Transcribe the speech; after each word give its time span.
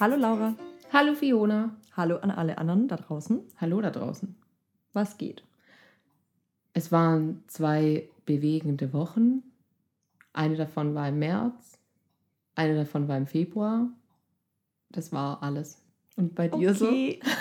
Hallo 0.00 0.16
Laura. 0.16 0.54
Hallo 0.94 1.14
Fiona. 1.14 1.76
Hallo 1.94 2.16
an 2.16 2.30
alle 2.30 2.56
anderen 2.56 2.88
da 2.88 2.96
draußen. 2.96 3.42
Hallo 3.60 3.82
da 3.82 3.90
draußen. 3.90 4.34
Was 4.94 5.18
geht? 5.18 5.44
Es 6.72 6.90
waren 6.90 7.44
zwei 7.48 8.08
bewegende 8.24 8.94
Wochen. 8.94 9.42
Eine 10.32 10.56
davon 10.56 10.94
war 10.94 11.06
im 11.10 11.18
März, 11.18 11.78
eine 12.54 12.76
davon 12.76 13.08
war 13.08 13.18
im 13.18 13.26
Februar. 13.26 13.90
Das 14.88 15.12
war 15.12 15.42
alles. 15.42 15.82
Und 16.16 16.34
bei 16.34 16.48
dir 16.48 16.70
okay. 16.70 17.20
so? 17.22 17.30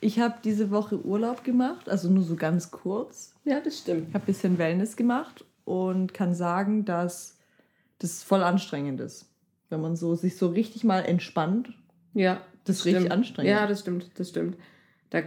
Ich 0.00 0.18
habe 0.18 0.34
diese 0.44 0.70
Woche 0.72 1.02
Urlaub 1.02 1.44
gemacht, 1.44 1.88
also 1.88 2.10
nur 2.10 2.24
so 2.24 2.36
ganz 2.36 2.70
kurz. 2.70 3.32
Ja, 3.44 3.60
das 3.60 3.78
stimmt. 3.78 4.08
Ich 4.08 4.14
habe 4.14 4.24
ein 4.24 4.26
bisschen 4.26 4.58
Wellness 4.58 4.96
gemacht 4.96 5.46
und 5.64 6.12
kann 6.12 6.34
sagen, 6.34 6.84
dass 6.84 7.38
das 8.00 8.22
voll 8.24 8.42
anstrengend 8.42 9.00
ist. 9.00 9.33
Wenn 9.70 9.80
man 9.80 9.96
so 9.96 10.14
sich 10.14 10.36
so 10.36 10.48
richtig 10.48 10.84
mal 10.84 11.00
entspannt. 11.00 11.72
Ja. 12.12 12.40
Das 12.64 12.76
ist 12.76 12.84
richtig 12.86 13.12
anstrengend. 13.12 13.50
Ja, 13.50 13.66
das 13.66 13.80
stimmt, 13.80 14.10
das 14.16 14.30
stimmt. 14.30 14.56
Da, 15.10 15.22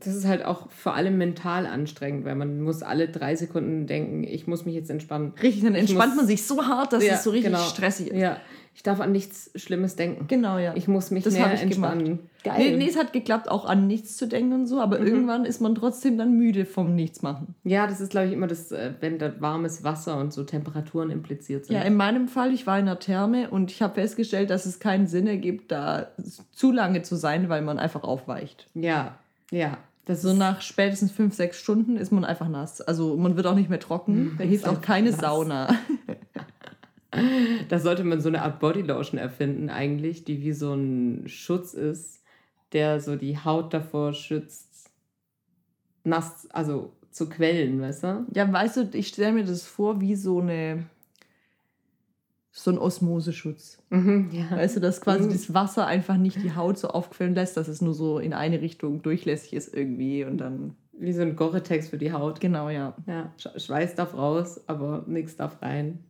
das 0.00 0.14
ist 0.14 0.26
halt 0.26 0.44
auch 0.44 0.70
vor 0.70 0.94
allem 0.94 1.16
mental 1.16 1.66
anstrengend, 1.66 2.24
weil 2.26 2.34
man 2.34 2.60
muss 2.60 2.82
alle 2.82 3.08
drei 3.08 3.34
Sekunden 3.34 3.86
denken, 3.86 4.24
ich 4.24 4.46
muss 4.46 4.66
mich 4.66 4.74
jetzt 4.74 4.90
entspannen. 4.90 5.32
Richtig, 5.42 5.62
dann 5.62 5.74
entspannt 5.74 6.10
muss, 6.10 6.16
man 6.16 6.26
sich 6.26 6.46
so 6.46 6.66
hart, 6.66 6.92
dass 6.92 7.04
ja, 7.04 7.14
es 7.14 7.24
so 7.24 7.30
richtig 7.30 7.52
genau. 7.52 7.64
stressig 7.64 8.08
ist. 8.08 8.18
Ja, 8.18 8.38
ich 8.74 8.82
darf 8.82 9.00
an 9.00 9.12
nichts 9.12 9.50
Schlimmes 9.54 9.96
denken. 9.96 10.26
Genau, 10.28 10.58
ja. 10.58 10.74
Ich 10.76 10.86
muss 10.86 11.10
mich 11.10 11.24
das 11.24 11.34
mehr 11.34 11.52
ich 11.54 11.62
entspannen. 11.62 12.04
Gemacht. 12.04 12.29
Geil. 12.42 12.58
Nee, 12.58 12.76
nee, 12.76 12.88
es 12.88 12.96
hat 12.96 13.12
geklappt, 13.12 13.50
auch 13.50 13.64
an 13.66 13.86
nichts 13.86 14.16
zu 14.16 14.26
denken 14.26 14.52
und 14.52 14.66
so, 14.66 14.80
aber 14.80 14.98
mhm. 14.98 15.06
irgendwann 15.06 15.44
ist 15.44 15.60
man 15.60 15.74
trotzdem 15.74 16.16
dann 16.16 16.32
müde 16.32 16.64
vom 16.64 16.94
Nichtsmachen. 16.94 17.54
Ja, 17.64 17.86
das 17.86 18.00
ist, 18.00 18.10
glaube 18.10 18.28
ich, 18.28 18.32
immer 18.32 18.46
das, 18.46 18.72
äh, 18.72 18.94
wenn 19.00 19.18
da 19.18 19.40
warmes 19.40 19.84
Wasser 19.84 20.18
und 20.18 20.32
so 20.32 20.44
Temperaturen 20.44 21.10
impliziert 21.10 21.66
sind. 21.66 21.76
Ja, 21.76 21.82
in 21.82 21.96
meinem 21.96 22.28
Fall, 22.28 22.52
ich 22.52 22.66
war 22.66 22.78
in 22.78 22.86
der 22.86 22.98
Therme 22.98 23.50
und 23.50 23.70
ich 23.70 23.82
habe 23.82 23.94
festgestellt, 23.94 24.50
dass 24.50 24.66
es 24.66 24.80
keinen 24.80 25.06
Sinn 25.06 25.26
ergibt, 25.26 25.70
da 25.70 26.08
zu 26.52 26.72
lange 26.72 27.02
zu 27.02 27.16
sein, 27.16 27.48
weil 27.48 27.62
man 27.62 27.78
einfach 27.78 28.02
aufweicht. 28.02 28.68
Ja, 28.74 29.16
ja. 29.50 29.78
Das 30.06 30.22
so 30.22 30.32
nach 30.32 30.60
spätestens 30.60 31.12
fünf, 31.12 31.34
sechs 31.34 31.58
Stunden 31.58 31.96
ist 31.96 32.10
man 32.10 32.24
einfach 32.24 32.48
nass. 32.48 32.80
Also 32.80 33.16
man 33.16 33.36
wird 33.36 33.46
auch 33.46 33.54
nicht 33.54 33.68
mehr 33.68 33.78
trocken. 33.78 34.34
Da 34.38 34.44
hilft 34.44 34.66
auch 34.66 34.80
keine 34.80 35.10
nass. 35.10 35.20
Sauna. 35.20 35.68
Da 37.68 37.78
sollte 37.78 38.04
man 38.04 38.20
so 38.20 38.28
eine 38.28 38.42
Art 38.42 38.60
Bodylotion 38.60 39.18
erfinden, 39.18 39.68
eigentlich, 39.68 40.24
die 40.24 40.42
wie 40.42 40.52
so 40.52 40.74
ein 40.74 41.24
Schutz 41.26 41.74
ist, 41.74 42.19
der 42.72 43.00
so 43.00 43.16
die 43.16 43.38
Haut 43.38 43.74
davor 43.74 44.12
schützt, 44.12 44.90
nass, 46.04 46.48
also 46.50 46.92
zu 47.10 47.28
quellen, 47.28 47.80
weißt 47.80 48.04
du? 48.04 48.26
Ja, 48.34 48.50
weißt 48.50 48.76
du, 48.76 48.90
ich 48.92 49.08
stelle 49.08 49.32
mir 49.32 49.44
das 49.44 49.64
vor 49.64 50.00
wie 50.00 50.14
so 50.14 50.40
eine 50.40 50.86
so 52.52 52.70
ein 52.70 52.78
Osmoseschutz. 52.78 53.78
Mhm, 53.90 54.30
ja. 54.32 54.50
Weißt 54.50 54.76
du, 54.76 54.80
dass 54.80 55.00
quasi 55.00 55.24
mhm. 55.24 55.30
das 55.30 55.54
Wasser 55.54 55.86
einfach 55.86 56.16
nicht 56.16 56.42
die 56.42 56.54
Haut 56.54 56.78
so 56.78 56.88
aufquellen 56.88 57.34
lässt, 57.34 57.56
dass 57.56 57.68
es 57.68 57.80
nur 57.80 57.94
so 57.94 58.18
in 58.18 58.32
eine 58.32 58.60
Richtung 58.60 59.02
durchlässig 59.02 59.52
ist 59.52 59.74
irgendwie 59.74 60.24
und 60.24 60.38
dann. 60.38 60.76
Wie 60.92 61.12
so 61.12 61.22
ein 61.22 61.36
Gore-Tex 61.36 61.88
für 61.88 61.96
die 61.96 62.12
Haut. 62.12 62.40
Genau, 62.40 62.68
ja. 62.68 62.94
Ja, 63.06 63.32
Schweiß 63.56 63.94
darf 63.94 64.14
raus, 64.14 64.60
aber 64.66 65.04
nichts 65.06 65.36
darf 65.36 65.62
rein. 65.62 66.00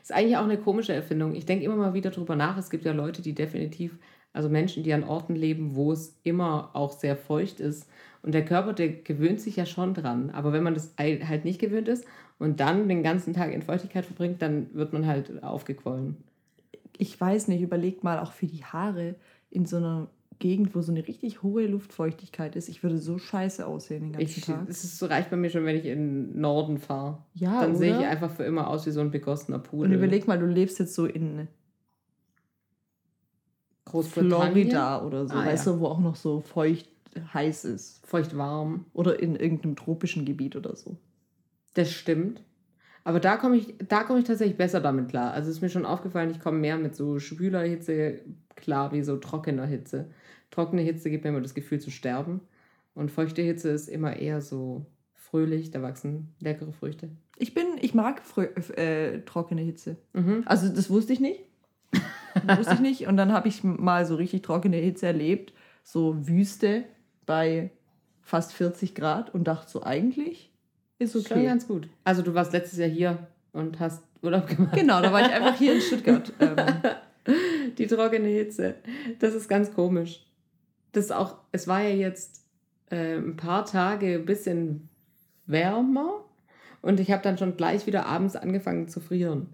Ist 0.00 0.12
eigentlich 0.12 0.38
auch 0.38 0.44
eine 0.44 0.56
komische 0.56 0.94
Erfindung. 0.94 1.34
Ich 1.34 1.44
denke 1.44 1.64
immer 1.66 1.76
mal 1.76 1.92
wieder 1.92 2.10
drüber 2.10 2.34
nach. 2.34 2.56
Es 2.56 2.70
gibt 2.70 2.86
ja 2.86 2.92
Leute, 2.92 3.20
die 3.20 3.34
definitiv, 3.34 3.98
also 4.32 4.48
Menschen, 4.48 4.82
die 4.82 4.92
an 4.92 5.04
Orten 5.04 5.34
leben, 5.34 5.74
wo 5.74 5.92
es 5.92 6.18
immer 6.22 6.70
auch 6.74 6.92
sehr 6.92 7.16
feucht 7.16 7.60
ist. 7.60 7.88
Und 8.22 8.32
der 8.32 8.44
Körper, 8.44 8.72
der 8.72 8.88
gewöhnt 8.88 9.40
sich 9.40 9.56
ja 9.56 9.66
schon 9.66 9.94
dran. 9.94 10.30
Aber 10.30 10.52
wenn 10.52 10.62
man 10.62 10.74
das 10.74 10.94
halt 10.98 11.44
nicht 11.44 11.60
gewöhnt 11.60 11.88
ist 11.88 12.04
und 12.38 12.60
dann 12.60 12.88
den 12.88 13.02
ganzen 13.02 13.34
Tag 13.34 13.52
in 13.52 13.62
Feuchtigkeit 13.62 14.06
verbringt, 14.06 14.40
dann 14.40 14.72
wird 14.74 14.92
man 14.92 15.06
halt 15.06 15.42
aufgequollen. 15.42 16.16
Ich 16.96 17.20
weiß 17.20 17.48
nicht, 17.48 17.62
überlegt 17.62 18.04
mal 18.04 18.18
auch 18.18 18.32
für 18.32 18.46
die 18.46 18.64
Haare 18.64 19.16
in 19.50 19.66
so 19.66 19.76
einer 19.76 20.08
Gegend, 20.38 20.74
wo 20.74 20.82
so 20.82 20.92
eine 20.92 21.06
richtig 21.06 21.42
hohe 21.42 21.66
Luftfeuchtigkeit 21.66 22.56
ist. 22.56 22.68
Ich 22.68 22.82
würde 22.82 22.98
so 22.98 23.18
scheiße 23.18 23.64
aussehen 23.66 24.02
den 24.02 24.12
ganzen 24.12 24.38
ich, 24.38 24.44
Tag. 24.44 24.68
Es 24.68 24.82
ist 24.82 24.98
so 24.98 25.06
reicht 25.06 25.30
bei 25.30 25.36
mir 25.36 25.50
schon, 25.50 25.64
wenn 25.64 25.76
ich 25.76 25.84
in 25.84 26.32
den 26.32 26.40
Norden 26.40 26.78
fahre. 26.78 27.18
Ja, 27.34 27.60
Dann 27.60 27.76
sehe 27.76 27.96
ich 27.96 28.06
einfach 28.06 28.30
für 28.30 28.42
immer 28.44 28.68
aus 28.68 28.86
wie 28.86 28.90
so 28.90 29.00
ein 29.00 29.10
begossener 29.10 29.60
Pudel. 29.60 29.90
Und 29.90 29.96
überleg 29.96 30.26
mal, 30.26 30.38
du 30.38 30.46
lebst 30.46 30.78
jetzt 30.80 30.94
so 30.94 31.06
in 31.06 31.48
Florida 34.00 35.04
oder 35.04 35.26
so, 35.26 35.34
ah, 35.34 35.44
weißt 35.44 35.66
ja. 35.66 35.72
du, 35.72 35.80
wo 35.80 35.86
auch 35.86 36.00
noch 36.00 36.16
so 36.16 36.40
feucht 36.40 36.88
heiß 37.34 37.66
ist. 37.66 38.06
Feucht 38.06 38.36
warm. 38.36 38.86
Oder 38.94 39.20
in 39.20 39.36
irgendeinem 39.36 39.76
tropischen 39.76 40.24
Gebiet 40.24 40.56
oder 40.56 40.74
so. 40.74 40.96
Das 41.74 41.92
stimmt. 41.92 42.42
Aber 43.04 43.20
da 43.20 43.36
komme 43.36 43.56
ich, 43.56 43.74
da 43.88 44.06
ich 44.16 44.24
tatsächlich 44.24 44.56
besser 44.56 44.80
damit 44.80 45.08
klar. 45.08 45.32
Also 45.32 45.50
ist 45.50 45.60
mir 45.60 45.68
schon 45.68 45.84
aufgefallen, 45.84 46.30
ich 46.30 46.40
komme 46.40 46.58
mehr 46.58 46.78
mit 46.78 46.94
so 46.94 47.18
schwüler 47.18 47.62
Hitze 47.62 48.20
klar 48.54 48.92
wie 48.92 49.02
so 49.02 49.16
trockener 49.16 49.66
Hitze. 49.66 50.06
Trockene 50.50 50.82
Hitze 50.82 51.10
gibt 51.10 51.24
mir 51.24 51.30
immer 51.30 51.40
das 51.40 51.54
Gefühl 51.54 51.80
zu 51.80 51.90
sterben. 51.90 52.40
Und 52.94 53.10
feuchte 53.10 53.42
Hitze 53.42 53.70
ist 53.70 53.88
immer 53.88 54.16
eher 54.16 54.40
so 54.40 54.86
fröhlich, 55.14 55.70
da 55.70 55.82
wachsen 55.82 56.34
leckere 56.40 56.72
Früchte. 56.72 57.08
Ich 57.38 57.54
bin, 57.54 57.66
ich 57.80 57.94
mag 57.94 58.22
äh, 58.76 59.20
trockene 59.20 59.62
Hitze. 59.62 59.96
Mhm. 60.12 60.42
Also 60.44 60.68
das 60.68 60.90
wusste 60.90 61.12
ich 61.12 61.20
nicht. 61.20 61.40
Wusste 62.58 62.74
ich 62.74 62.80
nicht. 62.80 63.06
Und 63.06 63.16
dann 63.16 63.32
habe 63.32 63.48
ich 63.48 63.64
mal 63.64 64.06
so 64.06 64.16
richtig 64.16 64.42
trockene 64.42 64.76
Hitze 64.76 65.06
erlebt. 65.06 65.52
So 65.82 66.26
Wüste 66.26 66.84
bei 67.26 67.70
fast 68.20 68.52
40 68.52 68.94
Grad 68.94 69.34
und 69.34 69.44
dachte 69.44 69.70
so, 69.70 69.82
eigentlich 69.82 70.52
ist 70.98 71.16
okay. 71.16 71.34
Schon 71.34 71.44
ganz 71.44 71.66
gut. 71.66 71.88
Also 72.04 72.22
du 72.22 72.34
warst 72.34 72.52
letztes 72.52 72.78
Jahr 72.78 72.88
hier 72.88 73.26
und 73.52 73.80
hast 73.80 74.02
Urlaub 74.22 74.46
gemacht. 74.46 74.74
Genau, 74.74 75.02
da 75.02 75.12
war 75.12 75.20
ich 75.20 75.32
einfach 75.32 75.56
hier 75.56 75.74
in 75.74 75.80
Stuttgart. 75.82 76.32
Ähm. 76.40 76.56
Die 77.78 77.86
trockene 77.86 78.28
Hitze. 78.28 78.76
Das 79.18 79.34
ist 79.34 79.48
ganz 79.48 79.72
komisch. 79.74 80.24
Das 80.92 81.10
auch, 81.10 81.38
es 81.52 81.66
war 81.66 81.82
ja 81.82 81.94
jetzt 81.94 82.44
äh, 82.90 83.16
ein 83.16 83.36
paar 83.36 83.64
Tage 83.64 84.14
ein 84.14 84.24
bisschen 84.24 84.88
wärmer 85.46 86.24
und 86.82 87.00
ich 87.00 87.10
habe 87.10 87.22
dann 87.22 87.38
schon 87.38 87.56
gleich 87.56 87.86
wieder 87.86 88.06
abends 88.06 88.36
angefangen 88.36 88.88
zu 88.88 89.00
frieren. 89.00 89.48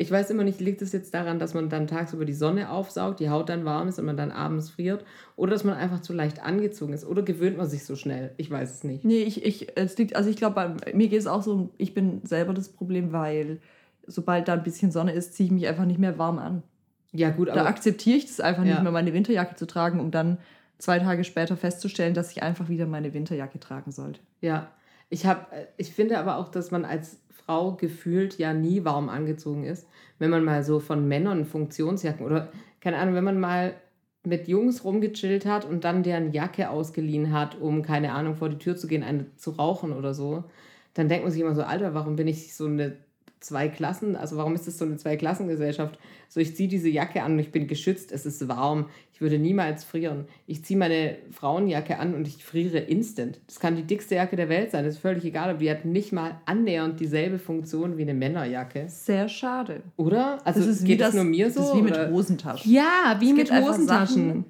Ich 0.00 0.12
weiß 0.12 0.30
immer 0.30 0.44
nicht, 0.44 0.60
liegt 0.60 0.80
es 0.80 0.92
jetzt 0.92 1.12
daran, 1.12 1.40
dass 1.40 1.54
man 1.54 1.68
dann 1.68 1.88
tagsüber 1.88 2.24
die 2.24 2.32
Sonne 2.32 2.70
aufsaugt, 2.70 3.18
die 3.18 3.30
Haut 3.30 3.48
dann 3.48 3.64
warm 3.64 3.88
ist 3.88 3.98
und 3.98 4.04
man 4.04 4.16
dann 4.16 4.30
abends 4.30 4.70
friert 4.70 5.04
oder 5.34 5.50
dass 5.50 5.64
man 5.64 5.74
einfach 5.74 6.00
zu 6.00 6.12
leicht 6.12 6.40
angezogen 6.40 6.92
ist 6.92 7.04
oder 7.04 7.22
gewöhnt 7.22 7.56
man 7.56 7.68
sich 7.68 7.84
so 7.84 7.96
schnell? 7.96 8.30
Ich 8.36 8.48
weiß 8.48 8.72
es 8.72 8.84
nicht. 8.84 9.04
Nee, 9.04 9.22
ich, 9.22 9.44
ich, 9.44 9.76
es 9.76 9.98
liegt, 9.98 10.14
also 10.14 10.30
ich 10.30 10.36
glaube, 10.36 10.76
mir 10.94 11.08
geht 11.08 11.18
es 11.18 11.26
auch 11.26 11.42
so, 11.42 11.70
ich 11.78 11.94
bin 11.94 12.20
selber 12.24 12.54
das 12.54 12.68
Problem, 12.68 13.10
weil 13.10 13.58
sobald 14.06 14.46
da 14.46 14.52
ein 14.52 14.62
bisschen 14.62 14.92
Sonne 14.92 15.10
ist, 15.10 15.34
ziehe 15.34 15.48
ich 15.48 15.52
mich 15.52 15.66
einfach 15.66 15.84
nicht 15.84 15.98
mehr 15.98 16.16
warm 16.16 16.38
an. 16.38 16.62
Ja, 17.10 17.30
gut, 17.30 17.48
aber. 17.48 17.62
Da 17.62 17.66
akzeptiere 17.66 18.18
ich 18.18 18.26
das 18.26 18.38
einfach 18.38 18.64
ja. 18.64 18.74
nicht 18.74 18.82
mehr, 18.84 18.92
meine 18.92 19.12
Winterjacke 19.12 19.56
zu 19.56 19.66
tragen, 19.66 19.98
um 19.98 20.12
dann 20.12 20.38
zwei 20.78 21.00
Tage 21.00 21.24
später 21.24 21.56
festzustellen, 21.56 22.14
dass 22.14 22.30
ich 22.30 22.44
einfach 22.44 22.68
wieder 22.68 22.86
meine 22.86 23.14
Winterjacke 23.14 23.58
tragen 23.58 23.90
sollte. 23.90 24.20
Ja, 24.42 24.70
ich, 25.10 25.26
hab, 25.26 25.52
äh, 25.52 25.66
ich 25.76 25.92
finde 25.92 26.18
aber 26.18 26.36
auch, 26.36 26.50
dass 26.50 26.70
man 26.70 26.84
als 26.84 27.18
Frau 27.48 27.72
gefühlt 27.72 28.36
ja 28.36 28.52
nie 28.52 28.84
warm 28.84 29.08
angezogen 29.08 29.64
ist, 29.64 29.88
wenn 30.18 30.28
man 30.28 30.44
mal 30.44 30.62
so 30.62 30.80
von 30.80 31.08
Männern 31.08 31.46
Funktionsjacken 31.46 32.26
oder 32.26 32.52
keine 32.82 32.98
Ahnung, 32.98 33.14
wenn 33.14 33.24
man 33.24 33.40
mal 33.40 33.74
mit 34.22 34.48
Jungs 34.48 34.84
rumgechillt 34.84 35.46
hat 35.46 35.64
und 35.64 35.84
dann 35.84 36.02
deren 36.02 36.32
Jacke 36.32 36.68
ausgeliehen 36.68 37.32
hat, 37.32 37.58
um 37.58 37.80
keine 37.80 38.12
Ahnung 38.12 38.34
vor 38.34 38.50
die 38.50 38.58
Tür 38.58 38.76
zu 38.76 38.86
gehen, 38.86 39.02
eine 39.02 39.34
zu 39.36 39.52
rauchen 39.52 39.94
oder 39.94 40.12
so, 40.12 40.44
dann 40.92 41.08
denkt 41.08 41.24
man 41.24 41.32
sich 41.32 41.40
immer 41.40 41.54
so, 41.54 41.62
Alter, 41.62 41.94
warum 41.94 42.16
bin 42.16 42.28
ich 42.28 42.54
so 42.54 42.66
eine 42.66 42.98
zwei 43.40 43.68
Klassen, 43.68 44.16
also 44.16 44.36
warum 44.36 44.54
ist 44.54 44.66
das 44.66 44.78
so 44.78 44.84
eine 44.84 44.96
Zweiklassengesellschaft? 44.96 45.98
So, 46.28 46.40
ich 46.40 46.54
ziehe 46.56 46.68
diese 46.68 46.88
Jacke 46.88 47.22
an 47.22 47.32
und 47.32 47.38
ich 47.38 47.52
bin 47.52 47.66
geschützt, 47.66 48.12
es 48.12 48.26
ist 48.26 48.48
warm, 48.48 48.86
ich 49.12 49.20
würde 49.20 49.38
niemals 49.38 49.84
frieren. 49.84 50.26
Ich 50.46 50.64
ziehe 50.64 50.78
meine 50.78 51.16
Frauenjacke 51.30 51.98
an 51.98 52.14
und 52.14 52.28
ich 52.28 52.44
friere 52.44 52.78
instant. 52.78 53.40
Das 53.46 53.60
kann 53.60 53.76
die 53.76 53.82
dickste 53.82 54.16
Jacke 54.16 54.36
der 54.36 54.48
Welt 54.48 54.70
sein, 54.70 54.84
das 54.84 54.94
ist 54.94 55.00
völlig 55.00 55.24
egal, 55.24 55.50
aber 55.50 55.58
die 55.58 55.70
hat 55.70 55.84
nicht 55.84 56.12
mal 56.12 56.40
annähernd 56.46 57.00
dieselbe 57.00 57.38
Funktion 57.38 57.96
wie 57.96 58.02
eine 58.02 58.14
Männerjacke. 58.14 58.84
Sehr 58.88 59.28
schade. 59.28 59.82
Oder? 59.96 60.38
Also 60.44 60.60
das 60.60 60.68
ist 60.68 60.84
geht 60.84 61.00
das, 61.00 61.08
das 61.08 61.16
nur 61.16 61.24
mir 61.24 61.50
so? 61.50 61.60
Das 61.60 61.68
ist 61.70 61.76
wie 61.76 61.82
mit 61.82 62.10
Hosentaschen. 62.10 62.72
Ja, 62.72 63.16
wie 63.20 63.32
mit 63.32 63.50
Hosentaschen. 63.50 64.44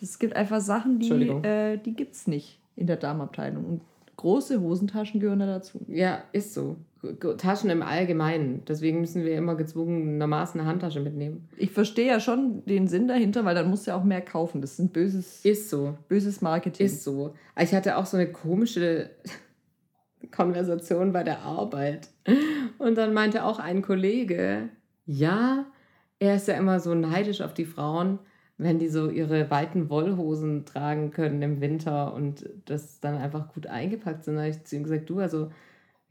Es 0.00 0.18
gibt 0.18 0.36
einfach 0.36 0.60
Sachen, 0.60 0.98
die, 0.98 1.10
äh, 1.10 1.78
die 1.78 1.94
gibt 1.94 2.14
es 2.14 2.26
nicht 2.26 2.58
in 2.76 2.86
der 2.86 2.96
Damenabteilung. 2.96 3.64
Und 3.64 3.80
große 4.16 4.60
Hosentaschen 4.60 5.20
gehören 5.20 5.38
da 5.38 5.46
dazu. 5.46 5.80
Ja, 5.88 6.24
ist 6.32 6.54
so. 6.54 6.76
Taschen 7.38 7.70
im 7.70 7.82
Allgemeinen. 7.82 8.62
Deswegen 8.66 9.00
müssen 9.00 9.24
wir 9.24 9.36
immer 9.36 9.54
gezwungenermaßen 9.54 10.60
eine 10.60 10.68
Handtasche 10.68 11.00
mitnehmen. 11.00 11.48
Ich 11.56 11.70
verstehe 11.70 12.06
ja 12.06 12.20
schon 12.20 12.64
den 12.66 12.88
Sinn 12.88 13.08
dahinter, 13.08 13.44
weil 13.44 13.54
dann 13.54 13.70
musst 13.70 13.86
du 13.86 13.90
ja 13.90 13.96
auch 13.96 14.04
mehr 14.04 14.22
kaufen. 14.22 14.60
Das 14.60 14.72
ist 14.72 14.78
ein 14.80 14.88
böses, 14.90 15.44
ist 15.44 15.70
so. 15.70 15.96
böses 16.08 16.40
Marketing. 16.40 16.86
Ist 16.86 17.04
so. 17.04 17.34
Ich 17.58 17.74
hatte 17.74 17.96
auch 17.96 18.06
so 18.06 18.16
eine 18.16 18.30
komische 18.30 19.10
Konversation 20.30 21.12
bei 21.12 21.22
der 21.22 21.40
Arbeit. 21.40 22.08
Und 22.78 22.96
dann 22.96 23.14
meinte 23.14 23.44
auch 23.44 23.58
ein 23.58 23.82
Kollege, 23.82 24.68
ja, 25.06 25.66
er 26.18 26.36
ist 26.36 26.48
ja 26.48 26.54
immer 26.54 26.80
so 26.80 26.94
neidisch 26.94 27.40
auf 27.40 27.54
die 27.54 27.66
Frauen, 27.66 28.18
wenn 28.56 28.78
die 28.78 28.88
so 28.88 29.10
ihre 29.10 29.50
weiten 29.50 29.90
Wollhosen 29.90 30.64
tragen 30.64 31.10
können 31.10 31.42
im 31.42 31.60
Winter 31.60 32.14
und 32.14 32.48
das 32.66 33.00
dann 33.00 33.16
einfach 33.16 33.52
gut 33.52 33.66
eingepackt 33.66 34.24
sind. 34.24 34.36
Da 34.36 34.42
habe 34.42 34.50
ich 34.50 34.64
zu 34.64 34.76
ihm 34.76 34.84
gesagt, 34.84 35.10
du, 35.10 35.18
also 35.18 35.50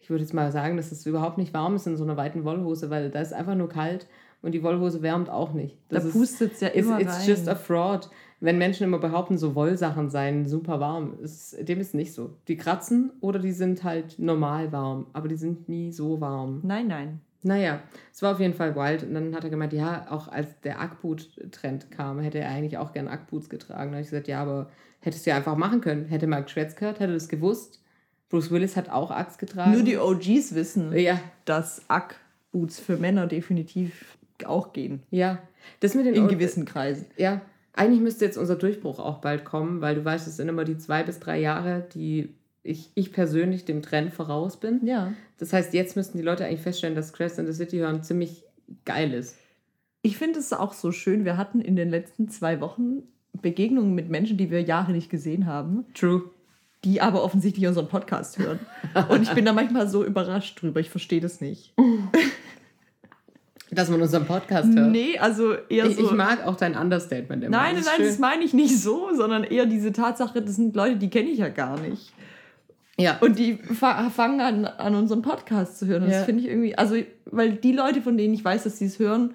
ich 0.03 0.09
würde 0.09 0.21
jetzt 0.21 0.33
mal 0.33 0.51
sagen, 0.51 0.75
dass 0.75 0.91
es 0.91 1.05
überhaupt 1.05 1.38
nicht 1.38 1.53
warm 1.53 1.75
ist 1.77 1.88
in 1.88 1.95
so 1.95 2.03
einer 2.03 2.17
weiten 2.17 2.44
Wollhose, 2.44 2.89
weil 2.89 3.09
da 3.09 3.21
ist 3.21 3.31
einfach 3.31 3.55
nur 3.55 3.69
kalt 3.69 4.05
und 4.41 4.51
die 4.51 4.61
Wollhose 4.61 5.01
wärmt 5.01 5.29
auch 5.29 5.53
nicht. 5.53 5.77
Das 5.88 6.03
da 6.03 6.09
pustet 6.09 6.53
es 6.53 6.59
ja 6.59 6.67
immer 6.67 7.00
it's, 7.00 7.03
it's 7.03 7.19
rein. 7.21 7.29
just 7.29 7.47
a 7.47 7.55
fraud. 7.55 8.09
Wenn 8.41 8.57
Menschen 8.57 8.83
immer 8.83 8.97
behaupten, 8.97 9.38
so 9.38 9.55
Wollsachen 9.55 10.09
seien 10.09 10.45
super 10.45 10.81
warm, 10.81 11.13
ist, 11.21 11.55
dem 11.69 11.79
ist 11.79 11.95
nicht 11.95 12.11
so. 12.11 12.31
Die 12.50 12.57
kratzen 12.57 13.13
oder 13.21 13.39
die 13.39 13.53
sind 13.53 13.85
halt 13.85 14.19
normal 14.19 14.73
warm, 14.73 15.07
aber 15.13 15.29
die 15.29 15.38
sind 15.38 15.69
nie 15.69 15.94
so 15.94 16.19
warm. 16.19 16.59
Nein, 16.63 16.88
nein. 16.88 17.21
Naja, 17.41 17.81
es 18.11 18.21
war 18.21 18.33
auf 18.33 18.41
jeden 18.41 18.53
Fall 18.53 18.75
wild. 18.75 19.03
Und 19.03 19.13
dann 19.13 19.33
hat 19.33 19.45
er 19.45 19.49
gemeint, 19.49 19.71
ja, 19.71 20.06
auch 20.09 20.27
als 20.27 20.59
der 20.65 20.81
Ackboot-Trend 20.81 21.91
kam, 21.91 22.19
hätte 22.19 22.39
er 22.39 22.49
eigentlich 22.49 22.77
auch 22.77 22.91
gern 22.91 23.07
Ackboots 23.07 23.49
getragen. 23.49 23.91
Da 23.91 23.95
habe 23.95 24.01
ich 24.01 24.09
gesagt, 24.09 24.27
ja, 24.27 24.41
aber 24.41 24.69
hättest 24.99 25.25
du 25.25 25.29
ja 25.29 25.38
einfach 25.38 25.56
machen 25.56 25.79
können. 25.79 26.07
Hätte 26.07 26.27
mal 26.27 26.44
geschwätzt 26.44 26.75
gehört, 26.75 26.99
hätte 26.99 27.13
das 27.13 27.29
gewusst. 27.29 27.82
Bruce 28.29 28.51
Willis 28.51 28.75
hat 28.75 28.89
auch 28.89 29.11
Axe 29.11 29.37
getragen. 29.37 29.73
Nur 29.73 29.83
die 29.83 29.97
OGs 29.97 30.55
wissen, 30.55 30.91
ja. 30.97 31.19
dass 31.45 31.83
Ackboots 31.89 32.79
für 32.79 32.97
Männer 32.97 33.27
definitiv 33.27 34.17
auch 34.45 34.73
gehen. 34.73 35.03
Ja. 35.11 35.39
Das 35.79 35.93
mit 35.93 36.05
den 36.05 36.15
In 36.15 36.25
o 36.25 36.27
gewissen 36.27 36.65
Kreisen. 36.65 37.05
Ja. 37.17 37.41
Eigentlich 37.73 38.01
müsste 38.01 38.25
jetzt 38.25 38.37
unser 38.37 38.55
Durchbruch 38.55 38.99
auch 38.99 39.19
bald 39.19 39.45
kommen, 39.45 39.81
weil 39.81 39.95
du 39.95 40.05
weißt, 40.05 40.27
es 40.27 40.37
sind 40.37 40.49
immer 40.49 40.63
die 40.63 40.77
zwei 40.77 41.03
bis 41.03 41.19
drei 41.19 41.39
Jahre, 41.39 41.87
die 41.93 42.29
ich, 42.61 42.91
ich 42.95 43.11
persönlich 43.11 43.65
dem 43.65 43.81
Trend 43.81 44.13
voraus 44.13 44.57
bin. 44.59 44.85
Ja. 44.85 45.13
Das 45.37 45.53
heißt, 45.53 45.73
jetzt 45.73 45.95
müssten 45.95 46.17
die 46.17 46.23
Leute 46.23 46.45
eigentlich 46.45 46.61
feststellen, 46.61 46.95
dass 46.95 47.13
Crash 47.13 47.37
in 47.37 47.45
the 47.45 47.53
City 47.53 47.77
hören 47.77 48.03
ziemlich 48.03 48.43
geil 48.85 49.13
ist. 49.13 49.37
Ich 50.01 50.17
finde 50.17 50.39
es 50.39 50.53
auch 50.53 50.73
so 50.73 50.91
schön. 50.91 51.25
Wir 51.25 51.37
hatten 51.37 51.61
in 51.61 51.75
den 51.75 51.89
letzten 51.89 52.29
zwei 52.29 52.61
Wochen 52.61 53.03
Begegnungen 53.41 53.95
mit 53.95 54.09
Menschen, 54.09 54.37
die 54.37 54.51
wir 54.51 54.61
Jahre 54.61 54.91
nicht 54.91 55.09
gesehen 55.09 55.45
haben. 55.45 55.85
True. 55.93 56.23
Die 56.83 57.01
aber 57.01 57.24
offensichtlich 57.24 57.65
unseren 57.68 57.88
Podcast 57.88 58.38
hören. 58.38 58.59
Und 59.09 59.24
ich 59.24 59.31
bin 59.31 59.45
da 59.45 59.53
manchmal 59.53 59.88
so 59.88 60.03
überrascht 60.03 60.62
drüber. 60.62 60.80
Ich 60.80 60.89
verstehe 60.89 61.21
das 61.21 61.39
nicht. 61.39 61.74
Dass 63.71 63.89
man 63.89 64.01
unseren 64.01 64.25
Podcast 64.25 64.74
hört. 64.75 64.91
Nee, 64.91 65.18
also 65.18 65.53
eher 65.69 65.85
ich, 65.85 65.95
so. 65.95 66.06
Ich 66.06 66.12
mag 66.12 66.45
auch 66.45 66.56
dein 66.56 66.75
Understatement 66.75 67.44
immer. 67.44 67.57
Nein, 67.57 67.75
nein, 67.75 67.83
nein, 67.85 68.07
das 68.07 68.19
meine 68.19 68.44
ich 68.44 68.53
nicht 68.53 68.80
so, 68.80 69.09
sondern 69.15 69.44
eher 69.44 69.65
diese 69.65 69.91
Tatsache, 69.91 70.41
das 70.41 70.57
sind 70.57 70.75
Leute, 70.75 70.97
die 70.97 71.09
kenne 71.09 71.30
ich 71.30 71.39
ja 71.39 71.50
gar 71.50 71.80
nicht. 71.80 72.13
Ja. 73.00 73.18
Und 73.21 73.39
die 73.39 73.56
fangen 73.56 74.41
an, 74.41 74.65
an 74.65 74.95
unseren 74.95 75.21
Podcast 75.21 75.80
zu 75.80 75.88
hören. 75.88 76.03
Und 76.03 76.09
ja. 76.09 76.18
das 76.18 76.25
finde 76.25 76.44
ich 76.44 76.50
irgendwie, 76.50 76.77
also, 76.77 76.95
weil 77.25 77.53
die 77.53 77.71
Leute, 77.71 78.01
von 78.01 78.18
denen 78.18 78.33
ich 78.33 78.45
weiß, 78.45 78.63
dass 78.63 78.77
sie 78.77 78.85
es 78.85 79.00
hören, 79.00 79.33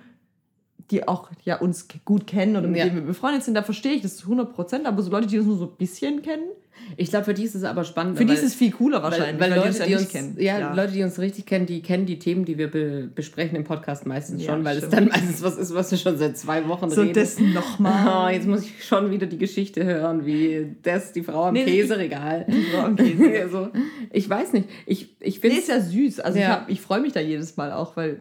die 0.90 1.06
auch 1.06 1.30
ja, 1.44 1.58
uns 1.58 1.86
gut 2.04 2.26
kennen 2.26 2.56
oder 2.56 2.68
mit 2.68 2.78
ja. 2.78 2.84
denen 2.84 2.96
wir 2.96 3.02
befreundet 3.02 3.42
sind, 3.42 3.54
da 3.54 3.62
verstehe 3.62 3.92
ich 3.92 4.02
das 4.02 4.16
zu 4.16 4.24
100 4.24 4.54
Prozent. 4.54 4.86
Aber 4.86 5.02
so 5.02 5.10
Leute, 5.10 5.26
die 5.26 5.38
uns 5.38 5.46
nur 5.46 5.56
so 5.56 5.64
ein 5.64 5.76
bisschen 5.76 6.22
kennen, 6.22 6.48
ich 6.96 7.10
glaube, 7.10 7.24
für 7.24 7.34
die 7.34 7.44
ist 7.44 7.54
es 7.54 7.64
aber 7.64 7.84
spannend. 7.84 8.18
Für 8.18 8.24
die 8.24 8.32
ist 8.32 8.42
es 8.42 8.54
viel 8.54 8.70
cooler 8.72 9.02
wahrscheinlich, 9.02 9.40
weil, 9.40 9.50
weil, 9.50 9.60
weil 9.60 9.68
Leute, 9.68 9.84
die 9.84 9.84
uns, 9.84 9.90
ja 9.90 9.98
uns 9.98 10.08
kennen. 10.08 10.36
Ja, 10.38 10.58
ja, 10.58 10.74
Leute, 10.74 10.92
die 10.92 11.02
uns 11.02 11.18
richtig 11.18 11.46
kennen, 11.46 11.66
die 11.66 11.82
kennen 11.82 12.06
die 12.06 12.18
Themen, 12.18 12.44
die 12.44 12.58
wir 12.58 12.70
be 12.70 13.08
besprechen 13.14 13.56
im 13.56 13.64
Podcast 13.64 14.06
meistens 14.06 14.42
ja, 14.42 14.52
schon, 14.52 14.64
weil 14.64 14.78
stimmt. 14.78 14.92
es 14.92 14.98
dann 14.98 15.08
meistens 15.08 15.42
was 15.42 15.56
ist, 15.56 15.74
was 15.74 15.90
wir 15.90 15.98
schon 15.98 16.18
seit 16.18 16.36
zwei 16.36 16.66
Wochen 16.68 16.90
so 16.90 17.02
reden. 17.02 17.14
So 17.14 17.20
das 17.20 17.38
nochmal. 17.38 17.98
Oh, 18.08 18.28
jetzt 18.28 18.46
muss 18.46 18.62
ich 18.62 18.84
schon 18.84 19.10
wieder 19.10 19.26
die 19.26 19.38
Geschichte 19.38 19.84
hören, 19.84 20.24
wie 20.24 20.76
das, 20.82 21.12
die 21.12 21.22
Frau 21.22 21.44
am 21.44 21.54
nee, 21.54 21.64
Käseregal. 21.64 22.46
Die 22.48 22.62
Frau 22.64 22.84
am 22.84 22.96
Käseregal. 22.96 23.42
also, 23.42 23.68
ich 24.12 24.28
weiß 24.28 24.52
nicht. 24.54 24.68
Ich, 24.86 25.16
ich 25.20 25.40
finde 25.40 25.56
nee, 25.56 25.62
ist 25.62 25.68
ja 25.68 25.80
süß. 25.80 26.20
Also 26.20 26.38
ich, 26.38 26.46
ich 26.68 26.80
freue 26.80 27.00
mich 27.00 27.12
da 27.12 27.20
jedes 27.20 27.56
Mal 27.56 27.72
auch, 27.72 27.96
weil 27.96 28.20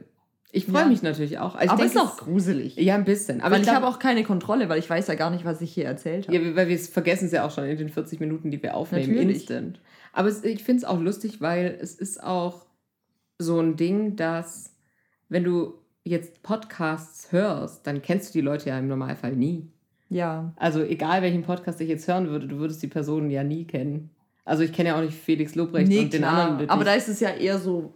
ich 0.58 0.66
freue 0.66 0.82
ja. 0.82 0.88
mich 0.88 1.04
natürlich 1.04 1.38
auch. 1.38 1.56
Also 1.56 1.74
aber 1.74 1.86
es 1.86 1.94
ist 1.94 2.02
auch 2.02 2.18
gruselig. 2.18 2.76
Ja, 2.78 2.96
ein 2.96 3.06
bisschen. 3.06 3.42
Aber 3.42 3.56
weil 3.56 3.62
ich, 3.62 3.68
ich 3.68 3.74
habe 3.74 3.86
auch 3.86 4.00
keine 4.00 4.24
Kontrolle, 4.24 4.70
weil 4.70 4.80
ich 4.80 4.90
weiß 4.90 5.08
ja 5.08 5.16
gar 5.16 5.30
nicht, 5.30 5.46
was 5.46 5.62
ich 5.62 5.72
hier 5.72 5.86
erzählt 5.86 6.28
habe. 6.28 6.38
Ja, 6.38 6.56
weil 6.56 6.68
wir 6.68 6.80
vergessen 6.80 7.26
es 7.26 7.32
ja 7.32 7.46
auch 7.46 7.52
schon 7.52 7.66
in 7.66 7.78
den 7.78 7.90
40 7.90 8.20
Minuten, 8.20 8.50
die 8.50 8.62
wir 8.62 8.76
aufnehmen, 8.76 9.14
natürlich. 9.14 9.42
instant. 9.42 9.80
Aber 10.14 10.30
es, 10.30 10.44
ich 10.44 10.64
finde 10.64 10.80
es 10.80 10.86
auch 10.86 11.00
lustig, 11.00 11.42
weil 11.42 11.78
es 11.80 11.94
ist 11.94 12.24
auch 12.24 12.66
so 13.38 13.60
ein 13.60 13.76
Ding, 13.76 14.16
dass 14.16 14.76
wenn 15.30 15.44
du 15.44 15.76
jetzt 16.04 16.42
Podcasts 16.42 17.32
hörst, 17.32 17.86
dann 17.86 18.02
kennst 18.02 18.34
du 18.34 18.40
die 18.40 18.44
Leute 18.44 18.70
ja 18.70 18.80
im 18.80 18.88
Normalfall 18.88 19.36
nie. 19.36 19.72
Ja. 20.10 20.54
Also 20.56 20.82
egal, 20.82 21.22
welchen 21.22 21.44
Podcast 21.44 21.80
ich 21.82 21.90
jetzt 21.90 22.08
hören 22.08 22.30
würde, 22.30 22.48
du 22.48 22.58
würdest 22.58 22.82
die 22.82 22.88
Personen 22.88 23.30
ja 23.30 23.44
nie 23.44 23.66
kennen. 23.66 24.10
Also 24.44 24.64
ich 24.64 24.74
kenne 24.74 24.90
ja 24.90 24.98
auch 24.98 25.02
nicht 25.02 25.18
Felix 25.18 25.54
Lobrecht 25.56 25.90
nee, 25.90 26.00
und 26.00 26.14
den 26.14 26.22
klar. 26.22 26.50
anderen. 26.50 26.70
Aber 26.70 26.84
da 26.84 26.94
ist 26.94 27.10
es 27.10 27.20
ja 27.20 27.30
eher 27.30 27.60
so, 27.60 27.94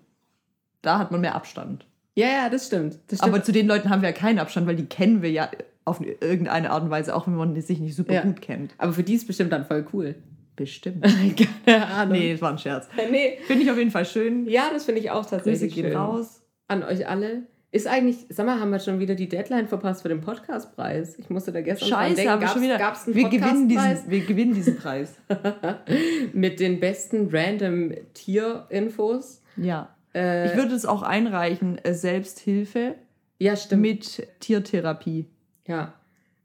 da 0.82 1.00
hat 1.00 1.12
man 1.12 1.22
mehr 1.22 1.34
Abstand. 1.34 1.88
Ja, 2.16 2.28
ja, 2.28 2.50
das 2.50 2.68
stimmt. 2.68 3.00
das 3.08 3.20
stimmt. 3.20 3.34
Aber 3.34 3.44
zu 3.44 3.52
den 3.52 3.68
Leuten 3.68 3.90
haben 3.90 4.02
wir 4.02 4.10
ja 4.10 4.16
keinen 4.16 4.40
Abstand, 4.40 4.68
weil 4.68 4.76
die 4.76 4.86
kennen 4.86 5.22
wir 5.22 5.32
ja 5.32 5.50
auf 5.86 6.02
irgendeine 6.02 6.72
Art 6.72 6.84
und 6.84 6.90
Weise, 6.90 7.16
auch 7.16 7.28
wenn 7.28 7.36
man 7.36 7.60
sich 7.60 7.80
nicht 7.80 7.96
super 7.96 8.14
ja. 8.14 8.22
gut 8.22 8.42
kennt. 8.42 8.74
Aber 8.78 8.94
für 8.94 9.04
die 9.04 9.16
ist 9.16 9.28
bestimmt 9.28 9.52
dann 9.52 9.66
voll 9.66 9.86
cool. 9.94 10.16
Bestimmt. 10.56 11.04
Keine 11.66 11.88
Ahnung. 11.88 12.18
Nee, 12.18 12.34
das 12.34 12.42
war 12.42 12.52
ein 12.52 12.58
Scherz. 12.58 12.88
nee. 13.10 13.38
Finde 13.48 13.64
ich 13.64 13.72
auf 13.72 13.78
jeden 13.78 13.92
Fall 13.92 14.06
schön. 14.06 14.48
Ja, 14.48 14.70
das 14.72 14.86
finde 14.86 15.02
ich 15.02 15.10
auch 15.10 15.26
tatsächlich 15.26 15.74
Grüße 15.74 15.82
gehen 15.82 15.92
schön. 15.92 15.98
raus. 15.98 16.44
An 16.68 16.84
euch 16.84 17.08
alle. 17.08 17.44
Ist 17.74 17.88
eigentlich, 17.88 18.26
sag 18.28 18.46
mal, 18.46 18.60
haben 18.60 18.70
wir 18.70 18.80
schon 18.80 19.00
wieder 19.00 19.16
die 19.16 19.30
Deadline 19.30 19.68
verpasst 19.68 20.02
für 20.02 20.10
den 20.10 20.20
Podcastpreis? 20.20 21.18
Ich 21.18 21.30
musste 21.30 21.54
da 21.54 21.62
gestern 21.62 21.88
Scheiße, 21.88 22.16
denken, 22.16 22.32
haben 22.32 22.42
wir 22.42 22.48
schon 22.50 22.62
wieder. 22.62 22.78
Gab's 22.78 23.08
einen 23.08 23.16
wir, 23.16 23.30
gewinnen 23.30 23.70
diesen, 23.70 24.10
wir 24.10 24.26
gewinnen 24.26 24.54
diesen 24.54 24.76
Preis. 24.76 25.14
Mit 26.34 26.60
den 26.60 26.82
besten 26.82 27.30
random 27.32 27.94
Tierinfos. 28.14 29.42
Ja. 29.56 29.96
Äh, 30.14 30.48
ich 30.52 30.56
würde 30.56 30.76
es 30.76 30.86
auch 30.86 31.04
einreichen, 31.04 31.78
äh, 31.80 31.94
Selbsthilfe 31.94 32.96
ja, 33.40 33.56
stimmt. 33.56 33.82
mit 33.82 34.28
Tiertherapie. 34.40 35.28
Ja, 35.68 35.94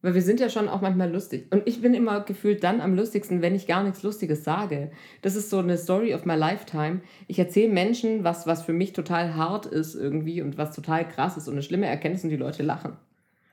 weil 0.06 0.14
wir 0.14 0.22
sind 0.22 0.38
ja 0.38 0.48
schon 0.48 0.68
auch 0.68 0.82
manchmal 0.82 1.10
lustig. 1.10 1.46
Und 1.50 1.66
ich 1.66 1.80
bin 1.80 1.92
immer 1.92 2.20
gefühlt 2.20 2.62
dann 2.62 2.80
am 2.80 2.94
lustigsten, 2.94 3.42
wenn 3.42 3.56
ich 3.56 3.66
gar 3.66 3.82
nichts 3.82 4.04
Lustiges 4.04 4.44
sage. 4.44 4.92
Das 5.22 5.34
ist 5.34 5.50
so 5.50 5.58
eine 5.58 5.76
Story 5.76 6.14
of 6.14 6.24
my 6.24 6.36
lifetime. 6.36 7.00
Ich 7.26 7.40
erzähle 7.40 7.72
Menschen 7.72 8.22
was, 8.22 8.46
was 8.46 8.62
für 8.62 8.72
mich 8.72 8.92
total 8.92 9.34
hart 9.34 9.66
ist 9.66 9.96
irgendwie 9.96 10.42
und 10.42 10.58
was 10.58 10.76
total 10.76 11.08
krass 11.08 11.36
ist 11.36 11.48
und 11.48 11.54
eine 11.54 11.62
schlimme 11.62 11.86
Erkenntnis 11.86 12.22
und 12.22 12.30
die 12.30 12.36
Leute 12.36 12.62
lachen. 12.62 12.92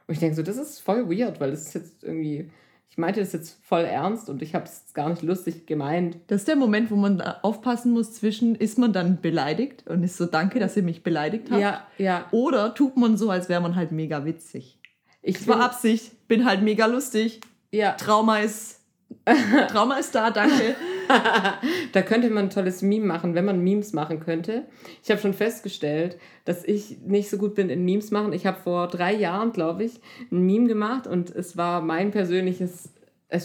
Und 0.06 0.13
ich 0.13 0.19
denke 0.19 0.36
so, 0.36 0.44
das 0.44 0.57
ist 0.57 0.80
voll 0.80 1.09
weird, 1.09 1.39
weil 1.39 1.50
das 1.50 1.68
ist 1.68 1.74
jetzt 1.74 2.04
irgendwie 2.04 2.51
ich 2.89 2.97
meinte 3.00 3.21
das 3.21 3.33
jetzt 3.33 3.57
voll 3.63 3.85
ernst 3.85 4.30
und 4.30 4.44
ich 4.44 4.53
habe 4.53 4.65
es 4.65 4.94
gar 4.94 5.09
nicht 5.09 5.24
lustig 5.24 5.65
gemeint. 5.65 6.18
Das 6.27 6.41
ist 6.41 6.47
der 6.47 6.56
Moment, 6.56 6.91
wo 6.91 6.95
man 6.95 7.21
aufpassen 7.21 7.91
muss 7.91 8.13
zwischen, 8.13 8.53
ist 8.53 8.77
man 8.77 8.94
dann 8.94 9.19
beleidigt 9.19 9.88
und 9.88 10.03
ist 10.03 10.15
so, 10.15 10.27
danke, 10.27 10.59
dass 10.59 10.77
ihr 10.77 10.83
mich 10.83 11.01
beleidigt 11.01 11.50
habt. 11.50 11.59
Ja, 11.59 11.88
ja. 11.97 12.27
Oder 12.30 12.75
tut 12.75 12.95
man 12.95 13.18
so, 13.18 13.31
als 13.31 13.50
wäre 13.50 13.62
man 13.62 13.75
halt 13.75 13.91
mega 13.91 14.25
witzig. 14.25 14.77
Ich 15.24 15.39
das 15.39 15.47
war 15.47 15.62
Absicht, 15.62 16.27
bin 16.27 16.45
halt 16.45 16.62
mega 16.62 16.85
lustig. 16.85 17.41
Ja. 17.71 17.94
Trauma 17.94 18.40
ist, 18.40 18.81
Trauma 19.69 19.97
ist 19.97 20.13
da, 20.13 20.30
danke. 20.30 20.75
da 21.91 22.01
könnte 22.01 22.29
man 22.29 22.45
ein 22.45 22.49
tolles 22.49 22.81
Meme 22.81 23.05
machen, 23.05 23.35
wenn 23.35 23.45
man 23.45 23.63
Memes 23.63 23.93
machen 23.93 24.19
könnte. 24.19 24.65
Ich 25.03 25.11
habe 25.11 25.21
schon 25.21 25.33
festgestellt, 25.33 26.17
dass 26.45 26.63
ich 26.63 26.99
nicht 27.01 27.29
so 27.29 27.37
gut 27.37 27.55
bin 27.55 27.69
in 27.69 27.85
Memes 27.85 28.11
machen. 28.11 28.33
Ich 28.33 28.45
habe 28.45 28.59
vor 28.59 28.87
drei 28.87 29.13
Jahren, 29.13 29.51
glaube 29.51 29.83
ich, 29.83 29.99
ein 30.31 30.45
Meme 30.45 30.67
gemacht 30.67 31.07
und 31.07 31.29
es 31.29 31.57
war 31.57 31.81
mein 31.81 32.11
persönliches, 32.11 32.93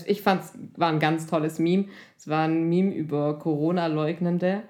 ich 0.06 0.22
fand 0.22 0.42
es 0.42 0.52
war 0.76 0.90
ein 0.90 1.00
ganz 1.00 1.26
tolles 1.26 1.58
Meme. 1.58 1.86
Es 2.16 2.28
war 2.28 2.44
ein 2.44 2.68
Meme 2.68 2.94
über 2.94 3.38
Corona-Leugnende 3.38 4.62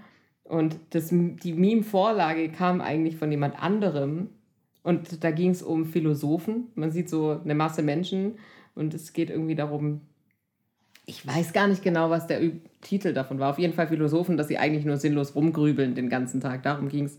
und 0.49 0.79
das, 0.91 1.09
die 1.11 1.53
Meme-Vorlage 1.53 2.49
kam 2.49 2.81
eigentlich 2.81 3.17
von 3.17 3.31
jemand 3.31 3.63
anderem. 3.63 4.31
Und 4.83 5.23
da 5.23 5.31
ging 5.31 5.51
es 5.51 5.63
um 5.63 5.85
Philosophen. 5.85 6.69
Man 6.75 6.91
sieht 6.91 7.11
so 7.11 7.39
eine 7.45 7.55
Masse 7.55 7.83
Menschen 7.83 8.39
und 8.75 8.95
es 8.95 9.13
geht 9.13 9.29
irgendwie 9.29 9.55
darum, 9.55 10.01
ich 11.05 11.27
weiß 11.27 11.53
gar 11.53 11.69
nicht 11.69 11.83
genau, 11.83 12.09
was 12.11 12.27
der 12.27 12.41
Titel 12.81 13.13
davon 13.13 13.39
war. 13.39 13.51
Auf 13.51 13.59
jeden 13.59 13.75
Fall 13.75 13.89
Philosophen, 13.89 14.37
dass 14.37 14.49
sie 14.49 14.59
eigentlich 14.59 14.85
nur 14.85 14.97
sinnlos 14.97 15.35
rumgrübeln 15.35 15.95
den 15.95 16.09
ganzen 16.09 16.41
Tag. 16.41 16.63
Darum 16.63 16.89
ging 16.89 17.07
es. 17.07 17.19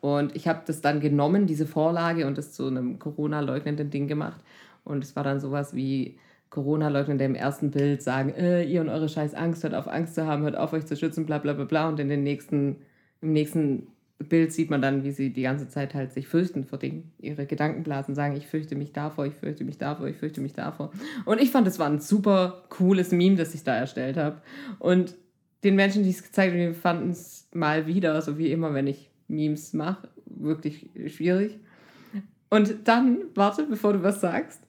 Und 0.00 0.36
ich 0.36 0.48
habe 0.48 0.60
das 0.66 0.80
dann 0.80 1.00
genommen, 1.00 1.46
diese 1.46 1.66
Vorlage, 1.66 2.26
und 2.26 2.36
das 2.36 2.52
zu 2.52 2.66
einem 2.66 2.98
Corona-leugnenden 2.98 3.90
Ding 3.90 4.06
gemacht. 4.06 4.40
Und 4.84 5.02
es 5.02 5.16
war 5.16 5.24
dann 5.24 5.40
sowas 5.40 5.74
wie 5.74 6.18
Corona-Leugnende 6.50 7.24
im 7.24 7.34
ersten 7.34 7.70
Bild 7.70 8.02
sagen, 8.02 8.30
äh, 8.30 8.64
ihr 8.64 8.80
und 8.80 8.88
eure 8.88 9.08
scheiß 9.08 9.34
Angst, 9.34 9.62
hört 9.64 9.74
auf 9.74 9.88
Angst 9.88 10.14
zu 10.14 10.26
haben, 10.26 10.42
hört 10.42 10.56
auf 10.56 10.72
euch 10.72 10.86
zu 10.86 10.96
schützen, 10.96 11.26
bla 11.26 11.38
bla 11.38 11.54
bla 11.54 11.64
bla. 11.64 11.88
Und 11.88 12.00
in 12.00 12.08
den 12.08 12.22
nächsten, 12.22 12.76
im 13.22 13.32
nächsten 13.32 13.88
Bild 14.18 14.52
sieht 14.52 14.70
man 14.70 14.80
dann, 14.80 15.02
wie 15.04 15.10
sie 15.10 15.32
die 15.32 15.42
ganze 15.42 15.68
Zeit 15.68 15.94
halt 15.94 16.12
sich 16.12 16.28
fürchten 16.28 16.64
vor 16.64 16.78
Dingen. 16.78 17.12
Ihre 17.18 17.46
Gedankenblasen 17.46 18.14
sagen, 18.14 18.36
ich 18.36 18.46
fürchte 18.46 18.76
mich 18.76 18.92
davor, 18.92 19.26
ich 19.26 19.34
fürchte 19.34 19.64
mich 19.64 19.78
davor, 19.78 20.06
ich 20.06 20.16
fürchte 20.16 20.40
mich 20.40 20.52
davor. 20.52 20.92
Und 21.24 21.40
ich 21.40 21.50
fand, 21.50 21.66
es 21.66 21.78
war 21.78 21.88
ein 21.88 22.00
super 22.00 22.64
cooles 22.68 23.10
Meme, 23.10 23.36
das 23.36 23.54
ich 23.54 23.64
da 23.64 23.74
erstellt 23.74 24.16
habe. 24.16 24.40
Und 24.78 25.16
den 25.64 25.74
Menschen, 25.74 26.04
die 26.04 26.10
es 26.10 26.22
gezeigt 26.22 26.54
haben, 26.54 26.74
fanden 26.74 27.10
es 27.10 27.48
mal 27.52 27.86
wieder, 27.86 28.20
so 28.22 28.38
wie 28.38 28.52
immer, 28.52 28.72
wenn 28.74 28.86
ich 28.86 29.10
Memes 29.28 29.72
mache, 29.72 30.08
wirklich 30.26 30.90
schwierig. 31.06 31.58
Und 32.50 32.74
dann, 32.84 33.18
warte, 33.34 33.64
bevor 33.64 33.94
du 33.94 34.02
was 34.02 34.20
sagst, 34.20 34.60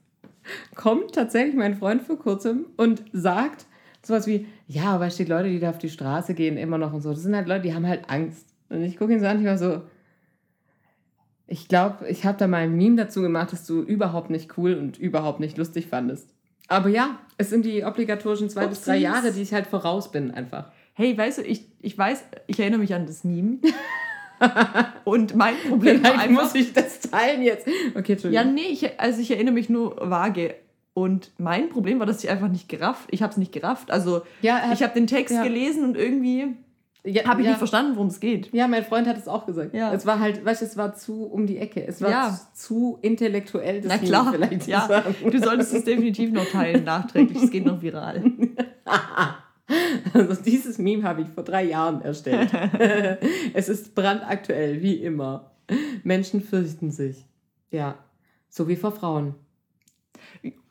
kommt 0.75 1.14
tatsächlich 1.14 1.56
mein 1.56 1.75
Freund 1.75 2.02
vor 2.02 2.18
kurzem 2.18 2.66
und 2.78 3.04
sagt 3.12 3.66
sowas 4.02 4.28
wie, 4.28 4.48
ja, 4.68 4.86
aber 4.86 5.08
es 5.08 5.16
steht 5.16 5.30
Leute, 5.30 5.50
die 5.50 5.60
da 5.60 5.70
auf 5.70 5.78
die 5.78 5.90
Straße 5.90 6.34
gehen, 6.34 6.58
immer 6.58 6.78
noch 6.78 6.94
und 6.94 7.02
so. 7.02 7.12
Das 7.12 7.22
sind 7.22 7.36
halt 7.36 7.48
Leute, 7.48 7.64
die 7.64 7.74
haben 7.74 7.88
halt 7.88 8.10
Angst. 8.10 8.54
Und 8.69 8.84
ich 8.84 8.98
gucke 8.98 9.13
ihn 9.13 9.19
so 9.19 9.27
an, 9.27 9.39
ich 9.39 9.45
war 9.45 9.57
so, 9.57 9.81
ich 11.48 11.67
glaube, 11.67 12.07
ich 12.07 12.25
habe 12.25 12.38
da 12.38 12.48
mal 12.48 12.63
ein 12.63 12.75
Meme 12.75 12.95
dazu 12.95 13.22
gemacht, 13.22 13.51
dass 13.51 13.65
du 13.65 13.81
überhaupt 13.81 14.29
nicht 14.29 14.57
cool 14.57 14.74
und 14.75 14.98
überhaupt 14.98 15.39
nicht 15.39 15.57
lustig 15.57 15.88
fandest. 15.88 16.29
Aber 16.67 16.89
ja, 16.89 17.19
es 17.38 17.50
sind 17.50 17.65
die 17.65 17.84
obligatorischen 17.84 18.50
zwei 18.50 18.63
Upsies. 18.63 18.79
bis 18.79 18.86
drei 18.86 18.98
Jahre, 18.98 19.31
die 19.31 19.41
ich 19.41 19.53
halt 19.53 19.67
voraus 19.67 20.12
bin, 20.12 20.31
einfach. 20.31 20.72
Hey, 20.93 21.15
weißt 21.15 21.39
du, 21.39 21.41
ich, 21.43 21.65
ich 21.81 21.98
weiß, 21.98 22.24
ich 22.48 22.60
erinnere 22.60 22.79
mich 22.79 22.93
an 22.93 23.05
das 23.05 23.24
Meme. 23.24 23.57
Und 25.03 25.36
mein 25.36 25.55
Problem 25.69 26.03
war 26.03 26.17
einfach... 26.19 26.43
muss 26.43 26.55
ich 26.55 26.74
das 26.74 27.00
teilen 27.01 27.41
jetzt. 27.41 27.67
Okay, 27.95 28.13
Entschuldigung. 28.13 28.34
Ja, 28.34 28.43
nee, 28.43 28.67
ich, 28.72 29.00
also 29.00 29.22
ich 29.22 29.31
erinnere 29.31 29.53
mich 29.53 29.69
nur 29.69 29.98
vage. 30.10 30.55
Und 30.93 31.31
mein 31.38 31.69
Problem 31.69 32.00
war, 32.00 32.05
dass 32.05 32.24
ich 32.24 32.29
einfach 32.29 32.48
nicht 32.48 32.69
gerafft, 32.69 33.10
ich 33.12 33.22
habe 33.22 33.31
es 33.31 33.38
nicht 33.38 33.51
gerafft. 33.51 33.91
Also 33.91 34.22
ja, 34.41 34.60
hat, 34.60 34.74
ich 34.74 34.81
habe 34.81 34.93
den 34.93 35.07
Text 35.07 35.36
ja. 35.36 35.43
gelesen 35.43 35.84
und 35.84 35.98
irgendwie 35.98 36.55
ja, 37.05 37.25
habe 37.25 37.41
ich 37.41 37.45
ja. 37.45 37.51
nicht 37.51 37.59
verstanden, 37.59 37.95
worum 37.95 38.07
es 38.07 38.19
geht. 38.19 38.51
Ja, 38.53 38.67
mein 38.67 38.83
Freund 38.83 39.07
hat 39.07 39.17
es 39.17 39.27
auch 39.27 39.45
gesagt. 39.45 39.74
Ja. 39.74 39.93
Es 39.93 40.05
war 40.05 40.19
halt, 40.19 40.43
weißt 40.43 40.62
du, 40.62 40.65
es 40.65 40.77
war 40.77 40.95
zu 40.95 41.25
um 41.25 41.45
die 41.45 41.57
Ecke. 41.57 41.85
Es 41.85 42.01
war 42.01 42.09
ja. 42.09 42.39
zu, 42.53 42.97
intellektuell. 43.01 43.81
Das 43.81 43.91
Na 43.91 43.97
klar, 43.97 44.31
vielleicht 44.31 44.67
ja. 44.67 44.88
Sagen. 44.88 45.15
Du 45.29 45.39
solltest 45.39 45.74
es 45.74 45.83
definitiv 45.83 46.31
noch 46.31 46.45
teilen, 46.45 46.83
nachträglich. 46.83 47.43
Es 47.43 47.51
geht 47.51 47.65
noch 47.65 47.81
viral. 47.81 48.24
Also 50.13 50.35
dieses 50.43 50.77
Meme 50.77 51.01
habe 51.01 51.24
ich 51.24 51.27
vor 51.29 51.43
drei 51.43 51.63
Jahren 51.63 52.01
erstellt. 52.03 52.51
es 53.55 53.67
ist 53.67 53.95
brandaktuell, 53.95 54.83
wie 54.83 54.93
immer. 54.93 55.55
Menschen 56.03 56.39
fürchten 56.39 56.91
sich. 56.91 57.25
Ja, 57.71 57.97
so 58.47 58.67
wie 58.67 58.75
vor 58.75 58.91
Frauen. 58.91 59.33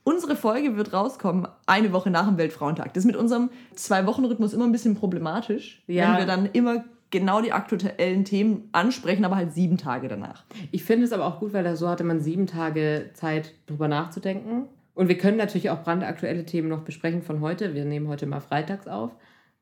Unsere 0.05 0.37
Folge 0.37 0.77
wird 0.77 0.93
rauskommen 0.93 1.49
eine 1.67 1.93
Woche 1.93 2.11
nach 2.11 2.29
dem 2.29 2.37
Weltfrauentag. 2.37 2.93
Das 2.93 3.05
ist 3.05 3.07
mit 3.07 3.17
unserem 3.17 3.49
Zwei-Wochen-Rhythmus 3.75 4.53
immer 4.53 4.67
ein 4.67 4.73
bisschen 4.73 4.95
problematisch, 4.95 5.83
ja. 5.87 6.13
wenn 6.13 6.19
wir 6.19 6.27
dann 6.27 6.47
immer 6.53 6.85
genau 7.11 7.41
die 7.41 7.53
aktuellen 7.53 8.25
Themen 8.25 8.69
ansprechen, 8.73 9.25
aber 9.25 9.37
halt 9.37 9.55
sieben 9.55 9.79
Tage 9.79 10.09
danach. 10.09 10.45
Ich 10.73 10.85
finde 10.85 11.07
es 11.07 11.13
aber 11.13 11.25
auch 11.25 11.41
gut, 11.41 11.55
weil 11.55 11.65
da 11.65 11.75
so 11.75 11.89
hatte 11.89 12.05
man 12.05 12.21
sieben 12.21 12.47
Tage 12.47 13.11
Zeit, 13.15 13.55
drüber 13.67 13.89
nachzudenken. 13.89 14.67
Und 14.95 15.09
wir 15.09 15.17
können 15.17 15.39
natürlich 15.39 15.71
auch 15.71 15.83
brandaktuelle 15.83 16.45
Themen 16.45 16.69
noch 16.69 16.83
besprechen 16.83 17.23
von 17.23 17.41
heute. 17.41 17.75
Wir 17.75 17.85
nehmen 17.85 18.09
heute 18.09 18.27
mal 18.27 18.41
freitags 18.41 18.87
auf. 18.87 19.13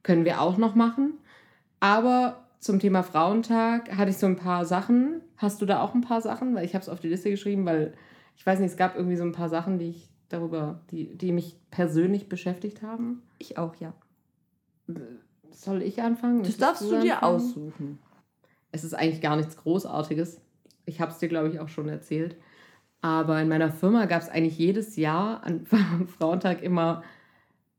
Können 0.02 0.25
wir 0.25 0.40
auch 0.40 0.56
noch 0.56 0.75
machen. 0.75 1.14
Aber 1.78 2.44
zum 2.58 2.80
Thema 2.80 3.02
Frauentag 3.02 3.96
hatte 3.96 4.11
ich 4.11 4.18
so 4.18 4.26
ein 4.26 4.37
paar 4.37 4.64
Sachen. 4.64 5.20
Hast 5.37 5.62
du 5.62 5.66
da 5.66 5.82
auch 5.82 5.94
ein 5.94 6.00
paar 6.00 6.20
Sachen? 6.20 6.54
Weil 6.54 6.64
ich 6.64 6.75
habe 6.75 6.82
es 6.82 6.88
auf 6.88 7.00
die 7.00 7.08
Liste 7.08 7.30
geschrieben, 7.30 7.64
weil 7.64 7.94
ich 8.37 8.44
weiß 8.44 8.58
nicht, 8.58 8.70
es 8.70 8.76
gab 8.76 8.96
irgendwie 8.96 9.16
so 9.16 9.25
ein 9.25 9.32
paar 9.32 9.49
Sachen, 9.49 9.78
die 9.78 9.90
ich 9.90 10.12
darüber, 10.32 10.80
die, 10.90 11.16
die 11.16 11.32
mich 11.32 11.56
persönlich 11.70 12.28
beschäftigt 12.28 12.82
haben? 12.82 13.22
Ich 13.38 13.58
auch, 13.58 13.76
ja. 13.76 13.92
Soll 15.50 15.82
ich 15.82 16.02
anfangen? 16.02 16.42
Das 16.42 16.56
darfst 16.56 16.82
du, 16.82 17.00
dir 17.00 17.22
aussuchen. 17.22 17.98
Es 18.70 18.84
ist 18.84 18.94
eigentlich 18.94 19.20
gar 19.20 19.36
nichts 19.36 19.56
Großartiges. 19.56 20.40
Ich 20.86 21.00
habe 21.00 21.12
es 21.12 21.18
dir, 21.18 21.28
glaube 21.28 21.48
ich, 21.48 21.60
auch 21.60 21.68
schon 21.68 21.88
erzählt. 21.88 22.36
Aber 23.00 23.40
in 23.40 23.48
meiner 23.48 23.70
Firma 23.70 24.06
gab 24.06 24.22
es 24.22 24.28
eigentlich 24.28 24.58
jedes 24.58 24.96
Jahr 24.96 25.42
an 25.44 25.66
Frauentag 26.18 26.62
immer 26.62 27.02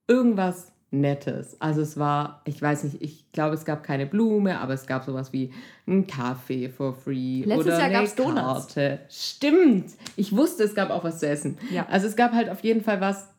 irgendwas 0.07 0.72
Nettes. 0.93 1.57
Also 1.59 1.81
es 1.81 1.97
war, 1.97 2.41
ich 2.45 2.61
weiß 2.61 2.83
nicht, 2.83 3.01
ich 3.01 3.31
glaube, 3.31 3.55
es 3.55 3.65
gab 3.65 3.83
keine 3.83 4.05
Blume, 4.05 4.59
aber 4.59 4.73
es 4.73 4.85
gab 4.85 5.03
sowas 5.03 5.33
wie 5.33 5.51
einen 5.87 6.07
Kaffee 6.07 6.69
for 6.69 6.93
free. 6.93 7.43
Letztes 7.43 7.65
oder 7.65 7.79
Jahr 7.79 7.89
gab 7.89 8.03
es 8.03 8.15
Donuts. 8.15 8.75
Stimmt. 9.09 9.91
Ich 10.15 10.35
wusste, 10.35 10.63
es 10.63 10.75
gab 10.75 10.91
auch 10.91 11.03
was 11.03 11.19
zu 11.19 11.27
essen. 11.27 11.57
Ja. 11.71 11.87
Also 11.89 12.07
es 12.07 12.15
gab 12.15 12.33
halt 12.33 12.49
auf 12.49 12.61
jeden 12.61 12.81
Fall 12.81 13.01
was 13.01 13.29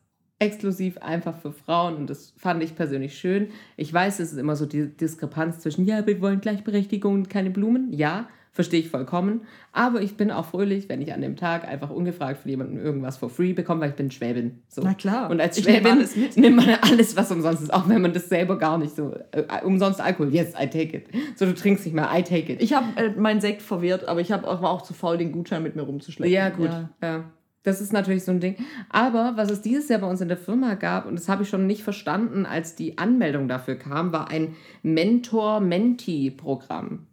exklusiv 0.41 0.99
einfach 0.99 1.37
für 1.37 1.53
Frauen 1.53 1.95
und 1.97 2.11
das 2.11 2.35
fand 2.37 2.63
ich 2.63 2.75
persönlich 2.75 3.17
schön. 3.17 3.49
Ich 3.77 3.93
weiß, 3.93 4.19
es 4.19 4.33
ist 4.33 4.39
immer 4.39 4.57
so 4.57 4.67
die 4.67 4.89
Diskrepanz 4.89 5.61
zwischen, 5.61 5.87
ja, 5.87 6.07
wir 6.07 6.21
wollen 6.21 6.41
Gleichberechtigung 6.41 7.15
und 7.15 7.31
keine 7.31 7.51
Blumen. 7.51 7.93
Ja, 7.93 8.29
verstehe 8.55 8.81
ich 8.81 8.89
vollkommen. 8.89 9.43
Aber 9.73 10.01
ich 10.01 10.17
bin 10.17 10.31
auch 10.31 10.47
fröhlich, 10.47 10.89
wenn 10.89 11.03
ich 11.03 11.13
an 11.13 11.21
dem 11.21 11.37
Tag 11.37 11.69
einfach 11.69 11.91
ungefragt 11.91 12.39
von 12.39 12.51
jemandem 12.51 12.79
irgendwas 12.79 13.17
for 13.17 13.29
free 13.29 13.53
bekomme, 13.53 13.83
weil 13.83 13.91
ich 13.91 13.97
bin 13.97 14.13
Schwäbin. 14.13 14.63
So. 14.69 14.83
Na 14.83 14.95
klar. 14.95 15.29
Und 15.29 15.41
als 15.41 15.61
Schwäbin 15.61 16.07
nimmt 16.37 16.57
man 16.57 16.79
alles, 16.81 17.17
was 17.17 17.31
umsonst 17.33 17.65
ist, 17.65 17.75
auch 17.75 17.89
wenn 17.89 18.01
man 18.01 18.13
das 18.13 18.29
selber 18.29 18.57
gar 18.57 18.79
nicht 18.79 18.95
so. 18.95 19.13
Äh, 19.33 19.65
umsonst 19.65 20.01
Alkohol, 20.01 20.33
yes, 20.33 20.53
I 20.53 20.69
take 20.69 20.97
it. 20.97 21.07
So, 21.35 21.45
du 21.45 21.55
trinkst 21.55 21.85
nicht 21.85 21.95
mehr, 21.95 22.09
I 22.15 22.23
take 22.23 22.53
it. 22.53 22.63
Ich 22.63 22.73
habe 22.73 22.87
äh, 22.97 23.11
meinen 23.11 23.41
Sekt 23.41 23.61
verwehrt, 23.61 24.07
aber 24.07 24.21
ich 24.21 24.31
hab, 24.31 24.45
war 24.45 24.71
auch 24.71 24.83
zu 24.83 24.95
faul, 24.95 25.19
den 25.19 25.33
Gutschein 25.33 25.65
mit 25.65 25.75
mir 25.75 25.83
rumzuschleppen. 25.83 26.33
Ja, 26.33 26.51
gut. 26.51 26.69
Ja. 26.69 26.91
ja. 27.03 27.25
Das 27.65 27.81
ist 27.81 27.93
natürlich 27.93 28.23
so 28.25 28.31
ein 28.31 28.39
Ding. 28.41 28.57
Aber 28.91 29.33
was 29.37 29.51
es 29.51 29.63
dieses 29.63 29.89
Jahr 29.89 30.01
bei 30.01 30.07
uns 30.07 30.21
in 30.21 30.29
der 30.29 30.37
Firma 30.37 30.75
gab, 30.75 31.07
und 31.07 31.19
das 31.19 31.29
habe 31.29 31.43
ich 31.43 31.49
schon 31.49 31.67
nicht 31.67 31.83
verstanden, 31.83 32.47
als 32.47 32.77
die 32.77 32.99
Anmeldung 32.99 33.49
dafür 33.49 33.75
kam, 33.75 34.13
war 34.13 34.31
ein 34.31 34.55
Mentor-Mentee-Programm. 34.83 37.09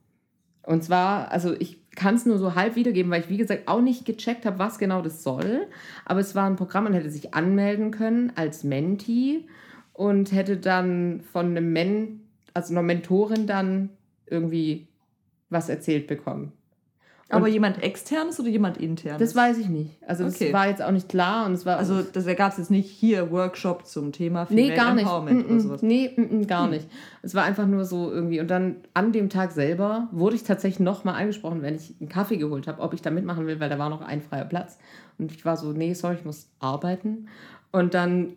Und 0.71 0.85
zwar, 0.85 1.31
also 1.31 1.53
ich 1.59 1.81
kann 1.97 2.15
es 2.15 2.25
nur 2.25 2.37
so 2.37 2.55
halb 2.55 2.77
wiedergeben, 2.77 3.11
weil 3.11 3.19
ich, 3.19 3.29
wie 3.29 3.35
gesagt, 3.35 3.67
auch 3.67 3.81
nicht 3.81 4.05
gecheckt 4.05 4.45
habe, 4.45 4.57
was 4.57 4.79
genau 4.79 5.01
das 5.01 5.21
soll. 5.21 5.67
Aber 6.05 6.21
es 6.21 6.33
war 6.33 6.49
ein 6.49 6.55
Programm, 6.55 6.85
man 6.85 6.93
hätte 6.93 7.09
sich 7.09 7.33
anmelden 7.33 7.91
können 7.91 8.31
als 8.37 8.63
Menti 8.63 9.49
und 9.91 10.31
hätte 10.31 10.55
dann 10.55 11.19
von 11.33 11.47
einem 11.47 11.73
Men 11.73 12.21
also 12.53 12.73
einer 12.73 12.83
Mentorin 12.83 13.47
dann 13.47 13.89
irgendwie 14.27 14.87
was 15.49 15.67
erzählt 15.67 16.07
bekommen. 16.07 16.53
Aber 17.31 17.47
jemand 17.47 17.81
externes 17.81 18.39
oder 18.39 18.49
jemand 18.49 18.77
internes? 18.77 19.19
Das 19.19 19.35
weiß 19.35 19.57
ich 19.57 19.69
nicht. 19.69 19.91
Also 20.05 20.23
das 20.23 20.35
okay. 20.35 20.53
war 20.53 20.67
jetzt 20.67 20.81
auch 20.81 20.91
nicht 20.91 21.09
klar 21.09 21.45
und 21.45 21.53
es 21.53 21.65
war 21.65 21.77
also 21.77 22.01
das 22.01 22.25
gab 22.35 22.51
es 22.51 22.57
jetzt 22.57 22.71
nicht 22.71 22.89
hier 22.89 23.31
Workshop 23.31 23.85
zum 23.85 24.11
Thema 24.11 24.45
Female 24.45 24.69
nee, 24.69 24.75
gar 24.75 24.97
Empowerment 24.97 25.37
nicht. 25.37 25.47
Mm 25.47 25.49
-mm. 25.49 25.53
oder 25.53 25.59
sowas. 25.61 25.81
Nee, 25.81 26.11
mm 26.15 26.47
gar 26.47 26.65
hm. 26.65 26.71
nicht. 26.71 26.87
Es 27.21 27.35
war 27.35 27.43
einfach 27.43 27.67
nur 27.67 27.85
so 27.85 28.11
irgendwie 28.11 28.39
und 28.39 28.49
dann 28.49 28.77
an 28.93 29.11
dem 29.11 29.29
Tag 29.29 29.51
selber 29.51 30.09
wurde 30.11 30.35
ich 30.35 30.43
tatsächlich 30.43 30.79
noch 30.79 31.03
mal 31.03 31.13
angesprochen, 31.13 31.61
wenn 31.61 31.75
ich 31.75 31.95
einen 31.99 32.09
Kaffee 32.09 32.37
geholt 32.37 32.67
habe, 32.67 32.81
ob 32.81 32.93
ich 32.93 33.01
da 33.01 33.11
mitmachen 33.11 33.47
will, 33.47 33.59
weil 33.59 33.69
da 33.69 33.79
war 33.79 33.89
noch 33.89 34.01
ein 34.01 34.21
freier 34.21 34.45
Platz 34.45 34.77
und 35.17 35.31
ich 35.31 35.45
war 35.45 35.57
so, 35.57 35.71
nee, 35.71 35.93
sorry, 35.93 36.15
ich 36.15 36.25
muss 36.25 36.49
arbeiten 36.59 37.27
und 37.71 37.93
dann 37.93 38.33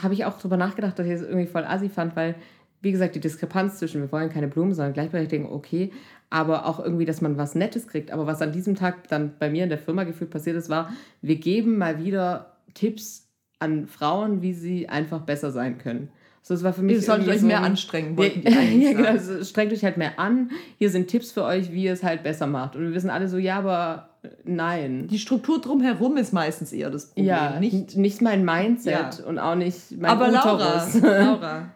habe 0.00 0.14
ich 0.14 0.24
auch 0.24 0.38
darüber 0.38 0.56
nachgedacht, 0.56 0.98
dass 0.98 1.06
ich 1.06 1.12
es 1.12 1.20
das 1.20 1.28
irgendwie 1.28 1.46
voll 1.46 1.64
assi 1.64 1.88
fand, 1.88 2.16
weil 2.16 2.36
wie 2.82 2.92
gesagt, 2.92 3.14
die 3.14 3.20
Diskrepanz 3.20 3.78
zwischen 3.78 4.00
wir 4.00 4.10
wollen 4.10 4.30
keine 4.30 4.48
Blumen, 4.48 4.72
sondern 4.72 4.94
Gleichberechtigung, 4.94 5.52
okay, 5.52 5.92
aber 6.30 6.66
auch 6.66 6.78
irgendwie, 6.78 7.04
dass 7.04 7.20
man 7.20 7.36
was 7.36 7.54
Nettes 7.54 7.88
kriegt. 7.88 8.12
Aber 8.12 8.26
was 8.26 8.40
an 8.40 8.52
diesem 8.52 8.76
Tag 8.76 9.08
dann 9.08 9.32
bei 9.38 9.50
mir 9.50 9.64
in 9.64 9.68
der 9.68 9.78
Firma 9.78 10.04
gefühlt 10.04 10.30
passiert 10.30 10.56
ist, 10.56 10.70
war, 10.70 10.92
wir 11.20 11.36
geben 11.36 11.76
mal 11.76 12.02
wieder 12.02 12.56
Tipps 12.74 13.28
an 13.58 13.88
Frauen, 13.88 14.40
wie 14.40 14.52
sie 14.52 14.88
einfach 14.88 15.22
besser 15.22 15.50
sein 15.50 15.78
können. 15.78 16.08
So, 16.42 16.54
es 16.54 16.62
war 16.62 16.72
für 16.72 16.82
mich. 16.82 16.96
Ihr 16.96 17.02
solltet 17.02 17.28
euch 17.28 17.40
so 17.40 17.46
mehr 17.46 17.62
anstrengen. 17.62 18.16
Wollten 18.16 18.42
ja, 18.50 18.60
ja 18.60 18.92
genau. 18.92 19.08
Also, 19.08 19.44
strengt 19.44 19.72
euch 19.72 19.84
halt 19.84 19.98
mehr 19.98 20.18
an. 20.18 20.50
Hier 20.78 20.88
sind 20.88 21.08
Tipps 21.08 21.32
für 21.32 21.44
euch, 21.44 21.72
wie 21.72 21.84
ihr 21.84 21.92
es 21.92 22.02
halt 22.02 22.22
besser 22.22 22.46
macht. 22.46 22.76
Und 22.76 22.82
wir 22.82 22.94
wissen 22.94 23.10
alle 23.10 23.28
so, 23.28 23.36
ja, 23.36 23.58
aber 23.58 24.10
nein. 24.44 25.08
Die 25.08 25.18
Struktur 25.18 25.60
drumherum 25.60 26.16
ist 26.16 26.32
meistens 26.32 26.72
eher 26.72 26.90
das 26.90 27.08
Problem. 27.08 27.26
Ja, 27.26 27.60
nicht, 27.60 27.96
nicht 27.96 28.22
mein 28.22 28.44
Mindset 28.44 29.18
ja. 29.18 29.24
und 29.26 29.38
auch 29.38 29.54
nicht 29.54 29.98
mein 29.98 30.10
Aber 30.10 30.28
Uterus. 30.28 30.94
Laura, 30.94 31.18
Laura, 31.18 31.70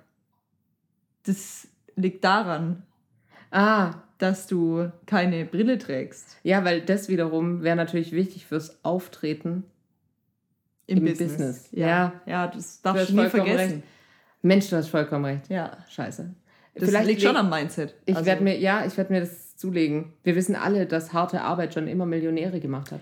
das 1.27 1.69
liegt 1.97 2.25
daran, 2.25 2.83
ah. 3.51 3.95
Dass 4.19 4.47
du 4.47 4.91
keine 5.07 5.45
Brille 5.45 5.79
trägst. 5.79 6.39
Ja, 6.43 6.65
weil 6.65 6.81
das 6.81 7.09
wiederum 7.09 7.63
wäre 7.63 7.77
natürlich 7.77 8.13
wichtig 8.13 8.47
fürs 8.47 8.85
Auftreten 8.85 9.65
im, 10.87 10.99
im 10.99 11.05
Business. 11.05 11.33
Business. 11.33 11.69
Ja. 11.73 11.87
ja, 11.87 12.13
ja, 12.27 12.47
das 12.49 12.83
darfst 12.83 13.11
du 13.11 13.21
nie 13.21 13.29
vergessen. 13.29 13.73
Recht. 13.73 13.83
Mensch, 14.43 14.69
du 14.69 14.77
hast 14.77 14.89
vollkommen 14.89 15.25
recht. 15.25 15.49
Ja. 15.49 15.79
Scheiße. 15.89 16.35
Das 16.75 16.89
Vielleicht 16.89 17.07
liegt 17.07 17.23
schon 17.23 17.37
am 17.37 17.49
Mindset. 17.49 17.95
Ich 18.05 18.17
also. 18.17 18.27
werde 18.27 18.43
mir, 18.43 18.59
ja, 18.59 18.85
ich 18.85 18.97
werde 18.97 19.13
mir 19.13 19.21
das 19.21 19.57
zulegen. 19.57 20.13
Wir 20.23 20.35
wissen 20.35 20.57
alle, 20.57 20.87
dass 20.87 21.13
harte 21.13 21.43
Arbeit 21.43 21.73
schon 21.73 21.89
immer 21.89 22.05
Millionäre 22.05 22.61
gemacht 22.61 22.93
hat. 22.93 23.01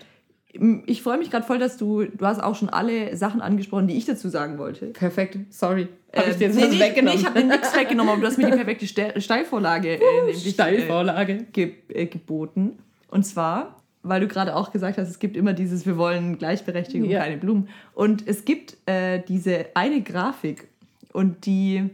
Ich 0.87 1.03
freue 1.03 1.17
mich 1.17 1.31
gerade 1.31 1.47
voll, 1.47 1.59
dass 1.59 1.79
du, 1.79 2.05
du 2.05 2.27
hast 2.27 2.43
auch 2.43 2.55
schon 2.55 2.69
alle 2.69 3.17
Sachen 3.17 3.41
angesprochen, 3.41 3.87
die 3.87 3.97
ich 3.97 4.05
dazu 4.05 4.29
sagen 4.29 4.59
wollte. 4.59 4.87
Perfekt, 4.89 5.39
sorry. 5.49 5.89
Habe 6.15 6.31
ich 6.31 6.37
dir 6.37 6.49
jetzt 6.49 6.61
ähm, 6.61 6.71
nee, 6.71 6.79
weggenommen? 6.79 7.15
Nee, 7.15 7.21
ich 7.21 7.27
habe 7.27 7.41
dir 7.41 7.47
nichts 7.47 7.75
weggenommen, 7.75 8.13
aber 8.13 8.21
du 8.21 8.27
hast 8.27 8.37
mir 8.37 8.51
die 8.51 8.57
perfekte 8.57 9.21
Steilvorlage, 9.21 9.95
äh, 9.95 10.01
nämlich, 10.19 10.47
Steilvorlage. 10.47 11.33
Äh, 11.33 11.45
ge 11.53 11.73
äh, 11.89 12.05
geboten. 12.05 12.79
Und 13.09 13.25
zwar, 13.25 13.83
weil 14.03 14.21
du 14.21 14.29
gerade 14.29 14.55
auch 14.55 14.73
gesagt 14.73 14.99
hast, 14.99 15.09
es 15.09 15.19
gibt 15.19 15.39
immer 15.39 15.55
dieses, 15.55 15.87
wir 15.87 15.97
wollen 15.97 16.37
Gleichberechtigung, 16.37 17.09
ja. 17.09 17.21
keine 17.21 17.39
Blumen. 17.39 17.69
Und 17.95 18.29
es 18.29 18.45
gibt 18.45 18.77
äh, 18.87 19.23
diese 19.27 19.67
eine 19.75 20.03
Grafik 20.03 20.69
und 21.13 21.47
die 21.47 21.89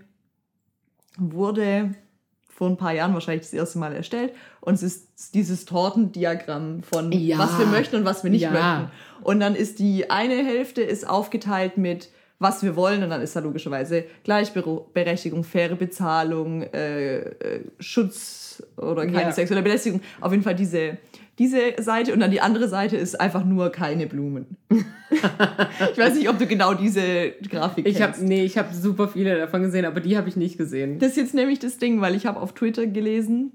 wurde 1.16 1.94
vor 2.58 2.68
ein 2.68 2.76
paar 2.76 2.92
Jahren 2.92 3.14
wahrscheinlich 3.14 3.42
das 3.42 3.52
erste 3.52 3.78
Mal 3.78 3.94
erstellt. 3.94 4.32
Und 4.60 4.74
es 4.74 4.82
ist 4.82 5.32
dieses 5.34 5.64
Tortendiagramm 5.64 6.82
von 6.82 7.12
ja. 7.12 7.38
was 7.38 7.56
wir 7.56 7.66
möchten 7.66 7.94
und 7.94 8.04
was 8.04 8.24
wir 8.24 8.32
nicht 8.32 8.42
ja. 8.42 8.50
möchten. 8.50 8.90
Und 9.22 9.38
dann 9.38 9.54
ist 9.54 9.78
die 9.78 10.10
eine 10.10 10.44
Hälfte 10.44 10.82
ist 10.82 11.08
aufgeteilt 11.08 11.78
mit 11.78 12.10
was 12.40 12.62
wir 12.62 12.74
wollen 12.74 13.02
und 13.02 13.10
dann 13.10 13.20
ist 13.20 13.34
da 13.34 13.40
logischerweise 13.40 14.04
Gleichberechtigung, 14.24 15.44
faire 15.44 15.74
Bezahlung, 15.76 16.62
äh, 16.62 17.18
äh, 17.18 17.64
Schutz 17.80 18.62
oder 18.76 19.06
keine 19.06 19.22
ja. 19.22 19.32
sexuelle 19.32 19.62
Belästigung. 19.62 20.00
Auf 20.20 20.32
jeden 20.32 20.44
Fall 20.44 20.54
diese 20.54 20.98
diese 21.38 21.60
Seite 21.78 22.12
und 22.12 22.20
dann 22.20 22.30
die 22.30 22.40
andere 22.40 22.68
Seite 22.68 22.96
ist 22.96 23.20
einfach 23.20 23.44
nur 23.44 23.70
keine 23.70 24.06
Blumen. 24.06 24.56
ich 24.70 25.98
weiß 25.98 26.16
nicht, 26.16 26.28
ob 26.28 26.38
du 26.38 26.46
genau 26.46 26.74
diese 26.74 27.32
Grafik 27.48 27.86
ich 27.86 27.96
kennst. 27.96 28.20
Hab, 28.20 28.26
nee, 28.26 28.44
ich 28.44 28.58
habe 28.58 28.74
super 28.74 29.08
viele 29.08 29.38
davon 29.38 29.62
gesehen, 29.62 29.84
aber 29.84 30.00
die 30.00 30.16
habe 30.16 30.28
ich 30.28 30.36
nicht 30.36 30.58
gesehen. 30.58 30.98
Das 30.98 31.10
ist 31.10 31.16
jetzt 31.16 31.34
nämlich 31.34 31.60
das 31.60 31.78
Ding, 31.78 32.00
weil 32.00 32.14
ich 32.14 32.26
habe 32.26 32.40
auf 32.40 32.54
Twitter 32.54 32.86
gelesen, 32.86 33.52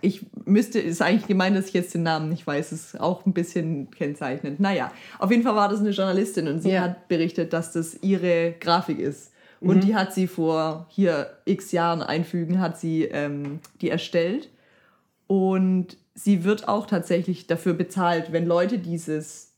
ich 0.00 0.24
müsste, 0.44 0.78
ist 0.80 1.02
eigentlich 1.02 1.26
gemeint, 1.26 1.56
dass 1.56 1.68
ich 1.68 1.74
jetzt 1.74 1.94
den 1.94 2.02
Namen 2.02 2.28
nicht 2.28 2.46
weiß, 2.46 2.72
ist 2.72 3.00
auch 3.00 3.26
ein 3.26 3.34
bisschen 3.34 3.90
kennzeichnend. 3.90 4.58
Naja, 4.58 4.90
auf 5.18 5.30
jeden 5.30 5.42
Fall 5.42 5.54
war 5.54 5.68
das 5.68 5.80
eine 5.80 5.90
Journalistin 5.90 6.48
und 6.48 6.60
sie 6.60 6.72
ja. 6.72 6.82
hat 6.82 7.08
berichtet, 7.08 7.52
dass 7.52 7.72
das 7.72 8.02
ihre 8.02 8.54
Grafik 8.58 8.98
ist. 8.98 9.32
Und 9.60 9.76
mhm. 9.76 9.80
die 9.80 9.94
hat 9.94 10.12
sie 10.12 10.26
vor 10.26 10.86
hier 10.88 11.30
x 11.44 11.72
Jahren 11.72 12.02
einfügen, 12.02 12.58
hat 12.58 12.78
sie 12.78 13.04
ähm, 13.04 13.60
die 13.80 13.90
erstellt. 13.90 14.48
Und 15.26 15.96
sie 16.14 16.44
wird 16.44 16.68
auch 16.68 16.86
tatsächlich 16.86 17.46
dafür 17.46 17.74
bezahlt, 17.74 18.32
wenn 18.32 18.46
Leute 18.46 18.78
dieses, 18.78 19.54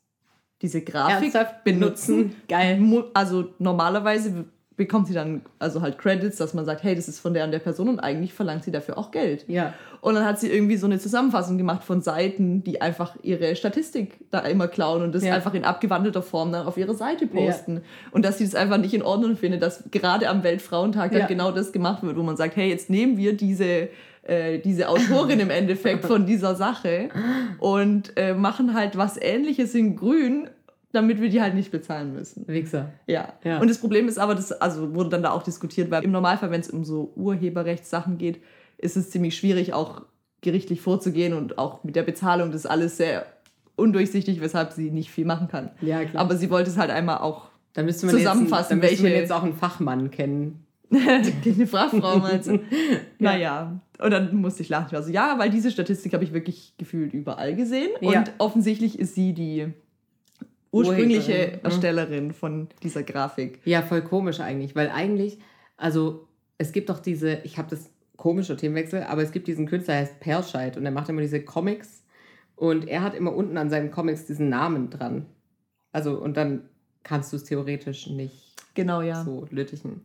diese 0.62 0.82
Grafik 0.82 1.34
Ernsthaft? 1.34 1.64
benutzen. 1.64 2.36
Geil. 2.48 2.80
Also 3.14 3.52
normalerweise 3.58 4.46
bekommt 4.76 5.06
sie 5.06 5.14
dann 5.14 5.42
also 5.60 5.82
halt 5.82 5.98
Credits, 5.98 6.36
dass 6.36 6.52
man 6.52 6.64
sagt, 6.64 6.82
hey, 6.82 6.96
das 6.96 7.06
ist 7.06 7.20
von 7.20 7.32
der 7.32 7.44
und 7.44 7.52
der 7.52 7.60
Person 7.60 7.88
und 7.88 8.00
eigentlich 8.00 8.32
verlangt 8.32 8.64
sie 8.64 8.72
dafür 8.72 8.98
auch 8.98 9.12
Geld. 9.12 9.44
Ja. 9.46 9.72
Und 10.00 10.14
dann 10.14 10.24
hat 10.24 10.40
sie 10.40 10.50
irgendwie 10.50 10.76
so 10.76 10.86
eine 10.86 10.98
Zusammenfassung 10.98 11.58
gemacht 11.58 11.84
von 11.84 12.02
Seiten, 12.02 12.64
die 12.64 12.82
einfach 12.82 13.16
ihre 13.22 13.54
Statistik 13.54 14.18
da 14.30 14.40
immer 14.40 14.66
klauen 14.66 15.02
und 15.02 15.14
das 15.14 15.24
ja. 15.24 15.32
einfach 15.32 15.54
in 15.54 15.64
abgewandelter 15.64 16.22
Form 16.22 16.50
dann 16.50 16.66
auf 16.66 16.76
ihre 16.76 16.94
Seite 16.94 17.26
posten. 17.26 17.76
Ja. 17.76 17.82
Und 18.10 18.24
dass 18.24 18.38
sie 18.38 18.44
das 18.44 18.56
einfach 18.56 18.78
nicht 18.78 18.94
in 18.94 19.02
Ordnung 19.02 19.36
findet, 19.36 19.62
dass 19.62 19.84
gerade 19.92 20.28
am 20.28 20.42
Weltfrauentag 20.42 21.12
ja. 21.12 21.20
dann 21.20 21.28
genau 21.28 21.52
das 21.52 21.72
gemacht 21.72 22.02
wird, 22.02 22.16
wo 22.16 22.22
man 22.22 22.36
sagt, 22.36 22.56
hey, 22.56 22.68
jetzt 22.68 22.90
nehmen 22.90 23.16
wir 23.16 23.36
diese 23.36 23.88
äh, 24.26 24.58
diese 24.58 24.88
Autorin 24.88 25.40
im 25.40 25.50
Endeffekt 25.50 26.04
von 26.04 26.26
dieser 26.26 26.54
Sache 26.54 27.08
und 27.58 28.16
äh, 28.16 28.34
machen 28.34 28.74
halt 28.74 28.96
was 28.96 29.16
ähnliches 29.20 29.74
in 29.74 29.96
grün 29.96 30.48
damit 30.92 31.20
wir 31.20 31.28
die 31.28 31.42
halt 31.42 31.56
nicht 31.56 31.72
bezahlen 31.72 32.14
müssen. 32.14 32.46
Wichser. 32.46 32.92
Ja. 33.08 33.32
ja. 33.42 33.60
Und 33.60 33.68
das 33.68 33.78
Problem 33.78 34.06
ist 34.06 34.16
aber, 34.16 34.36
das 34.36 34.52
also 34.52 34.94
wurde 34.94 35.10
dann 35.10 35.24
da 35.24 35.32
auch 35.32 35.42
diskutiert, 35.42 35.90
weil 35.90 36.04
im 36.04 36.12
Normalfall, 36.12 36.52
wenn 36.52 36.60
es 36.60 36.70
um 36.70 36.84
so 36.84 37.12
Urheberrechtssachen 37.16 38.16
geht, 38.16 38.40
ist 38.78 38.96
es 38.96 39.10
ziemlich 39.10 39.36
schwierig, 39.36 39.72
auch 39.72 40.02
gerichtlich 40.40 40.80
vorzugehen 40.80 41.32
und 41.32 41.58
auch 41.58 41.82
mit 41.82 41.96
der 41.96 42.04
Bezahlung 42.04 42.52
das 42.52 42.60
ist 42.60 42.70
alles 42.70 42.96
sehr 42.96 43.26
undurchsichtig, 43.74 44.40
weshalb 44.40 44.72
sie 44.72 44.92
nicht 44.92 45.10
viel 45.10 45.24
machen 45.24 45.48
kann. 45.48 45.72
Ja, 45.80 46.04
klar. 46.04 46.22
Aber 46.22 46.36
sie 46.36 46.48
wollte 46.48 46.70
es 46.70 46.78
halt 46.78 46.92
einmal 46.92 47.18
auch 47.18 47.48
dann 47.72 47.86
müsste 47.86 48.06
man 48.06 48.14
zusammenfassen, 48.14 48.54
jetzt, 48.54 48.70
dann 48.70 48.82
welche. 48.82 49.02
Man 49.02 49.12
jetzt 49.12 49.32
auch 49.32 49.42
einen 49.42 49.54
Fachmann 49.54 50.10
kennen. 50.10 50.64
Eine 51.44 51.66
Fachfrau 51.66 52.18
meinst 52.18 52.48
du? 52.48 52.60
Naja. 53.18 53.80
Und 53.98 54.10
dann 54.10 54.34
musste 54.36 54.62
ich 54.62 54.68
lachen. 54.68 54.86
Ich 54.88 54.92
war 54.92 55.02
so, 55.02 55.10
ja, 55.10 55.38
weil 55.38 55.50
diese 55.50 55.70
Statistik 55.70 56.14
habe 56.14 56.24
ich 56.24 56.32
wirklich 56.32 56.74
gefühlt 56.78 57.14
überall 57.14 57.54
gesehen. 57.54 57.90
Ja. 58.00 58.18
Und 58.18 58.32
offensichtlich 58.38 58.98
ist 58.98 59.14
sie 59.14 59.32
die 59.32 59.72
ursprüngliche 60.72 61.52
mhm. 61.54 61.64
Erstellerin 61.64 62.32
von 62.32 62.68
dieser 62.82 63.02
Grafik. 63.02 63.60
Ja, 63.64 63.82
voll 63.82 64.02
komisch 64.02 64.40
eigentlich, 64.40 64.74
weil 64.74 64.90
eigentlich, 64.90 65.38
also 65.76 66.26
es 66.58 66.72
gibt 66.72 66.88
doch 66.88 66.98
diese, 66.98 67.38
ich 67.44 67.58
habe 67.58 67.70
das 67.70 67.90
komische 68.16 68.56
Themenwechsel, 68.56 69.04
aber 69.04 69.22
es 69.22 69.30
gibt 69.30 69.46
diesen 69.46 69.66
Künstler, 69.66 69.94
der 69.94 70.02
heißt 70.02 70.20
Perlscheid 70.20 70.76
und 70.76 70.84
er 70.84 70.90
macht 70.90 71.08
immer 71.08 71.20
diese 71.20 71.42
Comics 71.44 72.04
und 72.56 72.88
er 72.88 73.02
hat 73.02 73.14
immer 73.14 73.34
unten 73.34 73.56
an 73.56 73.70
seinen 73.70 73.90
Comics 73.90 74.26
diesen 74.26 74.48
Namen 74.48 74.90
dran. 74.90 75.26
Also 75.92 76.18
und 76.18 76.36
dann 76.36 76.68
kannst 77.04 77.32
du 77.32 77.36
es 77.36 77.44
theoretisch 77.44 78.08
nicht 78.08 78.54
genau, 78.74 79.00
ja. 79.00 79.22
so 79.22 79.46
lüttichen. 79.50 80.02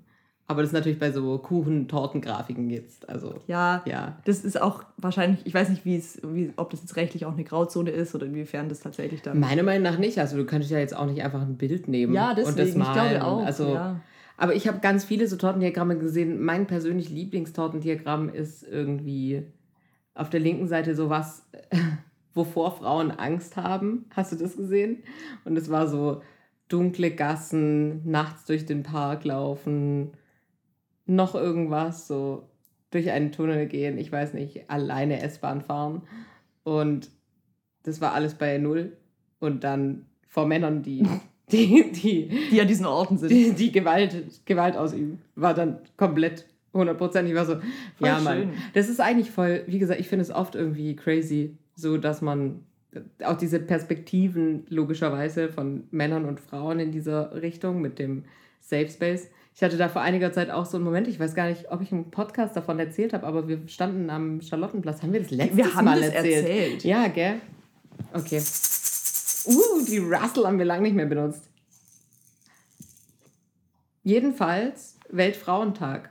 Aber 0.49 0.63
das 0.63 0.69
ist 0.69 0.73
natürlich 0.73 0.97
bei 0.97 1.11
so 1.11 1.37
Kuchen, 1.37 1.87
Torten, 1.87 2.21
Grafiken 2.21 2.71
jetzt. 2.71 3.07
Also, 3.07 3.35
ja, 3.45 3.83
ja, 3.85 4.17
das 4.25 4.43
ist 4.43 4.59
auch 4.59 4.83
wahrscheinlich, 4.97 5.45
ich 5.45 5.53
weiß 5.53 5.69
nicht, 5.69 5.85
wie 5.85 5.95
es, 5.95 6.19
wie, 6.23 6.51
ob 6.55 6.71
das 6.71 6.81
jetzt 6.81 6.95
rechtlich 6.95 7.27
auch 7.27 7.33
eine 7.33 7.43
Grauzone 7.43 7.91
ist 7.91 8.15
oder 8.15 8.25
inwiefern 8.25 8.67
das 8.67 8.79
tatsächlich 8.79 9.21
dann. 9.21 9.39
Meiner 9.39 9.61
Meinung 9.61 9.83
nach 9.83 9.99
nicht. 9.99 10.17
Also 10.17 10.37
du 10.37 10.45
könntest 10.45 10.71
ja 10.71 10.79
jetzt 10.79 10.97
auch 10.97 11.05
nicht 11.05 11.21
einfach 11.21 11.43
ein 11.43 11.55
Bild 11.55 11.87
nehmen 11.87 12.15
ja, 12.15 12.33
deswegen, 12.33 12.49
und 12.49 12.67
das 12.67 12.75
malen. 12.75 13.05
Ich 13.05 13.19
glaube 13.19 13.25
auch. 13.25 13.45
Also, 13.45 13.75
ja. 13.75 14.01
Aber 14.37 14.55
ich 14.55 14.67
habe 14.67 14.79
ganz 14.79 15.05
viele 15.05 15.27
so 15.27 15.35
Tortendiagramme 15.35 15.99
gesehen. 15.99 16.43
Mein 16.43 16.65
persönlich 16.65 17.11
Lieblingstortendiagramm 17.11 18.29
ist 18.29 18.63
irgendwie 18.63 19.43
auf 20.15 20.31
der 20.31 20.39
linken 20.39 20.67
Seite 20.67 20.95
sowas, 20.95 21.45
wovor 22.33 22.71
Frauen 22.71 23.11
Angst 23.11 23.55
haben. 23.55 24.05
Hast 24.15 24.31
du 24.31 24.35
das 24.35 24.57
gesehen? 24.57 25.03
Und 25.45 25.59
es 25.59 25.69
war 25.69 25.87
so 25.87 26.23
dunkle 26.69 27.11
Gassen, 27.11 28.01
nachts 28.09 28.45
durch 28.45 28.65
den 28.65 28.81
Park 28.81 29.25
laufen 29.25 30.13
noch 31.09 31.35
irgendwas, 31.35 32.07
so 32.07 32.49
durch 32.91 33.11
einen 33.11 33.31
Tunnel 33.31 33.67
gehen, 33.67 33.97
ich 33.97 34.11
weiß 34.11 34.33
nicht, 34.33 34.69
alleine 34.69 35.21
S-Bahn 35.21 35.61
fahren. 35.61 36.03
Und 36.63 37.09
das 37.83 38.01
war 38.01 38.13
alles 38.13 38.35
bei 38.35 38.57
Null. 38.57 38.97
Und 39.39 39.63
dann 39.63 40.05
vor 40.27 40.45
Männern, 40.47 40.81
die, 40.83 41.05
die, 41.51 41.91
die, 41.91 42.29
die 42.51 42.61
an 42.61 42.67
diesen 42.67 42.85
Orten 42.85 43.17
sind, 43.17 43.29
die, 43.29 43.53
die 43.53 43.71
Gewalt, 43.71 44.45
Gewalt 44.45 44.75
ausüben, 44.75 45.21
war 45.35 45.53
dann 45.53 45.79
komplett 45.97 46.45
hundertprozentig. 46.73 47.35
war 47.35 47.45
so, 47.45 47.55
voll 47.97 48.07
ja, 48.07 48.19
Mann. 48.19 48.53
Das 48.73 48.89
ist 48.89 48.99
eigentlich 48.99 49.31
voll, 49.31 49.63
wie 49.67 49.79
gesagt, 49.79 49.99
ich 49.99 50.07
finde 50.07 50.23
es 50.23 50.31
oft 50.31 50.55
irgendwie 50.55 50.95
crazy, 50.95 51.57
so 51.75 51.97
dass 51.97 52.21
man 52.21 52.63
auch 53.23 53.37
diese 53.37 53.59
Perspektiven 53.59 54.65
logischerweise 54.69 55.49
von 55.49 55.83
Männern 55.91 56.25
und 56.25 56.39
Frauen 56.39 56.79
in 56.79 56.91
dieser 56.91 57.39
Richtung 57.41 57.81
mit 57.81 57.99
dem 57.99 58.25
Safe 58.61 58.87
Space 58.89 59.29
ich 59.59 59.63
hatte 59.63 59.75
da 59.75 59.89
vor 59.89 60.01
einiger 60.01 60.31
Zeit 60.31 60.49
auch 60.51 60.65
so 60.65 60.77
einen 60.77 60.85
Moment, 60.85 61.09
ich 61.09 61.19
weiß 61.19 61.35
gar 61.35 61.49
nicht, 61.49 61.69
ob 61.69 61.81
ich 61.81 61.91
im 61.91 62.11
Podcast 62.11 62.55
davon 62.55 62.79
erzählt 62.79 63.11
habe, 63.11 63.27
aber 63.27 63.49
wir 63.49 63.67
standen 63.67 64.09
am 64.09 64.39
Charlottenplatz. 64.39 65.03
Haben 65.03 65.11
wir 65.11 65.19
das 65.19 65.31
letztes 65.31 65.57
wir 65.57 65.75
haben 65.75 65.83
Mal 65.83 65.99
das 65.99 66.13
erzählt? 66.13 66.47
erzählt? 66.47 66.83
Ja, 66.85 67.07
gell? 67.09 67.41
Okay. 68.13 68.41
Uh, 69.47 69.85
die 69.85 69.97
Russell 69.97 70.45
haben 70.45 70.59
wir 70.59 70.65
lange 70.65 70.83
nicht 70.83 70.95
mehr 70.95 71.07
benutzt. 71.07 71.43
Jedenfalls 74.03 74.97
Weltfrauentag. 75.09 76.09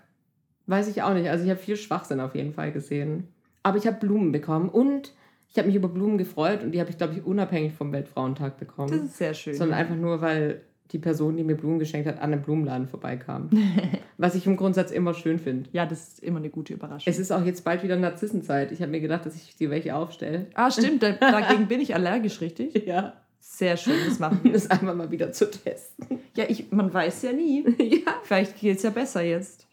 Weiß 0.67 0.87
ich 0.89 1.01
auch 1.01 1.15
nicht. 1.15 1.31
Also 1.31 1.45
ich 1.45 1.51
habe 1.51 1.59
viel 1.59 1.77
Schwachsinn 1.77 2.21
auf 2.21 2.35
jeden 2.35 2.53
Fall 2.53 2.71
gesehen. 2.71 3.29
Aber 3.63 3.79
ich 3.79 3.87
habe 3.87 3.97
Blumen 3.97 4.31
bekommen 4.31 4.69
und 4.69 5.15
ich 5.49 5.57
habe 5.57 5.69
mich 5.69 5.77
über 5.77 5.89
Blumen 5.89 6.19
gefreut 6.19 6.63
und 6.63 6.73
die 6.73 6.81
habe 6.81 6.91
ich, 6.91 6.99
glaube 6.99 7.15
ich, 7.15 7.25
unabhängig 7.25 7.73
vom 7.73 7.93
Weltfrauentag 7.93 8.59
bekommen. 8.59 8.91
Das 8.91 9.01
ist 9.01 9.17
sehr 9.17 9.33
schön. 9.33 9.55
Sondern 9.55 9.79
einfach 9.79 9.97
nur, 9.97 10.21
weil 10.21 10.61
die 10.93 10.99
Person, 10.99 11.37
die 11.37 11.45
mir 11.45 11.57
Blumen 11.57 11.79
geschenkt 11.79 12.09
hat, 12.09 12.17
an 12.19 12.33
einem 12.33 12.43
Blumenladen 12.43 12.89
vorbeikam. 12.89 13.51
Was 14.17 14.35
ich 14.35 14.47
im 14.47 14.57
Grundsatz 14.57 14.91
immer 14.91 15.15
schön 15.15 15.39
finde. 15.39 15.69
Ja, 15.73 15.87
das 15.87 16.09
ist 16.09 16.23
immer 16.23 16.39
eine 16.39 16.51
gute 16.51 16.75
Überraschung. 16.75 17.11
Es 17.11 17.19
ist 17.19 17.31
auch 17.31 17.45
jetzt 17.45 17.65
bald 17.65 17.83
wieder 17.83 17.97
Narzissenzeit. 17.97 18.73
Ich 18.73 18.81
habe 18.81 18.91
mir 18.91 19.01
gedacht, 19.01 19.27
dass 19.27 19.37
ich 19.37 19.55
dir 19.57 19.71
welche 19.71 19.95
aufstelle. 19.95 20.47
Ah, 20.55 20.71
stimmt. 20.71 21.03
Dagegen 21.21 21.69
bin 21.69 21.81
ich 21.81 21.95
allergisch, 21.95 22.41
richtig? 22.41 22.87
Ja. 22.87 23.15
Sehr 23.41 23.77
schön, 23.77 23.97
das 24.07 24.19
machen 24.19 24.41
wir. 24.43 24.53
Das 24.53 24.71
einfach 24.71 24.95
mal 24.95 25.11
wieder 25.11 25.33
zu 25.33 25.51
testen. 25.51 26.19
Ja, 26.37 26.45
ich, 26.49 26.73
man 26.73 26.93
weiß 26.93 27.23
ja 27.23 27.33
nie. 27.33 27.65
ja. 27.79 28.15
Vielleicht 28.23 28.59
geht 28.59 28.79
es 28.79 28.83
ja 28.83 28.91
besser 28.91 29.23
jetzt. 29.23 29.67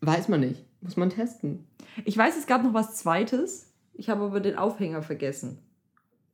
Weiß 0.00 0.28
man 0.28 0.40
nicht. 0.40 0.64
Muss 0.80 0.96
man 0.96 1.10
testen. 1.10 1.66
Ich 2.04 2.16
weiß, 2.16 2.36
es 2.36 2.46
gab 2.46 2.64
noch 2.64 2.74
was 2.74 2.96
Zweites. 2.96 3.72
Ich 3.94 4.08
habe 4.08 4.24
aber 4.24 4.40
den 4.40 4.56
Aufhänger 4.56 5.02
vergessen. 5.02 5.58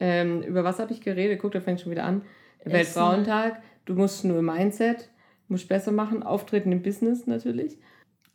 Ähm, 0.00 0.42
über 0.42 0.64
was 0.64 0.78
habe 0.78 0.92
ich 0.92 1.00
geredet? 1.00 1.40
Guck, 1.40 1.52
da 1.52 1.60
fängt 1.60 1.80
schon 1.80 1.90
wieder 1.90 2.04
an. 2.04 2.22
Weltfrauentag. 2.64 3.60
Du 3.88 3.94
musst 3.94 4.22
nur 4.22 4.42
Mindset, 4.42 5.08
musst 5.48 5.66
besser 5.66 5.92
machen, 5.92 6.22
Auftreten 6.22 6.72
im 6.72 6.82
Business 6.82 7.26
natürlich. 7.26 7.78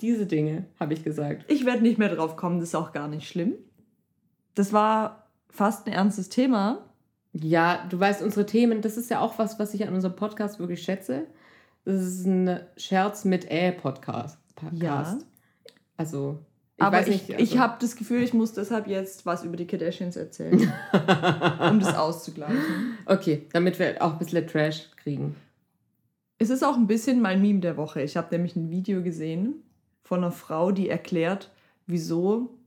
Diese 0.02 0.26
Dinge, 0.26 0.66
habe 0.80 0.96
ich 0.96 1.04
gesagt. 1.04 1.46
Ich 1.48 1.64
werde 1.64 1.84
nicht 1.84 2.00
mehr 2.00 2.10
drauf 2.10 2.36
kommen, 2.38 2.60
das 2.60 2.70
ist 2.70 2.76
auch 2.76 2.92
gar 2.92 3.08
nicht 3.08 3.28
schlimm. 3.28 3.54
Das 4.56 4.74
war 4.74 5.28
fast 5.52 5.86
ein 5.86 5.94
ernstes 5.94 6.30
Thema. 6.30 6.90
Ja, 7.34 7.86
du 7.88 8.00
weißt, 8.00 8.24
unsere 8.24 8.48
Themen, 8.48 8.82
das 8.82 8.98
ist 8.98 9.12
ja 9.12 9.20
auch 9.20 9.38
was, 9.38 9.60
was 9.60 9.76
ich 9.76 9.88
an 9.88 9.94
unserem 9.94 10.16
Podcast 10.16 10.58
wirklich 10.58 10.82
schätze. 10.82 11.28
Das 11.86 12.02
ist 12.02 12.26
ein 12.26 12.60
Scherz 12.76 13.24
mit 13.24 13.52
Ä-Podcast. 13.52 14.40
Ja. 14.72 15.20
Also, 15.98 16.40
aber 16.86 17.08
ich, 17.08 17.32
also 17.32 17.44
ich 17.44 17.58
habe 17.58 17.78
das 17.80 17.96
Gefühl, 17.96 18.22
ich 18.22 18.34
muss 18.34 18.54
deshalb 18.54 18.88
jetzt 18.88 19.26
was 19.26 19.44
über 19.44 19.58
die 19.58 19.66
Kardashians 19.66 20.16
erzählen, 20.16 20.72
um 21.70 21.80
das 21.80 21.96
auszugleichen. 21.96 22.98
Okay, 23.06 23.48
damit 23.54 23.80
wir 23.80 24.02
auch 24.02 24.14
ein 24.14 24.20
bisschen 24.20 24.48
Trash 24.48 24.90
kriegen. 24.98 25.36
Es 26.38 26.50
ist 26.50 26.64
auch 26.64 26.76
ein 26.76 26.88
bisschen 26.88 27.22
mein 27.22 27.42
Meme 27.42 27.60
der 27.60 27.78
Woche. 27.78 28.02
Ich 28.02 28.18
habe 28.18 28.28
nämlich 28.32 28.56
ein 28.56 28.70
Video 28.70 29.02
gesehen 29.02 29.64
von 30.04 30.20
einer 30.20 30.32
Frau, 30.32 30.72
die 30.72 30.90
erklärt, 30.90 31.52
wieso 31.88 32.58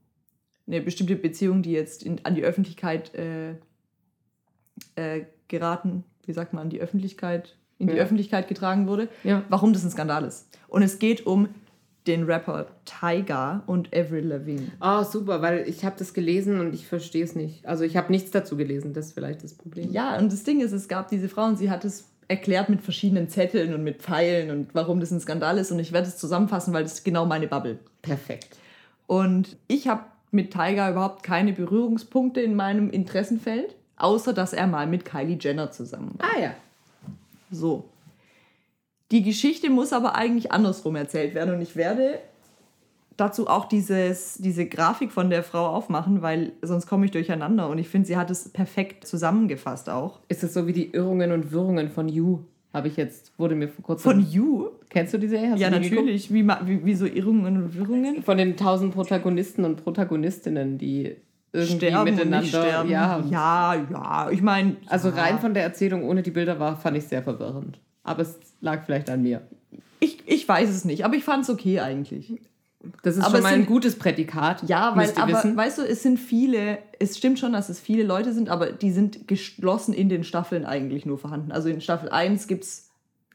eine 0.65 0.81
bestimmte 0.81 1.15
Beziehung, 1.15 1.61
die 1.61 1.71
jetzt 1.71 2.03
in, 2.03 2.23
an 2.25 2.35
die 2.35 2.43
Öffentlichkeit 2.43 3.13
äh, 3.15 3.51
äh, 4.95 5.25
geraten, 5.47 6.03
wie 6.25 6.33
sagt 6.33 6.53
man, 6.53 6.63
an 6.63 6.69
die 6.69 6.81
Öffentlichkeit, 6.81 7.55
in 7.79 7.87
die 7.87 7.95
ja. 7.95 8.03
Öffentlichkeit 8.03 8.47
getragen 8.47 8.87
wurde, 8.87 9.07
ja. 9.23 9.43
warum 9.49 9.73
das 9.73 9.83
ein 9.83 9.91
Skandal 9.91 10.25
ist. 10.25 10.47
Und 10.67 10.81
es 10.81 10.99
geht 10.99 11.25
um 11.25 11.49
den 12.07 12.23
Rapper 12.23 12.67
Tyga 12.85 13.63
und 13.67 13.95
Avril 13.95 14.27
Lavigne. 14.27 14.71
Ah, 14.79 15.01
oh, 15.01 15.03
super, 15.03 15.41
weil 15.41 15.67
ich 15.67 15.83
habe 15.85 15.95
das 15.99 16.13
gelesen 16.13 16.59
und 16.59 16.73
ich 16.73 16.87
verstehe 16.87 17.23
es 17.23 17.35
nicht. 17.35 17.65
Also 17.65 17.83
ich 17.83 17.97
habe 17.97 18.11
nichts 18.11 18.31
dazu 18.31 18.57
gelesen, 18.57 18.93
das 18.93 19.07
ist 19.07 19.13
vielleicht 19.13 19.43
das 19.43 19.53
Problem. 19.53 19.91
Ja, 19.91 20.17
und 20.17 20.31
das 20.31 20.43
Ding 20.43 20.61
ist, 20.61 20.71
es 20.71 20.87
gab 20.87 21.09
diese 21.09 21.29
Frau 21.29 21.45
und 21.45 21.57
sie 21.57 21.69
hat 21.69 21.85
es 21.85 22.05
erklärt 22.27 22.69
mit 22.69 22.81
verschiedenen 22.81 23.29
Zetteln 23.29 23.73
und 23.73 23.83
mit 23.83 24.01
Pfeilen 24.01 24.51
und 24.51 24.69
warum 24.73 24.99
das 24.99 25.11
ein 25.11 25.19
Skandal 25.19 25.57
ist 25.57 25.71
und 25.71 25.79
ich 25.79 25.93
werde 25.93 26.07
es 26.07 26.17
zusammenfassen, 26.17 26.73
weil 26.73 26.83
das 26.83 26.93
ist 26.93 27.05
genau 27.05 27.25
meine 27.25 27.47
Bubble. 27.47 27.79
Perfekt. 28.01 28.57
Und 29.07 29.55
ich 29.67 29.87
habe 29.87 30.03
mit 30.31 30.51
Tyga 30.51 30.91
überhaupt 30.91 31.23
keine 31.23 31.53
Berührungspunkte 31.53 32.41
in 32.41 32.55
meinem 32.55 32.89
Interessenfeld, 32.89 33.75
außer 33.97 34.33
dass 34.33 34.53
er 34.53 34.67
mal 34.67 34.87
mit 34.87 35.05
Kylie 35.05 35.37
Jenner 35.39 35.71
zusammen 35.71 36.13
war. 36.17 36.29
Ah 36.35 36.39
ja. 36.39 36.53
So. 37.51 37.85
Die 39.11 39.23
Geschichte 39.23 39.69
muss 39.69 39.93
aber 39.93 40.15
eigentlich 40.15 40.51
andersrum 40.51 40.95
erzählt 40.95 41.33
werden 41.33 41.55
und 41.55 41.61
ich 41.61 41.75
werde 41.75 42.19
dazu 43.15 43.47
auch 43.47 43.65
dieses, 43.65 44.35
diese 44.35 44.67
Grafik 44.67 45.11
von 45.11 45.29
der 45.29 45.43
Frau 45.43 45.67
aufmachen, 45.67 46.21
weil 46.21 46.53
sonst 46.61 46.87
komme 46.87 47.05
ich 47.05 47.11
durcheinander 47.11 47.69
und 47.69 47.77
ich 47.77 47.89
finde, 47.89 48.07
sie 48.07 48.17
hat 48.17 48.29
es 48.29 48.49
perfekt 48.49 49.07
zusammengefasst 49.07 49.89
auch. 49.89 50.19
Ist 50.27 50.43
es 50.43 50.53
so 50.53 50.67
wie 50.67 50.73
die 50.73 50.91
Irrungen 50.91 51.31
und 51.31 51.51
Wirrungen 51.51 51.89
von 51.89 52.07
You? 52.09 52.39
Habe 52.73 52.89
ich 52.89 52.97
jetzt, 52.97 53.31
wurde 53.39 53.55
mir 53.55 53.69
vor 53.69 53.83
kurzem. 53.83 54.11
Von 54.11 54.31
You? 54.31 54.67
Kennst 54.89 55.13
du 55.13 55.17
diese? 55.17 55.39
Hast 55.39 55.59
ja, 55.59 55.69
natürlich. 55.69 56.31
Wie, 56.31 56.47
wie, 56.47 56.85
wie 56.85 56.95
so 56.95 57.05
Irrungen 57.05 57.63
und 57.63 57.75
Wirrungen? 57.75 58.21
Von 58.21 58.37
den 58.37 58.55
tausend 58.55 58.93
Protagonisten 58.93 59.65
und 59.65 59.83
Protagonistinnen, 59.83 60.77
die 60.77 61.15
irgendwie 61.53 61.75
sterben 61.77 62.03
miteinander. 62.03 62.47
sterben. 62.47 62.89
Ja. 62.89 63.23
ja, 63.31 63.75
ja, 63.89 64.29
ich 64.29 64.41
meine. 64.41 64.75
Also 64.87 65.09
ja. 65.09 65.15
rein 65.15 65.39
von 65.39 65.53
der 65.53 65.63
Erzählung 65.63 66.03
ohne 66.03 66.21
die 66.21 66.31
Bilder 66.31 66.59
war, 66.59 66.75
fand 66.75 66.97
ich 66.97 67.05
sehr 67.05 67.23
verwirrend. 67.23 67.79
Aber 68.07 68.21
es 68.23 68.37
lag 68.61 68.83
vielleicht 68.85 69.09
an 69.09 69.21
mir. 69.21 69.41
Ich, 69.99 70.23
ich 70.27 70.47
weiß 70.47 70.69
es 70.69 70.85
nicht, 70.85 71.05
aber 71.05 71.15
ich 71.15 71.23
fand 71.23 71.43
es 71.43 71.49
okay 71.49 71.79
eigentlich. 71.79 72.39
Das 73.03 73.15
ist 73.17 73.21
Aber 73.23 73.31
schon 73.31 73.37
es 73.39 73.43
mal 73.43 73.49
ein 73.49 73.55
sind- 73.61 73.65
gutes 73.67 73.97
Prädikat. 73.99 74.63
Ja, 74.69 74.95
weil, 74.95 75.11
aber 75.17 75.33
wissen. 75.33 75.57
weißt 75.57 75.79
du, 75.79 75.81
es 75.81 76.03
sind 76.03 76.17
viele, 76.19 76.77
es 76.99 77.17
stimmt 77.17 77.37
schon, 77.39 77.51
dass 77.51 77.69
es 77.69 77.79
viele 77.79 78.03
Leute 78.03 78.31
sind, 78.33 78.49
aber 78.49 78.71
die 78.71 78.91
sind 78.91 79.27
geschlossen 79.27 79.93
in 79.93 80.07
den 80.09 80.23
Staffeln 80.23 80.65
eigentlich 80.65 81.05
nur 81.05 81.17
vorhanden. 81.17 81.51
Also 81.51 81.69
in 81.69 81.81
Staffel 81.81 82.09
1 82.09 82.47
gibt 82.47 82.63
es 82.63 82.85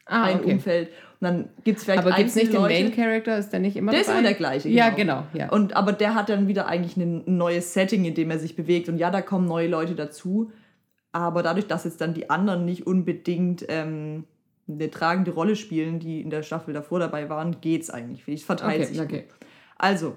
Ah, 0.07 0.25
ein 0.25 0.41
okay. 0.41 0.53
Umfeld 0.55 0.89
und 0.89 0.95
dann 1.29 1.49
gibt 1.63 1.79
es 1.79 1.85
vielleicht 1.85 2.01
Aber 2.05 2.11
gibt 2.17 2.29
es 2.31 2.35
nicht 2.35 2.53
den 2.53 2.57
einzelne 2.61 2.89
Main 2.89 2.95
Character? 2.97 3.39
Ist 3.39 3.51
der 3.53 3.61
nicht 3.61 3.77
immer 3.77 3.93
Der 3.93 4.01
ist 4.01 4.09
dabei? 4.09 4.19
immer 4.19 4.29
der 4.29 4.37
gleiche. 4.37 4.69
Ja, 4.69 4.91
genau. 4.91 5.25
Ja. 5.33 5.49
Und, 5.51 5.75
aber 5.77 5.93
der 5.93 6.15
hat 6.17 6.29
dann 6.29 6.49
wieder 6.49 6.67
eigentlich 6.67 6.97
ein 6.97 7.23
neues 7.27 7.73
Setting, 7.73 8.05
in 8.05 8.15
dem 8.15 8.31
er 8.31 8.39
sich 8.41 8.57
bewegt. 8.57 8.89
Und 8.89 8.99
ja, 8.99 9.11
da 9.13 9.23
kommen 9.23 9.47
neue 9.47 9.69
Leute 9.69 9.95
dazu. 9.95 10.51
Aber 11.13 11.43
dadurch, 11.45 11.67
dass 11.69 11.85
jetzt 11.85 12.01
dann 12.01 12.15
die 12.15 12.31
anderen 12.31 12.65
nicht 12.65 12.85
unbedingt 12.87 13.65
ähm, 13.69 14.25
eine 14.69 14.91
tragende 14.91 15.33
Rolle 15.33 15.57
spielen, 15.57 15.99
die 16.01 16.21
in 16.21 16.31
der 16.31 16.43
Staffel 16.43 16.73
davor 16.75 16.99
dabei 17.01 17.29
waren, 17.29 17.61
geht's 17.61 17.91
eigentlich. 17.91 18.27
Es 18.29 18.45
verteilt 18.45 18.83
Okay, 18.83 18.93
sich. 18.93 19.01
okay. 19.01 19.25
Also, 19.77 20.17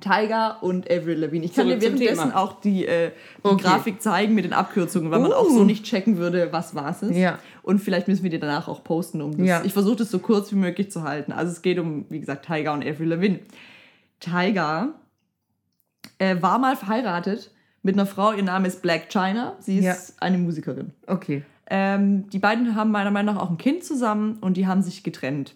Tiger 0.00 0.58
und 0.62 0.90
Avril 0.90 1.18
Lavigne. 1.20 1.46
Ich 1.46 1.54
kann 1.54 1.66
Zurück 1.66 1.78
dir 1.80 1.86
währenddessen 1.86 2.32
auch 2.32 2.60
die, 2.60 2.84
äh, 2.84 3.12
die 3.38 3.48
Okay. 3.48 3.62
Grafik 3.62 4.02
zeigen 4.02 4.34
mit 4.34 4.44
den 4.44 4.52
Abkürzungen, 4.52 5.10
weil 5.12 5.20
man 5.20 5.32
auch 5.32 5.46
Uh. 5.46 5.58
so 5.58 5.64
nicht 5.64 5.84
checken 5.84 6.16
würde, 6.16 6.52
was 6.52 6.74
was 6.74 7.02
ist. 7.04 7.16
Ja. 7.16 7.38
Und 7.62 7.78
vielleicht 7.78 8.08
müssen 8.08 8.24
wir 8.24 8.30
die 8.30 8.40
danach 8.40 8.66
auch 8.66 8.82
posten, 8.82 9.22
um 9.22 9.36
das. 9.38 9.46
Ja. 9.46 9.62
Ich 9.64 9.72
versuche 9.72 9.96
das 9.96 10.10
so 10.10 10.18
kurz 10.18 10.50
wie 10.50 10.56
möglich 10.56 10.90
zu 10.90 11.04
halten. 11.04 11.30
Also 11.30 11.52
es 11.52 11.62
geht 11.62 11.78
um, 11.78 12.06
wie 12.10 12.18
gesagt, 12.20 12.44
Tiger 12.44 12.72
und 12.72 12.84
Avril 12.84 13.08
Lavigne. 13.08 13.38
Tiger 14.20 14.94
äh, 16.18 16.36
war 16.42 16.58
mal 16.58 16.76
verheiratet 16.76 17.52
mit 17.82 17.94
einer 17.94 18.06
Frau, 18.06 18.32
ihr 18.32 18.42
Name 18.42 18.66
ist 18.66 18.82
Black 18.82 19.08
China. 19.10 19.56
Sie 19.60 19.78
ist 19.78 19.84
Ja. 19.84 19.94
eine 20.20 20.38
Musikerin. 20.38 20.90
Okay. 21.06 21.44
Ähm, 21.68 22.28
die 22.30 22.38
beiden 22.38 22.74
haben 22.74 22.90
meiner 22.90 23.10
Meinung 23.10 23.36
nach 23.36 23.42
auch 23.42 23.50
ein 23.50 23.58
Kind 23.58 23.84
zusammen 23.84 24.38
und 24.40 24.56
die 24.56 24.66
haben 24.66 24.82
sich 24.82 25.02
getrennt. 25.02 25.54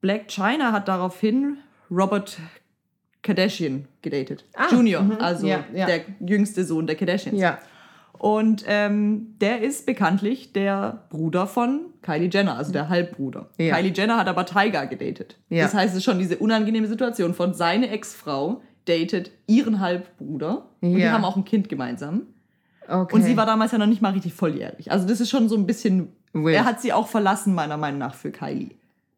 Black 0.00 0.28
China 0.28 0.72
hat 0.72 0.88
daraufhin 0.88 1.58
Robert 1.90 2.38
Kardashian 3.22 3.86
gedatet. 4.02 4.44
Ah, 4.54 4.68
Junior, 4.70 5.02
mhm, 5.02 5.18
also 5.18 5.46
ja, 5.46 5.64
ja. 5.72 5.86
der 5.86 6.00
jüngste 6.20 6.64
Sohn 6.64 6.86
der 6.86 6.96
Kardashians. 6.96 7.40
Ja. 7.40 7.58
Und 8.18 8.64
ähm, 8.66 9.34
der 9.40 9.62
ist 9.62 9.84
bekanntlich 9.84 10.52
der 10.52 11.04
Bruder 11.10 11.46
von 11.46 11.80
Kylie 12.02 12.30
Jenner, 12.32 12.56
also 12.56 12.72
der 12.72 12.88
Halbbruder. 12.88 13.50
Ja. 13.58 13.76
Kylie 13.76 13.92
Jenner 13.92 14.16
hat 14.16 14.28
aber 14.28 14.46
Tiger 14.46 14.86
gedatet. 14.86 15.36
Das 15.50 15.74
heißt, 15.74 15.90
es 15.92 15.98
ist 15.98 16.04
schon 16.04 16.18
diese 16.18 16.38
unangenehme 16.38 16.86
Situation 16.86 17.34
von 17.34 17.52
seine 17.52 17.90
Ex-Frau 17.90 18.62
datet 18.86 19.32
ihren 19.46 19.80
Halbbruder 19.80 20.70
und 20.80 20.94
die 20.94 21.08
haben 21.08 21.24
auch 21.24 21.36
ein 21.36 21.44
Kind 21.44 21.68
gemeinsam. 21.68 22.22
Okay. 22.88 23.14
Und 23.14 23.22
sie 23.22 23.36
war 23.36 23.46
damals 23.46 23.72
ja 23.72 23.78
noch 23.78 23.86
nicht 23.86 24.02
mal 24.02 24.12
richtig 24.12 24.32
volljährig. 24.34 24.90
Also 24.92 25.06
das 25.06 25.20
ist 25.20 25.30
schon 25.30 25.48
so 25.48 25.56
ein 25.56 25.66
bisschen. 25.66 26.12
Wild. 26.32 26.54
Er 26.56 26.64
hat 26.64 26.80
sie 26.82 26.92
auch 26.92 27.08
verlassen, 27.08 27.54
meiner 27.54 27.76
Meinung 27.78 27.98
nach, 27.98 28.14
für 28.14 28.30
Kylie. 28.30 28.70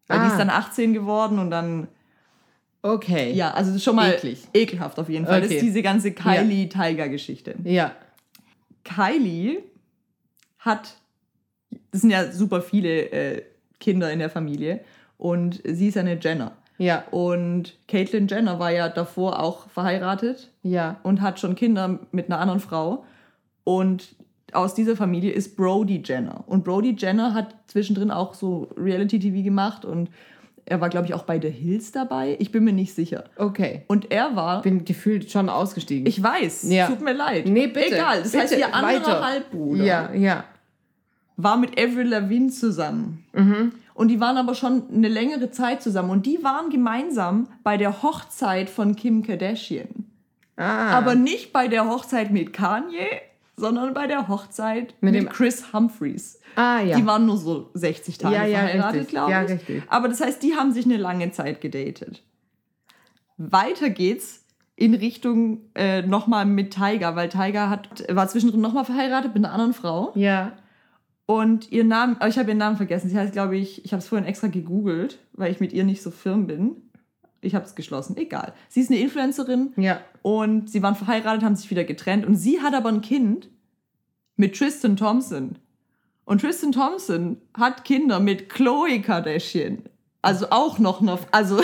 Weil 0.07 0.19
die 0.19 0.25
Ah. 0.25 0.29
ist 0.29 0.37
dann 0.39 0.49
18 0.49 0.93
geworden 0.93 1.37
und 1.39 1.51
dann. 1.51 1.87
Okay. 2.81 3.33
Ja, 3.33 3.51
also 3.51 3.71
das 3.71 3.77
ist 3.77 3.83
schon 3.83 3.95
mal 3.97 4.13
Eklig. 4.13 4.47
ekelhaft 4.53 4.97
auf 4.99 5.09
jeden 5.09 5.25
Fall. 5.25 5.41
Das 5.41 5.49
Okay. 5.49 5.57
ist 5.57 5.63
diese 5.65 5.81
ganze 5.81 6.11
Kylie-Tiger-Geschichte. 6.13 7.55
Ja. 7.65 7.91
Kylie 8.85 9.63
hat. 10.59 10.95
Das 11.91 12.01
sind 12.01 12.09
ja 12.09 12.31
super 12.31 12.61
viele 12.61 13.11
äh, 13.11 13.43
Kinder 13.79 14.11
in 14.11 14.19
der 14.19 14.29
Familie. 14.29 14.81
Und 15.17 15.61
sie 15.65 15.89
ist 15.89 15.97
eine 15.97 16.17
Jenner. 16.19 16.53
Ja. 16.77 17.03
Und 17.11 17.77
Caitlyn 17.89 18.27
Jenner 18.27 18.57
war 18.59 18.71
ja 18.71 18.87
davor 18.87 19.41
auch 19.41 19.69
verheiratet 19.69 20.49
Ja. 20.63 20.99
und 21.03 21.21
hat 21.21 21.39
schon 21.39 21.55
Kinder 21.55 21.99
mit 22.11 22.27
einer 22.27 22.39
anderen 22.39 22.61
Frau. 22.61 23.03
Und 23.69 24.15
aus 24.51 24.73
dieser 24.73 24.95
Familie 24.95 25.31
ist 25.31 25.55
Brody 25.55 26.01
Jenner. 26.03 26.43
Und 26.47 26.63
Brody 26.63 26.95
Jenner 26.97 27.35
hat 27.35 27.53
zwischendrin 27.67 28.09
auch 28.09 28.33
so 28.33 28.67
Reality-TV 28.75 29.43
gemacht 29.43 29.85
und 29.85 30.09
er 30.65 30.81
war, 30.81 30.89
glaube 30.89 31.05
ich, 31.05 31.13
auch 31.13 31.21
bei 31.21 31.39
The 31.39 31.51
Hills 31.51 31.91
dabei. 31.91 32.35
Ich 32.39 32.51
bin 32.51 32.63
mir 32.63 32.73
nicht 32.73 32.95
sicher. 32.95 33.25
Okay. 33.35 33.83
Und 33.85 34.11
er 34.11 34.35
war. 34.35 34.63
Bin 34.63 34.85
gefühlt 34.85 35.29
schon 35.29 35.49
ausgestiegen. 35.49 36.07
Ich 36.07 36.21
weiß, 36.21 36.63
Ja. 36.71 36.87
tut 36.87 37.01
mir 37.01 37.13
leid. 37.13 37.45
Nee, 37.47 37.67
bitte, 37.67 37.93
Egal, 37.93 38.23
das 38.23 38.31
bitte, 38.31 38.43
heißt, 38.43 38.57
ihr 38.57 38.73
anderer. 38.73 39.23
Halbbruder 39.23 39.83
ja, 39.83 40.13
ja. 40.15 40.43
war 41.37 41.57
mit 41.57 41.79
Avril 41.79 42.07
Lavigne 42.07 42.49
zusammen. 42.49 43.23
Mhm. 43.33 43.73
Und 43.93 44.07
die 44.07 44.19
waren 44.19 44.37
aber 44.37 44.55
schon 44.55 44.81
eine 44.91 45.09
längere 45.09 45.51
Zeit 45.51 45.83
zusammen. 45.83 46.09
Und 46.09 46.25
die 46.25 46.43
waren 46.43 46.71
gemeinsam 46.71 47.49
bei 47.63 47.77
der 47.77 48.01
Hochzeit 48.01 48.67
von 48.71 48.95
Kim 48.95 49.21
Kardashian. 49.21 50.05
Ah. 50.57 50.97
Aber 50.97 51.13
nicht 51.15 51.53
bei 51.53 51.67
der 51.67 51.87
Hochzeit 51.87 52.31
mit 52.31 52.51
Kanye, 52.51 53.07
sondern 53.59 53.93
bei 53.93 54.07
der 54.07 54.27
Hochzeit 54.27 54.95
Mit 55.01 55.13
mit, 55.13 55.21
dem- 55.23 55.29
Chris 55.29 55.73
Humphreys. 55.73 56.39
ah, 56.55 56.79
ja. 56.81 56.97
Die 56.97 57.05
waren 57.05 57.25
nur 57.25 57.37
so 57.37 57.69
60 57.73 58.17
Tage 58.17 58.35
Ja, 58.35 58.45
ja, 58.45 58.59
verheiratet, 58.59 59.07
glaube 59.09 59.31
Ja, 59.31 59.43
ich. 59.43 59.51
richtig. 59.51 59.83
Aber 59.87 60.07
das 60.07 60.21
heißt, 60.21 60.41
die 60.41 60.55
haben 60.55 60.71
sich 60.71 60.85
eine 60.85 60.97
lange 60.97 61.31
Zeit 61.31 61.61
gedatet. 61.61 62.23
Weiter 63.37 63.89
geht's 63.89 64.45
in 64.75 64.93
Richtung 64.93 65.61
äh, 65.75 66.01
nochmal 66.01 66.45
mit 66.45 66.73
Tiger, 66.73 67.15
weil 67.15 67.29
Tiger 67.29 67.69
hat, 67.69 68.03
war 68.09 68.27
zwischendrin 68.27 68.61
nochmal 68.61 68.85
verheiratet 68.85 69.33
mit 69.35 69.43
einer 69.43 69.53
anderen 69.53 69.73
Frau. 69.73 70.11
ja. 70.15 70.53
Und 71.25 71.71
ihr 71.71 71.83
Namen, 71.83 72.17
oh, 72.23 72.25
ich 72.25 72.39
habe 72.39 72.49
ihren 72.49 72.57
Namen 72.57 72.75
vergessen. 72.77 73.07
Sie 73.07 73.15
heißt, 73.15 73.33
glaube 73.33 73.55
ich, 73.55 73.85
ich 73.85 73.91
habe 73.93 73.99
es 73.99 74.07
vorhin 74.07 74.27
extra 74.27 74.47
gegoogelt, 74.47 75.19
weil 75.33 75.51
ich 75.51 75.59
mit 75.59 75.73
ihr 75.73 75.83
nicht 75.83 76.01
so 76.01 76.09
firm 76.09 76.47
bin. 76.47 76.88
Ich 77.41 77.55
habe 77.55 77.65
es 77.65 77.75
geschlossen, 77.75 78.17
egal. 78.17 78.53
Sie 78.67 78.81
ist 78.81 78.89
eine 78.91 78.99
Influencerin 78.99 79.73
Ja. 79.77 79.99
und 80.21 80.69
sie 80.69 80.83
waren 80.83 80.95
verheiratet, 80.95 81.43
haben 81.43 81.55
sich 81.55 81.69
wieder 81.69 81.83
getrennt. 81.85 82.25
Und 82.25 82.35
sie 82.35 82.61
hat 82.61 82.73
aber 82.73 82.89
ein 82.89 83.01
Kind 83.01 83.49
mit 84.35 84.57
Tristan 84.57 84.95
Thompson. 84.97 85.57
Und 86.25 86.41
Tristan 86.41 86.71
Thompson 86.71 87.37
hat 87.57 87.83
Kinder 87.85 88.19
mit 88.19 88.49
Chloe 88.49 89.01
Kardashian. 89.01 89.83
Also 90.21 90.47
auch 90.49 90.79
noch, 90.79 91.01
noch 91.01 91.19
also 91.31 91.61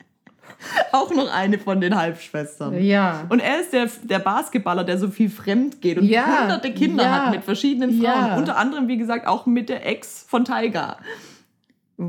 auch 0.92 1.12
noch 1.14 1.32
eine 1.32 1.58
von 1.58 1.80
den 1.80 1.96
Halbschwestern. 1.96 2.82
Ja. 2.82 3.26
Und 3.28 3.40
er 3.40 3.60
ist 3.60 3.72
der, 3.72 3.88
der 4.04 4.18
Basketballer, 4.18 4.84
der 4.84 4.98
so 4.98 5.08
viel 5.08 5.28
fremd 5.30 5.80
geht 5.80 5.98
und 5.98 6.04
Ja, 6.04 6.42
hunderte 6.42 6.72
Kinder 6.72 7.04
ja, 7.04 7.10
hat 7.26 7.30
mit 7.34 7.44
verschiedenen 7.44 8.00
Frauen. 8.00 8.38
Unter 8.38 8.56
anderem, 8.56 8.88
wie 8.88 8.98
gesagt, 8.98 9.26
auch 9.26 9.46
mit 9.46 9.68
der 9.68 9.86
Ex 9.86 10.24
von 10.28 10.44
Tiger. 10.44 10.98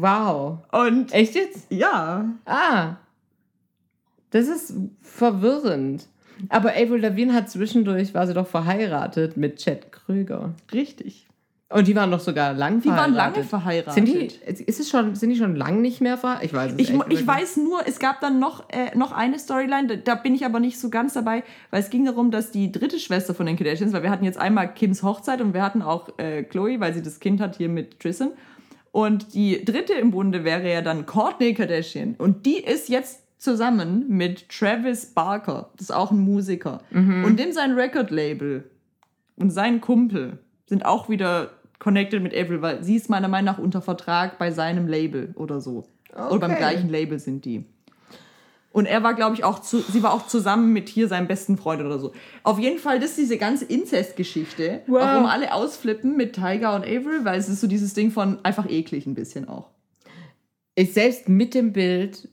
Wow. 0.01 0.57
Und 0.71 1.13
Echt 1.13 1.35
jetzt? 1.35 1.67
ja, 1.69 2.25
Ah. 2.45 2.95
Das 4.31 4.47
ist 4.47 4.73
verwirrend. 5.01 6.07
Aber 6.49 6.69
Avril 6.71 7.01
Lavigne 7.01 7.33
hat 7.33 7.49
zwischendurch, 7.49 8.13
war 8.15 8.25
sie 8.25 8.33
doch 8.33 8.47
verheiratet 8.47 9.37
mit 9.37 9.57
Chad 9.57 9.91
Krüger. 9.91 10.53
richtig. 10.73 11.27
Und 11.69 11.87
die 11.87 11.95
waren 11.95 12.11
doch 12.11 12.19
sogar 12.19 12.53
lang 12.53 12.81
Die 12.81 12.89
waren 12.89 13.13
verheiratet. 13.15 13.35
lange 13.37 13.47
verheiratet. 13.47 13.93
Sind 13.93 14.07
die, 14.07 14.63
ist 14.63 14.79
es 14.79 14.89
schon, 14.91 15.15
sind 15.15 15.31
die 15.31 15.35
schon 15.37 15.55
lang 15.55 15.81
nicht 15.81 16.01
mehr 16.01 16.19
verheiratet? 16.19 16.45
Ich 16.51 16.53
weiß 16.55 16.71
es 16.73 16.79
Ich, 16.79 16.89
echt 16.91 17.01
ich 17.01 17.07
nicht. 17.19 17.27
weiß 17.27 17.57
nur, 17.57 17.87
es 17.87 17.97
gab 17.97 18.21
dann 18.21 18.39
noch, 18.39 18.69
äh, 18.69 18.95
noch 18.95 19.11
eine 19.11 19.39
Storyline, 19.39 19.87
da, 19.87 19.95
da 19.95 20.15
bin 20.15 20.35
ich 20.35 20.45
aber 20.45 20.59
nicht 20.59 20.79
so 20.79 20.91
ganz 20.91 21.13
dabei, 21.13 21.43
weil 21.71 21.81
es 21.81 21.89
ging 21.89 22.05
darum, 22.05 22.29
dass 22.29 22.51
die 22.51 22.71
dritte 22.71 22.99
Schwester 22.99 23.33
von 23.33 23.47
den 23.47 23.55
Kardashians, 23.57 23.91
weil 23.91 24.03
wir 24.03 24.11
hatten 24.11 24.23
jetzt 24.25 24.37
einmal 24.37 24.71
Kims 24.71 25.01
Hochzeit 25.01 25.41
und 25.41 25.55
wir 25.55 25.63
hatten 25.63 25.81
auch 25.81 26.09
äh, 26.19 26.43
Chloe, 26.43 26.79
weil 26.79 26.93
sie 26.93 27.01
das 27.01 27.19
Kind 27.19 27.41
hat 27.41 27.55
hier 27.57 27.69
mit 27.69 27.99
Tristan. 27.99 28.31
Und 28.93 29.33
die 29.33 29.65
dritte 29.65 29.93
im 29.93 30.11
Bunde 30.11 30.43
wäre 30.43 30.71
ja 30.71 30.81
dann 30.83 31.07
Kourtney 31.07 31.55
Kardashian. 31.55 32.13
Und 32.15 32.45
die 32.45 32.57
ist 32.57 32.89
jetzt 32.89 33.23
zusammen 33.39 34.05
mit 34.07 34.47
Travis 34.49 35.07
Barker, 35.07 35.71
das 35.77 35.89
ist 35.89 35.91
auch 35.91 36.11
ein 36.11 36.19
Musiker. 36.19 36.79
Mhm. 36.91 37.25
Und 37.25 37.39
dem 37.39 37.51
sein 37.51 37.71
Record-Label 37.71 38.63
und 39.35 39.49
sein 39.49 39.81
Kumpel 39.81 40.37
sind 40.67 40.85
auch 40.85 41.09
wieder 41.09 41.49
connected 41.79 42.21
mit 42.21 42.35
Avril, 42.35 42.61
weil 42.61 42.83
sie 42.83 42.95
ist 42.95 43.09
meiner 43.09 43.27
Meinung 43.27 43.45
nach 43.55 43.57
unter 43.57 43.81
Vertrag 43.81 44.37
bei 44.37 44.51
seinem 44.51 44.87
Label 44.87 45.33
oder 45.35 45.59
so. 45.59 45.85
Oder 46.13 46.37
beim 46.39 46.51
Okay. 46.51 46.59
gleichen 46.59 46.89
Label 46.89 47.17
sind 47.17 47.45
die. 47.45 47.65
Und 48.73 48.87
er 48.87 49.03
war, 49.03 49.13
glaube 49.13 49.35
ich, 49.35 49.43
auch 49.45 49.59
zu, 49.59 49.79
sie 49.79 50.03
war 50.03 50.11
auch 50.13 50.27
zusammen 50.27 50.73
mit 50.73 50.89
hier 50.89 51.07
seinem 51.07 51.27
besten 51.27 51.57
Freund 51.57 51.81
oder 51.81 51.99
so. 51.99 52.11
Auf 52.43 52.59
jeden 52.59 52.79
Fall, 52.79 52.99
das 52.99 53.11
ist 53.11 53.19
diese 53.19 53.37
ganze 53.37 53.65
Inzest-Geschichte, 53.65 54.81
Wow. 54.87 54.99
warum 55.01 55.25
alle 55.27 55.53
ausflippen 55.53 56.17
mit 56.17 56.33
Tiger 56.33 56.75
und 56.75 56.83
Avril, 56.83 57.23
weil 57.23 57.39
es 57.39 57.47
ist 57.47 57.61
so 57.61 57.67
dieses 57.67 57.93
Ding 57.93 58.11
von 58.11 58.39
einfach 58.43 58.67
eklig 58.69 59.05
ein 59.05 59.13
bisschen 59.13 59.47
auch. 59.47 59.69
Ich 60.75 60.93
selbst 60.93 61.29
mit 61.29 61.53
dem 61.53 61.71
Bild 61.71 62.27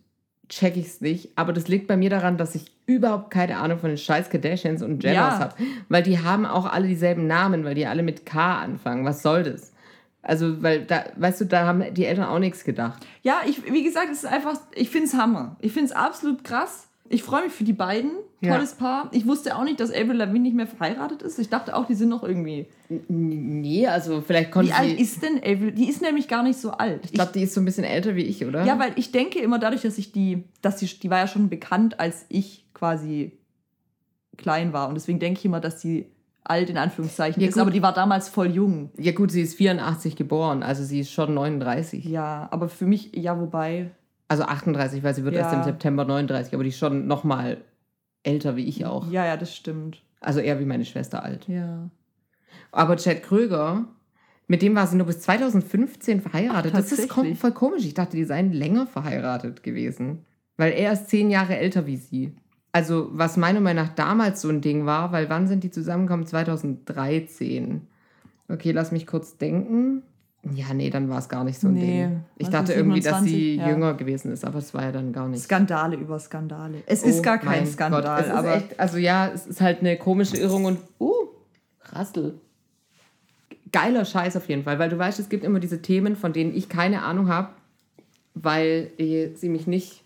check 0.49 0.77
ich 0.77 0.87
es 0.87 1.01
nicht, 1.01 1.29
aber 1.37 1.53
das 1.53 1.69
liegt 1.69 1.87
bei 1.87 1.97
mir 1.97 2.11
daran, 2.11 2.37
dass 2.39 2.55
ich 2.55 2.65
überhaupt 2.87 3.31
keine 3.31 3.59
Ahnung 3.59 3.79
von 3.79 3.91
den 3.91 3.99
scheiß 3.99 4.31
Kardashians 4.31 4.83
und 4.83 5.05
Jenners 5.05 5.35
Ja. 5.35 5.39
habe. 5.41 5.55
Weil 5.91 6.03
die 6.03 6.19
haben 6.19 6.45
auch 6.47 6.65
alle 6.67 6.89
dieselben 6.89 7.27
Namen, 7.27 7.65
weil 7.65 7.75
die 7.77 7.87
alle 7.87 8.03
mit 8.03 8.27
K 8.27 8.59
anfangen. 8.61 9.05
Was 9.05 9.23
soll 9.23 9.43
das? 9.45 9.70
Also, 10.23 10.63
weil 10.63 10.85
da, 10.85 11.05
weißt 11.17 11.41
du, 11.41 11.45
da 11.47 11.67
haben 11.67 11.83
die 11.95 12.05
Eltern 12.05 12.27
auch 12.27 12.39
nichts 12.39 12.65
gedacht. 12.65 13.07
Ja, 13.23 13.41
ich, 13.47 13.71
wie 13.73 13.83
gesagt, 13.83 14.09
es 14.11 14.19
ist 14.19 14.27
einfach, 14.27 14.61
ich 14.75 14.91
finde 14.91 15.07
es 15.07 15.15
Hammer. 15.15 15.57
Ich 15.61 15.73
finde 15.73 15.87
es 15.87 15.93
absolut 15.93 16.45
krass. 16.45 16.89
Ich 17.09 17.23
freue 17.23 17.45
mich 17.45 17.53
für 17.53 17.65
die 17.65 17.73
beiden. 17.73 18.13
Ja. 18.41 18.55
Tolles 18.55 18.75
Paar. 18.75 19.09
Ich 19.13 19.27
wusste 19.27 19.57
auch 19.57 19.65
nicht, 19.65 19.81
dass 19.81 19.91
Avril 19.91 20.17
Lavigne 20.17 20.41
nicht 20.41 20.55
mehr 20.55 20.67
verheiratet 20.67 21.23
ist. 21.23 21.39
Ich 21.39 21.49
dachte 21.49 21.75
auch, 21.75 21.87
die 21.87 21.95
sind 21.95 22.09
noch 22.09 22.23
irgendwie. 22.23 22.67
Nee, 23.09 23.87
also 23.87 24.21
vielleicht 24.21 24.51
konnte 24.51 24.71
Wie 24.71 24.75
alt 24.75 24.99
ist 24.99 25.23
denn 25.23 25.39
Avril? 25.39 25.73
Die 25.73 25.89
ist 25.89 26.03
nämlich 26.03 26.29
gar 26.29 26.43
nicht 26.43 26.59
so 26.59 26.71
alt. 26.71 27.01
ich 27.05 27.13
glaube, 27.13 27.33
die 27.35 27.43
ist 27.43 27.53
so 27.53 27.61
ein 27.61 27.65
bisschen 27.65 27.85
älter 27.85 28.15
wie 28.15 28.23
ich, 28.23 28.45
oder? 28.45 28.65
Ja, 28.65 28.79
weil 28.79 28.93
ich 28.97 29.11
denke 29.11 29.41
immer 29.41 29.59
dadurch, 29.59 29.83
dass 29.83 29.99
ich 29.99 30.13
die, 30.13 30.45
dass 30.63 30.79
sie, 30.79 30.87
die 30.87 31.11
war 31.11 31.19
ja 31.19 31.27
schon 31.27 31.49
bekannt, 31.49 31.99
als 31.99 32.27
ich 32.29 32.65
quasi 32.75 33.33
klein 34.37 34.73
war. 34.73 34.89
Und 34.89 34.95
deswegen 34.95 35.19
denke 35.19 35.39
ich 35.39 35.45
immer, 35.45 35.61
dass 35.61 35.81
sie 35.81 36.07
alt 36.45 36.71
in 36.71 36.79
Anführungszeichen 36.79 37.41
ja, 37.43 37.49
ist, 37.49 37.55
gut. 37.55 37.63
aber 37.63 37.71
die 37.71 37.83
war 37.83 37.93
damals 37.93 38.29
voll 38.29 38.51
jung. 38.51 38.91
Ja 38.97 39.13
gut, 39.13 39.31
sie 39.31 39.43
ist 39.43 39.57
84 39.57 40.17
geboren, 40.17 40.63
also 40.63 40.85
sie 40.85 41.01
ist 41.01 41.13
schon 41.13 41.35
39. 41.35 42.05
Ja, 42.05 42.49
aber 42.51 42.69
für 42.69 42.87
mich, 42.87 43.15
ja, 43.15 43.39
wobei... 43.39 43.91
Also 44.29 44.45
38, 44.45 45.03
weil 45.03 45.15
sie 45.15 45.25
wird 45.25 45.35
ja. 45.35 45.41
erst 45.41 45.55
im 45.55 45.65
September 45.65 46.05
39, 46.05 46.55
aber 46.55 46.63
die 46.63 46.69
ist 46.69 46.79
schon 46.79 47.09
noch 47.09 47.25
mal 47.25 47.59
älter 48.23 48.57
wie 48.57 48.65
ich 48.65 48.87
auch. 48.87 49.11
Ja, 49.11 49.27
ja, 49.27 49.37
das 49.37 49.55
stimmt. 49.55 50.03
Also 50.21 50.41
eher 50.41 50.61
wie 50.61 50.67
meine 50.67 50.85
Schwester 50.85 51.25
alt. 51.25 51.49
Ja. 51.49 51.91
Aber 52.71 52.97
Chad 52.97 53.23
Kröger, 53.23 53.87
mit 54.47 54.63
dem 54.63 54.75
war 54.75 54.87
sie 54.87 54.97
nur 54.97 55.07
bis 55.07 55.21
2015 55.21 56.21
verheiratet. 56.21 56.73
Ach, 56.75 56.79
das 56.79 56.93
ist 56.93 57.13
voll 57.13 57.53
komisch. 57.53 57.85
Ich 57.85 57.95
dachte, 57.95 58.17
die 58.17 58.25
seien 58.25 58.53
länger 58.53 58.87
verheiratet 58.87 59.63
gewesen. 59.63 60.27
Weil 60.57 60.73
er 60.73 60.93
ist 60.93 61.09
zehn 61.09 61.31
Jahre 61.31 61.57
älter 61.57 61.87
wie 61.87 61.97
sie. 61.97 62.37
Also, 62.73 63.09
was 63.13 63.37
meiner 63.37 63.61
Meinung 63.61 63.85
nach 63.85 63.95
damals 63.95 64.41
so 64.41 64.49
ein 64.49 64.61
Ding 64.61 64.87
war, 64.87 65.11
weil 65.13 65.29
wann 65.29 65.49
sind 65.49 65.65
die 65.65 65.71
zusammengekommen? 65.71 66.27
2013. 66.27 67.87
Okay, 68.49 68.73
lass 68.73 68.93
mich 68.93 69.07
kurz 69.07 69.39
denken. 69.39 70.03
Ja, 70.55 70.73
nee, 70.73 70.89
dann 70.89 71.11
war 71.11 71.19
es 71.19 71.29
gar 71.29 71.45
nicht 71.45 71.61
so 71.61 71.69
ein 71.69 71.75
nee, 71.75 72.03
Ding. 72.03 72.25
Ich 72.39 72.49
dachte 72.49 72.73
irgendwie, 72.73 73.01
dass 73.01 73.23
sie 73.23 73.57
ja. 73.57 73.69
jünger 73.69 73.95
gewesen 73.95 74.33
ist, 74.33 74.45
aber 74.45 74.59
es 74.59 74.73
war 74.73 74.85
ja 74.85 74.93
dann 74.93 75.13
gar 75.13 75.29
nicht. 75.29 75.43
Skandale 75.43 75.97
über 75.97 76.19
Skandale. 76.19 76.79
Es 76.87 77.05
oh 77.05 77.09
ist 77.09 77.23
gar 77.23 77.39
kein 77.39 77.67
Skandal, 77.67 78.23
Gott, 78.23 78.31
aber. 78.31 78.57
Echt, 78.57 78.81
also 78.81 78.97
ja, 78.97 79.29
es 79.29 79.47
ist 79.47 79.61
halt 79.61 79.81
eine 79.81 79.99
komische 79.99 80.39
Irrung 80.39 80.65
und. 80.65 80.79
Uh, 80.99 81.13
Rassel. 81.93 82.41
Geiler 83.71 84.05
Scheiß 84.05 84.37
auf 84.37 84.49
jeden 84.49 84.65
Fall, 84.65 84.79
weil 84.79 84.89
du 84.89 84.99
weißt, 84.99 85.21
es 85.21 85.29
gibt 85.29 85.45
immer 85.45 85.61
diese 85.61 85.83
Themen, 85.83 86.17
von 86.17 86.33
denen 86.33 86.55
ich 86.55 86.69
keine 86.69 87.03
Ahnung 87.03 87.29
habe, 87.29 87.51
weil 88.35 88.91
sie 88.97 89.49
mich 89.49 89.67
nicht 89.67 90.05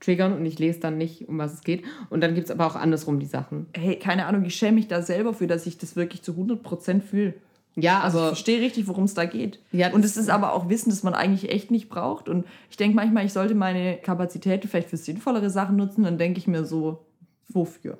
triggern 0.00 0.32
und 0.32 0.44
ich 0.44 0.58
lese 0.58 0.80
dann 0.80 0.98
nicht, 0.98 1.28
um 1.28 1.38
was 1.38 1.54
es 1.54 1.60
geht. 1.60 1.84
Und 2.08 2.22
dann 2.22 2.34
gibt 2.34 2.46
es 2.46 2.50
aber 2.50 2.66
auch 2.66 2.76
andersrum 2.76 3.20
die 3.20 3.26
Sachen. 3.26 3.66
Hey, 3.76 3.96
keine 3.96 4.26
Ahnung, 4.26 4.44
ich 4.44 4.54
schäme 4.54 4.76
mich 4.76 4.88
da 4.88 5.02
selber 5.02 5.34
für, 5.34 5.46
dass 5.46 5.66
ich 5.66 5.78
das 5.78 5.96
wirklich 5.96 6.22
zu 6.22 6.32
100% 6.32 7.02
fühle. 7.02 7.34
Ja, 7.76 8.00
also 8.00 8.18
ich 8.18 8.26
verstehe 8.26 8.60
richtig, 8.60 8.88
worum 8.88 9.04
es 9.04 9.14
da 9.14 9.24
geht. 9.24 9.60
Ja, 9.70 9.92
und 9.92 10.04
es 10.04 10.16
ist 10.16 10.28
aber 10.28 10.54
auch 10.54 10.68
Wissen, 10.68 10.90
das 10.90 11.02
man 11.02 11.14
eigentlich 11.14 11.50
echt 11.50 11.70
nicht 11.70 11.88
braucht. 11.88 12.28
Und 12.28 12.46
ich 12.68 12.76
denke 12.76 12.96
manchmal, 12.96 13.24
ich 13.24 13.32
sollte 13.32 13.54
meine 13.54 13.96
Kapazitäten 13.96 14.68
vielleicht 14.68 14.90
für 14.90 14.96
sinnvollere 14.96 15.50
Sachen 15.50 15.76
nutzen. 15.76 16.02
Dann 16.02 16.18
denke 16.18 16.38
ich 16.38 16.48
mir 16.48 16.64
so, 16.64 17.04
wofür? 17.48 17.98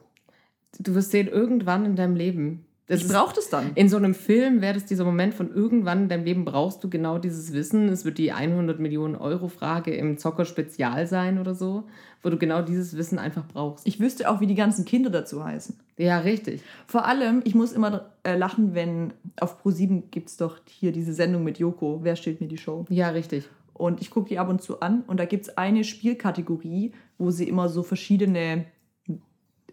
Du 0.79 0.95
wirst 0.95 1.13
sehen, 1.13 1.29
irgendwann 1.29 1.85
in 1.85 1.97
deinem 1.97 2.17
Leben 2.17 2.65
das 2.91 3.03
ich 3.03 3.09
brauche 3.09 3.33
das 3.33 3.49
dann. 3.49 3.71
In 3.77 3.89
so 3.89 3.97
einem 3.97 4.15
Film 4.15 4.61
wäre 4.61 4.75
das 4.75 4.85
dieser 4.85 5.05
Moment 5.05 5.33
von 5.33 5.55
irgendwann 5.55 6.03
in 6.03 6.09
deinem 6.09 6.25
Leben 6.25 6.45
brauchst 6.45 6.83
du 6.83 6.91
genau 6.91 7.19
dieses 7.19 7.53
Wissen. 7.53 7.89
Es 7.89 8.05
wird 8.05 8.19
die 8.19 8.33
100 8.33 8.81
Millionen 8.81 9.15
Euro 9.15 9.47
Frage 9.47 9.95
im 9.95 10.19
Zocker 10.19 10.45
Spezial 10.45 11.07
sein 11.07 11.39
oder 11.39 11.55
so, 11.55 11.85
wo 12.21 12.31
du 12.31 12.37
genau 12.37 12.63
dieses 12.63 12.97
Wissen 12.97 13.21
einfach 13.21 13.45
brauchst. 13.47 13.87
Ich 13.87 14.01
wüsste 14.01 14.29
auch, 14.29 14.41
wie 14.41 14.49
die 14.49 14.57
ganzen 14.57 14.85
Kinder 14.85 15.09
dazu 15.09 15.45
heißen. 15.45 15.79
Ja, 15.99 16.19
richtig. 16.19 16.63
Vor 16.89 17.05
allem, 17.05 17.43
ich 17.45 17.55
muss 17.55 17.71
immer 17.71 18.07
äh, 18.25 18.37
lachen, 18.37 18.75
wenn 18.75 19.13
auf 19.39 19.65
Pro7 19.65 20.11
gibt 20.11 20.29
es 20.31 20.37
doch 20.37 20.59
hier 20.67 20.91
diese 20.91 21.13
Sendung 21.13 21.45
mit 21.45 21.61
Joko. 21.61 22.01
Wer 22.03 22.17
stellt 22.17 22.41
mir 22.41 22.49
die 22.49 22.59
Show? 22.59 22.87
Ja, 22.89 23.11
richtig. 23.11 23.49
Und 23.73 24.01
ich 24.03 24.11
gucke 24.11 24.31
die 24.31 24.41
ab 24.41 24.49
und 24.49 24.63
zu 24.63 24.81
an 24.81 25.05
und 25.07 25.21
da 25.21 25.27
gibt 25.27 25.45
es 25.45 25.57
eine 25.57 25.85
Spielkategorie, 25.85 26.93
wo 27.19 27.31
sie 27.31 27.49
immer 27.49 27.69
so 27.69 27.85
verschiedene. 27.85 28.65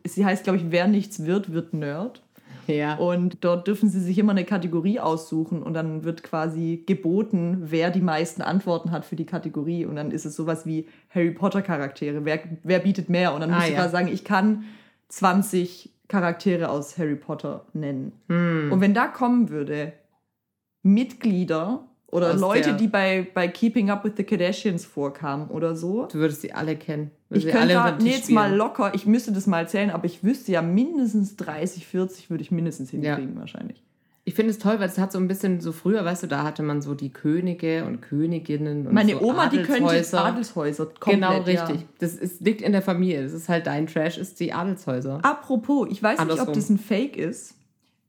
Sie 0.05 0.23
heißt, 0.23 0.43
glaube 0.43 0.59
ich, 0.59 0.65
wer 0.69 0.87
nichts 0.87 1.25
wird, 1.25 1.51
wird 1.51 1.73
Nerd. 1.73 2.21
Ja. 2.67 2.95
Und 2.95 3.43
dort 3.43 3.67
dürfen 3.67 3.89
sie 3.89 3.99
sich 3.99 4.17
immer 4.17 4.31
eine 4.31 4.45
Kategorie 4.45 4.99
aussuchen 4.99 5.63
und 5.63 5.73
dann 5.73 6.03
wird 6.03 6.23
quasi 6.23 6.83
geboten, 6.85 7.63
wer 7.65 7.89
die 7.89 8.01
meisten 8.01 8.41
Antworten 8.41 8.91
hat 8.91 9.05
für 9.05 9.15
die 9.15 9.25
Kategorie. 9.25 9.85
Und 9.85 9.95
dann 9.95 10.11
ist 10.11 10.25
es 10.25 10.35
sowas 10.35 10.65
wie 10.65 10.87
Harry 11.09 11.31
Potter 11.31 11.61
Charaktere. 11.61 12.25
Wer, 12.25 12.39
wer 12.63 12.79
bietet 12.79 13.09
mehr? 13.09 13.33
Und 13.33 13.41
dann 13.41 13.51
ah, 13.51 13.57
muss 13.57 13.69
ich 13.69 13.73
ja. 13.73 13.89
sagen, 13.89 14.07
ich 14.07 14.23
kann 14.23 14.65
20 15.09 15.89
Charaktere 16.07 16.69
aus 16.69 16.97
Harry 16.97 17.15
Potter 17.15 17.65
nennen. 17.73 18.13
Hm. 18.27 18.71
Und 18.71 18.81
wenn 18.81 18.93
da 18.93 19.07
kommen 19.07 19.49
würde, 19.49 19.93
Mitglieder 20.83 21.87
oder 22.09 22.33
Aus 22.33 22.39
Leute, 22.39 22.73
die 22.73 22.87
bei, 22.87 23.27
bei 23.33 23.47
Keeping 23.47 23.89
Up 23.89 24.05
with 24.05 24.13
the 24.15 24.23
Kardashians 24.23 24.85
vorkamen 24.85 25.49
oder 25.49 25.75
so. 25.75 26.05
Du 26.05 26.19
würdest 26.19 26.41
sie 26.41 26.53
alle 26.53 26.77
kennen. 26.77 27.11
Ich 27.29 27.45
könnte 27.47 27.97
nee, 27.99 28.11
jetzt 28.11 28.31
mal 28.31 28.55
locker, 28.55 28.93
ich 28.95 29.05
müsste 29.05 29.33
das 29.33 29.45
mal 29.45 29.67
zählen, 29.67 29.89
aber 29.89 30.05
ich 30.05 30.23
wüsste 30.23 30.53
ja 30.53 30.61
mindestens 30.61 31.35
30, 31.35 31.85
40 31.85 32.29
würde 32.29 32.43
ich 32.43 32.51
mindestens 32.51 32.91
hinkriegen 32.91 33.33
ja. 33.33 33.39
wahrscheinlich. 33.39 33.83
Ich 34.23 34.33
finde 34.33 34.51
es 34.51 34.59
toll, 34.59 34.79
weil 34.79 34.87
es 34.87 34.97
hat 34.97 35.11
so 35.11 35.19
ein 35.19 35.27
bisschen 35.27 35.61
so 35.61 35.71
früher, 35.71 36.03
weißt 36.03 36.23
du, 36.23 36.27
da 36.27 36.43
hatte 36.43 36.61
man 36.61 36.81
so 36.81 36.93
die 36.93 37.11
Könige 37.11 37.85
und 37.85 38.01
Königinnen 38.01 38.87
und 38.87 38.93
Meine 38.93 39.13
so 39.13 39.21
Oma, 39.21 39.47
die 39.47 39.61
könnte 39.63 40.03
Adelshäuser 40.17 40.85
komplett, 40.99 41.15
Genau, 41.15 41.41
richtig. 41.41 41.81
Ja. 41.81 41.87
Das 41.99 42.15
ist, 42.15 42.41
liegt 42.41 42.61
in 42.61 42.73
der 42.73 42.81
Familie. 42.81 43.23
Das 43.23 43.31
ist 43.31 43.47
halt 43.47 43.67
dein 43.67 43.87
Trash, 43.87 44.17
ist 44.17 44.39
die 44.41 44.51
Adelshäuser. 44.51 45.19
Apropos, 45.23 45.87
ich 45.89 46.03
weiß 46.03 46.19
Andersrum. 46.19 46.47
nicht, 46.47 46.49
ob 46.49 46.55
das 46.55 46.69
ein 46.69 46.77
Fake 46.77 47.15
ist 47.15 47.56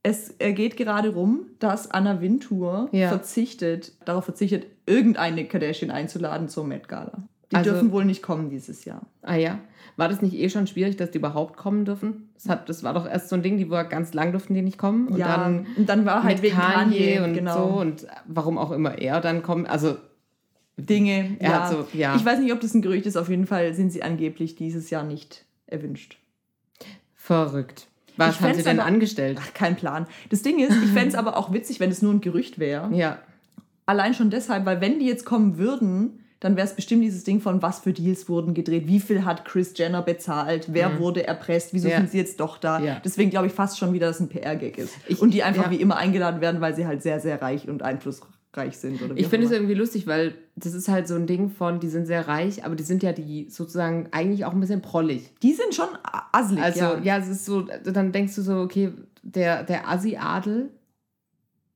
es 0.09 0.35
geht 0.39 0.75
gerade 0.75 1.09
rum, 1.09 1.45
dass 1.59 1.91
Anna 1.91 2.19
Wintour 2.19 2.89
ja. 2.91 3.09
verzichtet, 3.09 3.93
darauf 4.05 4.25
verzichtet, 4.25 4.65
irgendeine 4.85 5.45
Kardashian 5.45 5.91
einzuladen 5.91 6.49
zur 6.49 6.65
Met 6.65 6.87
Gala. 6.87 7.23
Die 7.51 7.55
also, 7.55 7.71
dürfen 7.71 7.91
wohl 7.91 8.05
nicht 8.05 8.21
kommen 8.21 8.49
dieses 8.49 8.85
Jahr. 8.85 9.01
Ah 9.21 9.35
ja. 9.35 9.59
War 9.97 10.07
das 10.07 10.21
nicht 10.21 10.35
eh 10.35 10.49
schon 10.49 10.65
schwierig, 10.65 10.97
dass 10.97 11.11
die 11.11 11.17
überhaupt 11.17 11.57
kommen 11.57 11.85
dürfen? 11.85 12.29
Das, 12.35 12.47
hat, 12.47 12.69
das 12.69 12.83
war 12.83 12.93
doch 12.93 13.07
erst 13.07 13.29
so 13.29 13.35
ein 13.35 13.43
Ding, 13.43 13.57
die 13.57 13.69
war 13.69 13.85
ganz 13.85 14.13
lang 14.13 14.31
durften 14.31 14.53
die 14.53 14.61
nicht 14.61 14.77
kommen. 14.77 15.07
Und 15.07 15.17
ja, 15.17 15.37
dann, 15.37 15.67
und 15.75 15.89
dann 15.89 16.05
war 16.05 16.23
halt 16.23 16.41
wegen 16.41 16.55
Kanye, 16.55 17.15
Kanye 17.15 17.19
und 17.19 17.33
genau. 17.33 17.55
so 17.55 17.79
und 17.79 18.07
warum 18.25 18.57
auch 18.57 18.71
immer 18.71 18.97
er 18.97 19.19
dann 19.21 19.43
kommt. 19.43 19.69
Also 19.69 19.97
Dinge. 20.77 21.37
ja. 21.39 21.69
So, 21.69 21.87
ja. 21.93 22.15
Ich 22.15 22.25
weiß 22.25 22.39
nicht, 22.39 22.53
ob 22.53 22.61
das 22.61 22.73
ein 22.73 22.81
Gerücht 22.81 23.05
ist. 23.05 23.17
Auf 23.17 23.29
jeden 23.29 23.45
Fall 23.45 23.73
sind 23.73 23.91
sie 23.91 24.01
angeblich 24.01 24.55
dieses 24.55 24.89
Jahr 24.89 25.03
nicht 25.03 25.45
erwünscht. 25.67 26.17
Verrückt. 27.13 27.88
Was 28.19 28.41
haben 28.41 28.53
sie 28.53 28.63
denn 28.63 28.79
aber, 28.79 28.87
angestellt? 28.87 29.39
Ach, 29.41 29.53
kein 29.53 29.75
Plan. 29.75 30.07
Das 30.29 30.41
Ding 30.41 30.59
ist, 30.59 30.75
ich 30.83 30.91
fände 30.91 31.09
es 31.09 31.15
aber 31.15 31.37
auch 31.37 31.53
witzig, 31.53 31.79
wenn 31.79 31.89
es 31.89 32.01
nur 32.01 32.13
ein 32.13 32.21
Gerücht 32.21 32.59
wäre. 32.59 32.93
Ja. 32.93 33.19
Allein 33.85 34.13
schon 34.13 34.29
deshalb, 34.29 34.65
weil 34.65 34.81
wenn 34.81 34.99
die 34.99 35.05
jetzt 35.05 35.25
kommen 35.25 35.57
würden, 35.57 36.19
dann 36.39 36.55
wäre 36.55 36.65
es 36.65 36.73
bestimmt 36.73 37.03
dieses 37.03 37.23
Ding 37.23 37.41
von, 37.41 37.61
was 37.61 37.79
für 37.79 37.91
Deals 37.91 38.29
wurden 38.29 38.53
gedreht, 38.53 38.87
wie 38.87 38.99
viel 38.99 39.25
hat 39.25 39.43
Chris 39.43 39.73
Jenner 39.75 40.01
bezahlt, 40.01 40.67
wer 40.69 40.89
mhm. 40.89 40.99
wurde 40.99 41.27
erpresst, 41.27 41.73
wieso 41.73 41.89
ja. 41.89 41.97
sind 41.97 42.11
sie 42.11 42.17
jetzt 42.17 42.39
doch 42.39 42.57
da. 42.57 42.79
Ja. 42.79 43.01
Deswegen 43.03 43.29
glaube 43.29 43.47
ich 43.47 43.53
fast 43.53 43.77
schon 43.77 43.91
wieder, 43.93 44.07
dass 44.07 44.17
es 44.17 44.21
ein 44.21 44.29
PR-Gag 44.29 44.77
ist. 44.77 44.93
Ich, 45.07 45.21
und 45.21 45.33
die 45.33 45.43
einfach 45.43 45.65
ja. 45.65 45.71
wie 45.71 45.81
immer 45.81 45.97
eingeladen 45.97 46.39
werden, 46.39 46.61
weil 46.61 46.75
sie 46.75 46.85
halt 46.85 47.01
sehr, 47.01 47.19
sehr 47.19 47.41
reich 47.41 47.67
und 47.67 47.83
einflussreich 47.83 48.38
reich 48.53 48.77
sind. 48.77 49.01
Oder 49.01 49.15
ich 49.15 49.27
finde 49.27 49.45
es 49.45 49.51
irgendwie 49.51 49.73
lustig, 49.73 50.07
weil 50.07 50.33
das 50.55 50.73
ist 50.73 50.87
halt 50.87 51.07
so 51.07 51.15
ein 51.15 51.27
Ding 51.27 51.49
von, 51.49 51.79
die 51.79 51.89
sind 51.89 52.05
sehr 52.05 52.27
reich, 52.27 52.65
aber 52.65 52.75
die 52.75 52.83
sind 52.83 53.03
ja 53.03 53.11
die 53.11 53.47
sozusagen 53.49 54.07
eigentlich 54.11 54.45
auch 54.45 54.53
ein 54.53 54.59
bisschen 54.59 54.81
prollig. 54.81 55.33
Die 55.41 55.53
sind 55.53 55.75
schon 55.75 55.87
asselig, 56.31 56.63
Also 56.63 56.79
ja, 56.79 56.99
ja 56.99 57.17
es 57.17 57.27
ist 57.27 57.45
so, 57.45 57.61
dann 57.61 58.11
denkst 58.11 58.35
du 58.35 58.41
so, 58.41 58.59
okay, 58.59 58.91
der, 59.21 59.63
der 59.63 59.87
Assi-Adel, 59.87 60.69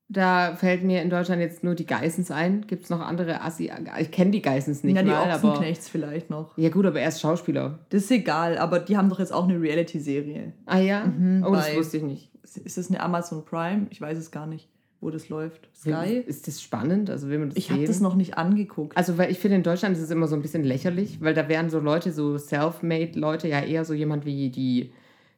da 0.09 0.55
fällt 0.55 0.83
mir 0.83 1.01
in 1.01 1.09
Deutschland 1.09 1.41
jetzt 1.41 1.63
nur 1.63 1.75
die 1.75 1.85
Geissens 1.85 2.29
ein. 2.29 2.67
Gibt 2.67 2.83
es 2.83 2.89
noch 2.89 2.99
andere 2.99 3.41
Assi? 3.41 3.71
Ich 3.99 4.11
kenne 4.11 4.31
die 4.31 4.41
Geissens 4.41 4.83
nicht. 4.83 4.95
Ja, 4.95 5.01
die 5.01 5.09
mal, 5.09 5.33
Ochsenknechts 5.33 5.89
vielleicht 5.89 6.29
noch. 6.29 6.57
Ja, 6.57 6.69
gut, 6.69 6.85
aber 6.85 6.99
er 6.99 7.07
ist 7.07 7.21
Schauspieler. 7.21 7.79
Das 7.89 8.03
ist 8.03 8.11
egal, 8.11 8.57
aber 8.57 8.79
die 8.79 8.97
haben 8.97 9.09
doch 9.09 9.19
jetzt 9.19 9.33
auch 9.33 9.47
eine 9.47 9.59
Reality-Serie. 9.59 10.53
Ah 10.65 10.77
ja? 10.79 11.05
Mhm, 11.05 11.43
oh, 11.47 11.53
das 11.53 11.75
wusste 11.75 11.97
ich 11.97 12.03
nicht. 12.03 12.31
Ist 12.43 12.77
das 12.77 12.89
eine 12.89 12.99
Amazon 12.99 13.43
Prime? 13.45 13.87
Ich 13.89 14.01
weiß 14.01 14.17
es 14.17 14.29
gar 14.29 14.45
nicht 14.45 14.69
wo 15.03 15.09
das 15.09 15.29
läuft. 15.29 15.69
Sky. 15.75 16.23
Ist 16.25 16.47
das 16.47 16.61
spannend? 16.61 17.09
Also 17.09 17.29
will 17.29 17.39
man 17.39 17.49
das 17.49 17.57
Ich 17.57 17.69
habe 17.69 17.83
das 17.85 17.99
noch 17.99 18.15
nicht 18.15 18.37
angeguckt. 18.37 18.97
Also 18.97 19.17
weil 19.17 19.31
ich 19.31 19.39
finde 19.39 19.57
in 19.57 19.63
Deutschland 19.63 19.95
ist 19.95 20.03
es 20.03 20.09
immer 20.09 20.27
so 20.27 20.35
ein 20.35 20.41
bisschen 20.41 20.63
lächerlich, 20.63 21.21
weil 21.21 21.33
da 21.33 21.47
wären 21.49 21.69
so 21.69 21.79
Leute, 21.79 22.11
so 22.11 22.37
self-made 22.37 23.19
Leute, 23.19 23.47
ja 23.47 23.61
eher 23.61 23.85
so 23.85 23.93
jemand 23.93 24.25
wie 24.25 24.49
die, 24.49 24.91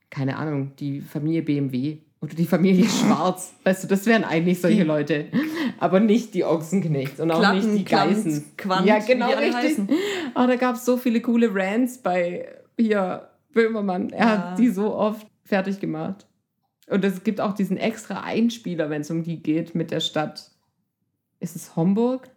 keine 0.09 0.37
Ahnung, 0.37 0.71
die 0.79 1.01
Familie 1.01 1.41
BMW 1.41 1.97
oder 2.21 2.35
die 2.35 2.45
Familie 2.45 2.85
Schwarz. 2.89 3.55
weißt 3.63 3.83
du, 3.83 3.87
das 3.87 4.05
wären 4.05 4.23
eigentlich 4.23 4.61
solche 4.61 4.83
Leute. 4.83 5.25
Aber 5.79 5.99
nicht 5.99 6.33
die 6.33 6.43
Ochsenknechts 6.43 7.19
und 7.19 7.31
auch 7.31 7.39
Klatten, 7.39 7.73
nicht 7.73 7.79
die 7.79 7.85
Geißen. 7.85 8.43
Quant, 8.57 8.85
ja, 8.85 8.99
genau 8.99 9.29
richtig. 9.29 9.79
Oh, 10.35 10.45
da 10.47 10.55
gab 10.55 10.75
es 10.75 10.85
so 10.85 10.97
viele 10.97 11.21
coole 11.21 11.49
Rants 11.53 11.97
bei 11.97 12.47
hier 12.77 13.29
Böhmermann. 13.53 14.09
Er 14.09 14.25
ja. 14.25 14.31
hat 14.31 14.59
die 14.59 14.69
so 14.69 14.93
oft 14.93 15.25
fertig 15.43 15.79
gemacht. 15.79 16.25
Und 16.87 17.03
es 17.03 17.23
gibt 17.23 17.41
auch 17.41 17.53
diesen 17.53 17.77
extra 17.77 18.21
Einspieler, 18.21 18.89
wenn 18.89 19.01
es 19.01 19.09
um 19.09 19.23
die 19.23 19.41
geht, 19.41 19.73
mit 19.75 19.91
der 19.91 19.99
Stadt. 19.99 20.51
Ist 21.39 21.55
es 21.55 21.75
Homburg? 21.75 22.29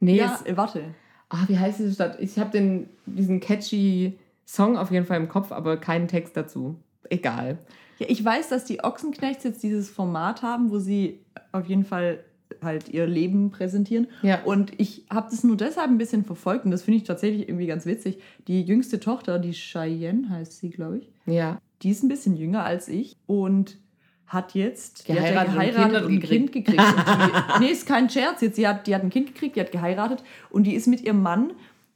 Nee, 0.00 0.16
ja, 0.16 0.40
es, 0.44 0.56
warte. 0.56 0.94
Ah, 1.28 1.44
wie 1.46 1.58
heißt 1.58 1.78
diese 1.78 1.92
Stadt? 1.92 2.18
Ich 2.20 2.38
habe 2.38 2.86
diesen 3.06 3.40
catchy 3.40 4.18
Song 4.46 4.76
auf 4.76 4.90
jeden 4.90 5.06
Fall 5.06 5.18
im 5.18 5.28
Kopf, 5.28 5.52
aber 5.52 5.76
keinen 5.76 6.08
Text 6.08 6.36
dazu. 6.36 6.76
Egal. 7.10 7.58
Ja, 7.98 8.06
ich 8.08 8.24
weiß, 8.24 8.48
dass 8.48 8.64
die 8.64 8.82
Ochsenknechts 8.82 9.44
jetzt 9.44 9.62
dieses 9.62 9.90
Format 9.90 10.42
haben, 10.42 10.70
wo 10.70 10.78
sie 10.78 11.20
auf 11.52 11.66
jeden 11.66 11.84
Fall 11.84 12.24
halt 12.62 12.88
ihr 12.88 13.06
Leben 13.06 13.50
präsentieren. 13.50 14.08
Ja. 14.22 14.42
Und 14.42 14.72
ich 14.80 15.04
habe 15.10 15.28
das 15.30 15.44
nur 15.44 15.56
deshalb 15.56 15.90
ein 15.90 15.98
bisschen 15.98 16.24
verfolgt 16.24 16.64
und 16.64 16.70
das 16.70 16.82
finde 16.82 16.98
ich 16.98 17.04
tatsächlich 17.04 17.48
irgendwie 17.48 17.66
ganz 17.66 17.86
witzig. 17.86 18.20
Die 18.46 18.62
jüngste 18.62 19.00
Tochter, 19.00 19.38
die 19.38 19.52
Cheyenne 19.52 20.28
heißt 20.30 20.58
sie, 20.58 20.70
glaube 20.70 20.98
ich. 20.98 21.08
Ja 21.26 21.60
die 21.82 21.90
ist 21.90 22.02
ein 22.02 22.08
bisschen 22.08 22.36
jünger 22.36 22.64
als 22.64 22.88
ich 22.88 23.16
und 23.26 23.78
hat 24.26 24.54
jetzt 24.54 25.06
geheiratet, 25.06 25.32
die 25.32 25.38
hat 25.38 25.46
ja 25.46 25.52
geheiratet 25.52 26.02
und, 26.02 26.08
und 26.08 26.14
ein 26.14 26.20
Kind 26.20 26.52
gekriegt. 26.52 26.80
die, 26.80 27.60
nee, 27.60 27.70
ist 27.70 27.86
kein 27.86 28.10
Scherz. 28.10 28.42
Jetzt, 28.42 28.58
die, 28.58 28.68
hat, 28.68 28.86
die 28.86 28.94
hat 28.94 29.02
ein 29.02 29.10
Kind 29.10 29.34
gekriegt, 29.34 29.56
die 29.56 29.60
hat 29.60 29.72
geheiratet 29.72 30.22
und 30.50 30.64
die 30.64 30.74
ist 30.74 30.86
mit 30.86 31.00
ihrem 31.00 31.22
Mann, 31.22 31.52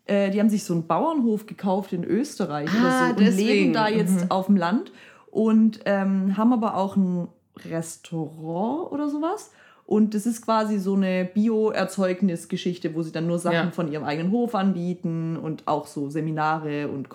äh, 0.07 0.31
die 0.31 0.41
haben 0.41 0.49
sich 0.49 0.65
so 0.65 0.73
einen 0.73 0.87
Bauernhof 0.87 1.47
gekauft 1.47 1.93
in 1.93 2.05
Österreich 2.05 2.71
ah, 2.71 3.11
oder 3.11 3.19
so 3.19 3.25
und 3.25 3.37
leben 3.37 3.73
da 3.73 3.89
jetzt 3.89 4.25
mhm. 4.25 4.31
auf 4.31 4.47
dem 4.47 4.57
Land. 4.57 4.93
und 5.31 5.81
ähm, 5.85 6.37
haben 6.37 6.53
aber 6.53 6.77
auch 6.77 6.97
ein 6.97 7.29
Restaurant 7.69 8.93
oder 8.93 9.09
sowas. 9.09 9.51
Und 9.85 10.15
das 10.15 10.27
ist 10.27 10.43
quasi 10.43 10.79
so 10.79 10.95
eine 10.95 11.25
Bio-Erzeugnisgeschichte, 11.25 12.95
wo 12.95 13.03
sie 13.03 13.13
dann 13.13 13.27
nur 13.27 13.39
Sachen 13.39 13.55
ja. 13.55 13.71
von 13.73 13.91
ihrem 13.91 14.05
eigenen 14.05 14.31
Hof 14.31 14.55
anbieten 14.55 15.37
und 15.37 15.67
auch 15.67 15.87
so 15.87 16.09
Seminare 16.09 16.89
und 16.89 17.09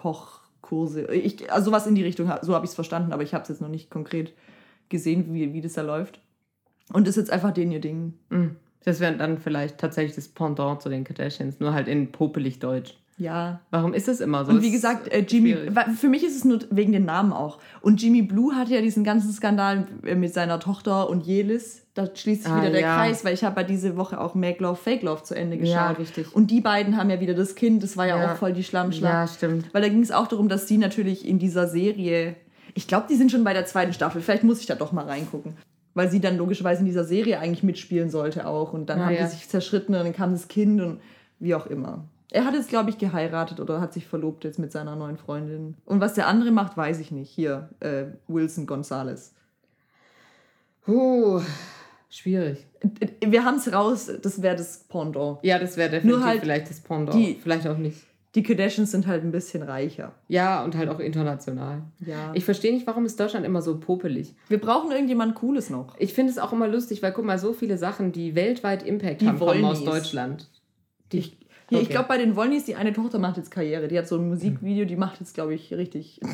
Kochkurse. 0.68 1.06
Ich, 1.12 1.52
also 1.52 1.66
sowas 1.66 1.88
in 1.88 1.96
die 1.96 2.04
Richtung, 2.04 2.32
so 2.42 2.54
habe 2.54 2.66
ich 2.66 2.72
es 2.72 2.76
verstanden, 2.76 3.14
aber 3.14 3.24
ich 3.24 3.34
habe 3.34 3.44
es 3.44 3.50
jetzt 3.50 3.62
noch 3.62 3.70
nicht 3.70 3.90
konkret 3.90 4.34
gesehen, 4.90 5.34
wie, 5.34 5.54
wie 5.54 5.62
das 5.62 5.74
da 5.74 5.82
läuft. 5.82 6.20
Und 6.94 7.08
ist 7.08 7.18
jetzt 7.18 7.32
einfach 7.32 7.52
den 7.52 7.72
ihr 7.72 7.82
Ding. 7.82 8.14
Mhm. 8.30 8.56
Das 8.84 9.00
wäre 9.00 9.16
dann 9.18 9.38
vielleicht 9.38 9.78
tatsächlich 9.78 10.16
das 10.16 10.30
Pendant 10.30 10.82
zu 10.82 10.90
den 10.90 11.04
Kardashians, 11.04 11.60
nur 11.60 11.74
halt 11.74 11.88
in 11.88 12.12
popelig 12.12 12.60
Deutsch. 12.60 12.96
Ja. 13.18 13.62
Warum 13.72 13.94
ist 13.94 14.08
es 14.08 14.20
immer 14.20 14.46
so? 14.46 14.52
Und 14.52 14.62
wie 14.62 14.72
gesagt, 14.72 15.08
äh, 15.08 15.26
Jimmy, 15.28 15.54
schwierig. 15.54 15.74
für 16.00 16.08
mich 16.08 16.24
ist 16.24 16.36
es 16.36 16.46
nur 16.46 16.60
wegen 16.70 16.92
den 16.92 17.06
Namen 17.06 17.34
auch. 17.34 17.58
Und 17.82 18.02
Jimmy 18.02 18.22
Blue 18.22 18.56
hatte 18.56 18.76
ja 18.76 18.82
diesen 18.82 19.04
ganzen 19.04 19.32
Skandal 19.32 19.88
äh, 20.06 20.14
mit 20.14 20.34
seiner 20.34 20.60
Tochter 20.60 21.10
und 21.10 21.26
Jelis. 21.26 21.82
Da 21.96 22.08
schließt 22.14 22.44
sich 22.44 22.52
ah, 22.52 22.62
wieder 22.62 22.70
der 22.70 22.82
ja. 22.82 22.96
Kreis, 22.96 23.26
weil 23.26 23.34
ich 23.34 23.44
habe 23.44 23.62
ja 23.62 23.68
diese 23.68 23.98
Woche 23.98 24.22
auch 24.22 24.36
Make 24.36 24.62
Love, 24.62 24.76
Fake 24.76 25.02
Love 25.02 25.24
zu 25.24 25.34
Ende 25.34 25.58
geschaut. 25.58 25.74
Ja, 25.74 25.90
richtig. 25.92 26.36
Und 26.36 26.52
die 26.52 26.62
beiden 26.62 26.96
haben 26.96 27.10
ja 27.10 27.20
wieder 27.20 27.34
das 27.34 27.56
Kind, 27.56 27.82
das 27.82 27.98
war 27.98 28.06
ja, 28.06 28.20
ja. 28.20 28.34
auch 28.34 28.38
voll 28.38 28.54
die 28.54 28.64
Schlammschlacht. 28.64 29.14
Ja, 29.14 29.28
stimmt. 29.28 29.74
Weil 29.74 29.82
da 29.82 29.90
ging 29.90 30.04
es 30.04 30.12
auch 30.12 30.28
darum, 30.28 30.48
dass 30.48 30.68
sie 30.68 30.78
natürlich 30.78 31.28
in 31.28 31.40
dieser 31.40 31.68
Serie, 31.68 32.36
ich 32.76 32.88
glaube, 32.88 33.08
die 33.10 33.16
sind 33.16 33.32
schon 33.32 33.44
bei 33.44 33.54
der 33.54 33.66
zweiten 33.66 33.94
Staffel, 33.94 34.22
vielleicht 34.22 34.44
muss 34.44 34.60
ich 34.60 34.68
da 34.68 34.76
doch 34.76 34.92
mal 34.92 35.06
reingucken. 35.06 35.58
Weil 35.96 36.12
sie 36.12 36.20
dann 36.20 36.38
logischerweise 36.38 36.82
in 36.82 36.86
dieser 36.86 37.04
Serie 37.04 37.40
eigentlich 37.40 37.64
mitspielen 37.64 38.12
sollte 38.12 38.46
auch. 38.46 38.74
Und 38.74 38.88
dann 38.88 39.00
ah, 39.02 39.08
haben 39.08 39.18
die 39.18 39.26
sich 39.26 39.50
zerschritten 39.50 39.96
und 39.96 40.04
dann 40.04 40.14
kam 40.14 40.34
das 40.34 40.48
Kind 40.48 40.80
und 40.80 41.00
wie 41.40 41.56
auch 41.56 41.66
immer. 41.66 42.04
Er 42.32 42.46
hat 42.46 42.54
jetzt, 42.54 42.70
glaube 42.70 42.90
ich, 42.90 42.98
geheiratet 42.98 43.60
oder 43.60 43.80
hat 43.80 43.94
sich 43.94 44.06
verlobt 44.06 44.44
jetzt 44.44 44.60
mit 44.60 44.72
seiner 44.72 44.96
neuen 44.96 45.18
Freundin. 45.18 45.76
Und 45.86 46.02
was 46.02 46.13
der 46.13 46.28
andere 46.28 46.52
macht, 46.52 46.76
weiß 46.76 47.00
ich 47.00 47.12
nicht. 47.12 47.30
Hier, 47.30 47.70
äh, 47.80 48.06
Wilson 48.28 48.68
Gonzalez. 48.68 49.34
Uh, 50.88 51.42
schwierig. 52.10 52.66
Wir 53.26 53.46
haben 53.46 53.58
es 53.58 53.72
raus, 53.72 54.10
das 54.22 54.42
wäre 54.42 54.56
das 54.56 54.86
Pendant. 54.90 55.40
Ja, 55.42 55.58
das 55.58 55.78
wäre 55.78 55.90
definitiv 55.90 56.24
halt 56.24 56.42
vielleicht 56.42 56.70
das 56.70 56.82
Pendant. 56.82 57.18
Die, 57.18 57.40
vielleicht 57.42 57.68
auch 57.68 57.78
nicht. 57.78 58.04
Die 58.36 58.44
Kardashians 58.44 58.92
sind 58.92 59.08
halt 59.08 59.24
ein 59.24 59.32
bisschen 59.32 59.63
reicher. 59.63 60.13
Ja, 60.28 60.63
und 60.63 60.76
halt 60.76 60.90
auch 60.90 61.00
international. 61.00 61.82
Ja. 62.06 62.32
Ich 62.36 62.46
verstehe 62.46 62.74
nicht, 62.74 62.86
warum 62.86 63.06
ist 63.06 63.20
Deutschland 63.20 63.46
immer 63.46 63.62
so 63.62 63.80
popelig. 63.80 64.36
Wir 64.48 64.60
brauchen 64.60 64.92
irgendjemand 64.92 65.34
Cooles 65.36 65.70
noch. 65.70 65.96
Ich 65.98 66.13
finde 66.13 66.32
es 66.32 66.38
auch 66.38 66.54
immer 66.54 66.68
lustig, 66.68 67.02
weil 67.02 67.13
guck 67.13 67.26
mal, 67.26 67.40
so 67.40 67.54
viele 67.54 67.78
Sachen, 67.78 68.12
die 68.12 68.36
weltweit 68.36 68.84
Impact 68.84 69.22
die 69.22 69.28
haben, 69.28 69.40
kommen 69.40 69.66
aus 69.66 69.84
Deutschland. 69.84 70.50
Die, 71.12 71.20
ich 71.20 71.38
hier, 71.70 71.80
okay. 71.80 71.84
Ich 71.84 71.90
glaube, 71.90 72.08
bei 72.08 72.18
den 72.18 72.36
Wollnys, 72.36 72.66
die 72.66 72.76
eine 72.76 72.94
Tochter 72.94 73.20
macht 73.20 73.38
jetzt 73.38 73.52
Karriere. 73.52 73.88
Die 73.88 73.98
hat 73.98 74.08
so 74.08 74.18
ein 74.18 74.30
Musikvideo, 74.30 74.86
die 74.86 74.96
macht 74.96 75.20
jetzt, 75.20 75.34
glaube 75.34 75.54
ich, 75.54 75.74
richtig. 75.74 76.20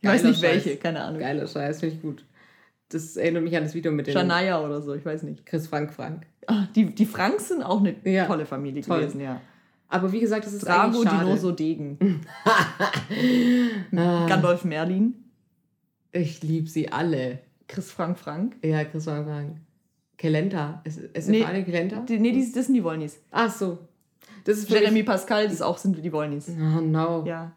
Ich 0.00 0.08
weiß 0.08 0.22
nicht 0.22 0.40
Scheiß. 0.40 0.64
welche, 0.64 0.76
keine 0.76 1.02
Ahnung. 1.02 1.18
Geiler 1.18 1.48
Scheiß, 1.48 1.80
finde 1.80 1.96
ich 1.96 2.00
gut. 2.00 2.24
Das 2.88 3.16
erinnert 3.16 3.42
mich 3.42 3.56
an 3.56 3.64
das 3.64 3.74
Video 3.74 3.90
mit 3.90 4.06
den. 4.06 4.12
Shania 4.12 4.64
oder 4.64 4.80
so, 4.80 4.94
ich 4.94 5.04
weiß 5.04 5.24
nicht. 5.24 5.44
Chris 5.44 5.66
Frank 5.66 5.92
Frank. 5.92 6.24
Ach, 6.46 6.68
die, 6.68 6.94
die 6.94 7.04
Franks 7.04 7.48
sind 7.48 7.64
auch 7.64 7.80
eine 7.80 7.96
ja. 8.04 8.26
tolle 8.26 8.46
Familie 8.46 8.82
Toll. 8.82 9.00
gewesen, 9.00 9.20
ja. 9.20 9.40
Aber 9.88 10.12
wie 10.12 10.20
gesagt, 10.20 10.46
das 10.46 10.52
ist 10.52 10.66
Drago 10.66 11.02
Dinoso 11.02 11.50
Degen. 11.50 12.20
Gandolf 13.90 14.64
Merlin. 14.64 15.14
Ich 16.12 16.42
liebe 16.42 16.68
sie 16.68 16.92
alle. 16.92 17.40
Chris 17.66 17.90
Frank 17.90 18.18
Frank. 18.18 18.56
Ja, 18.62 18.84
Chris 18.84 19.04
Frank 19.04 19.26
Frank. 19.26 19.56
Kelenta. 20.16 20.80
Ist, 20.84 20.98
ist 20.98 21.28
nee, 21.28 21.44
eine 21.44 21.64
Kelenta? 21.64 22.00
Die, 22.00 22.18
nee, 22.18 22.32
die, 22.32 22.52
das 22.52 22.66
sind 22.66 22.74
die 22.74 22.84
Wollnys. 22.84 23.18
Ach 23.30 23.50
so. 23.50 23.78
Das 24.48 24.56
ist 24.56 24.70
Jeremy 24.70 25.02
Pascal, 25.02 25.44
das 25.44 25.52
ist 25.52 25.60
auch 25.60 25.76
sind 25.76 26.02
die 26.02 26.10
Wollnys. 26.10 26.48
Oh 26.48 26.80
no. 26.80 27.22
Ja. 27.26 27.52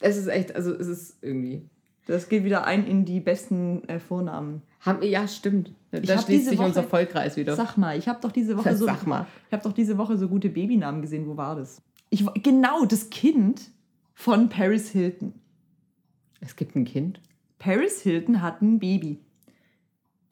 Es 0.00 0.16
ist 0.16 0.26
echt, 0.26 0.56
also 0.56 0.72
es 0.72 0.86
ist 0.86 1.18
irgendwie. 1.20 1.68
Das 2.06 2.30
geht 2.30 2.44
wieder 2.44 2.64
ein 2.64 2.86
in 2.86 3.04
die 3.04 3.20
besten 3.20 3.86
äh, 3.90 3.98
Vornamen. 3.98 4.62
Haben, 4.80 5.02
ja, 5.02 5.28
stimmt. 5.28 5.74
Da 5.90 5.98
ich 5.98 6.10
schließt 6.10 6.46
sich 6.48 6.58
Woche, 6.58 6.66
unser 6.66 6.82
Vollkreis 6.82 7.36
wieder. 7.36 7.54
Sag 7.54 7.76
mal, 7.76 7.98
ich 7.98 8.08
habe 8.08 8.20
doch 8.22 8.32
diese 8.32 8.56
Woche 8.56 8.74
so. 8.74 8.86
Sag 8.86 9.06
mal. 9.06 9.26
Ich 9.48 9.52
habe 9.52 9.62
doch 9.62 9.74
diese 9.74 9.98
Woche 9.98 10.16
so 10.16 10.28
gute 10.28 10.48
Babynamen 10.48 11.02
gesehen. 11.02 11.26
Wo 11.26 11.36
war 11.36 11.56
das? 11.56 11.82
Ich, 12.08 12.24
genau, 12.42 12.86
das 12.86 13.10
Kind 13.10 13.70
von 14.14 14.48
Paris 14.48 14.88
Hilton. 14.88 15.34
Es 16.40 16.56
gibt 16.56 16.74
ein 16.74 16.86
Kind? 16.86 17.20
Paris 17.58 18.00
Hilton 18.00 18.40
hat 18.40 18.62
ein 18.62 18.78
Baby. 18.78 19.20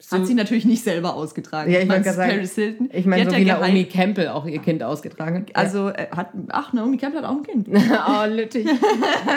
So 0.04 0.18
hat 0.18 0.26
sie 0.26 0.34
natürlich 0.34 0.64
nicht 0.64 0.82
selber 0.82 1.14
ausgetragen. 1.14 1.70
Ja, 1.70 1.78
ich 1.78 1.86
meine, 1.86 2.02
Paris 2.02 2.56
Hilton. 2.56 2.90
Ich 2.92 3.06
meine, 3.06 3.30
so 3.30 3.36
wie 3.36 3.44
Naomi 3.44 3.84
Campbell 3.84 4.28
auch 4.28 4.46
ihr 4.46 4.58
Kind 4.58 4.82
ausgetragen. 4.82 5.46
Also, 5.54 5.90
äh, 5.90 6.08
hat, 6.10 6.30
ach, 6.48 6.72
Naomi 6.72 6.96
Campbell 6.96 7.22
hat 7.22 7.30
auch 7.30 7.36
ein 7.36 7.44
Kind. 7.44 7.68
oh, 7.72 8.26
lüttig. 8.28 8.66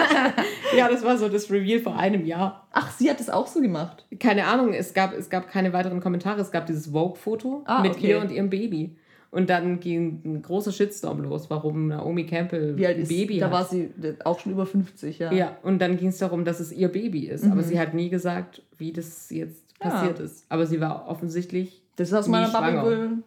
ja, 0.77 0.89
das 0.89 1.03
war 1.03 1.19
so 1.19 1.29
das 1.29 1.51
Reveal 1.51 1.81
vor 1.81 1.97
einem 1.97 2.25
Jahr. 2.25 2.67
Ach, 2.71 2.91
sie 2.91 3.09
hat 3.11 3.19
das 3.19 3.29
auch 3.29 3.45
so 3.45 3.61
gemacht? 3.61 4.05
Keine 4.19 4.47
Ahnung, 4.47 4.73
es 4.73 4.95
gab, 4.95 5.13
es 5.13 5.29
gab 5.29 5.49
keine 5.51 5.71
weiteren 5.71 6.01
Kommentare. 6.01 6.41
Es 6.41 6.51
gab 6.51 6.65
dieses 6.65 6.87
Vogue-Foto 6.87 7.61
ah, 7.65 7.81
mit 7.83 7.97
okay. 7.97 8.09
ihr 8.09 8.19
und 8.19 8.31
ihrem 8.31 8.49
Baby. 8.49 8.95
Und 9.29 9.49
dann 9.49 9.81
ging 9.81 10.21
ein 10.23 10.41
großer 10.41 10.71
Shitstorm 10.71 11.21
los, 11.21 11.49
warum 11.49 11.89
Naomi 11.89 12.25
Campbell 12.25 12.77
Wie 12.77 12.87
alt 12.87 12.97
ein 12.97 13.07
Baby 13.07 13.37
ist, 13.37 13.43
hat. 13.43 13.51
Da 13.51 13.55
war 13.55 13.65
sie 13.65 13.89
auch 14.23 14.39
schon 14.39 14.53
über 14.53 14.65
50, 14.65 15.19
ja. 15.19 15.31
Ja, 15.31 15.57
und 15.61 15.79
dann 15.79 15.97
ging 15.97 16.07
es 16.07 16.17
darum, 16.17 16.45
dass 16.45 16.59
es 16.59 16.71
ihr 16.71 16.87
Baby 16.87 17.27
ist. 17.27 17.43
Mhm. 17.43 17.51
Aber 17.51 17.61
sie 17.61 17.79
hat 17.79 17.93
nie 17.93 18.09
gesagt, 18.09 18.61
wie 18.77 18.93
das 18.93 19.29
jetzt 19.29 19.64
passiert 19.89 20.19
ist. 20.19 20.45
Aber 20.49 20.65
sie 20.65 20.79
war 20.79 21.07
offensichtlich. 21.07 21.81
Das 21.95 22.09
ist 22.09 22.13
aus 22.13 22.27
meiner 22.27 22.49
Bubble 22.49 23.23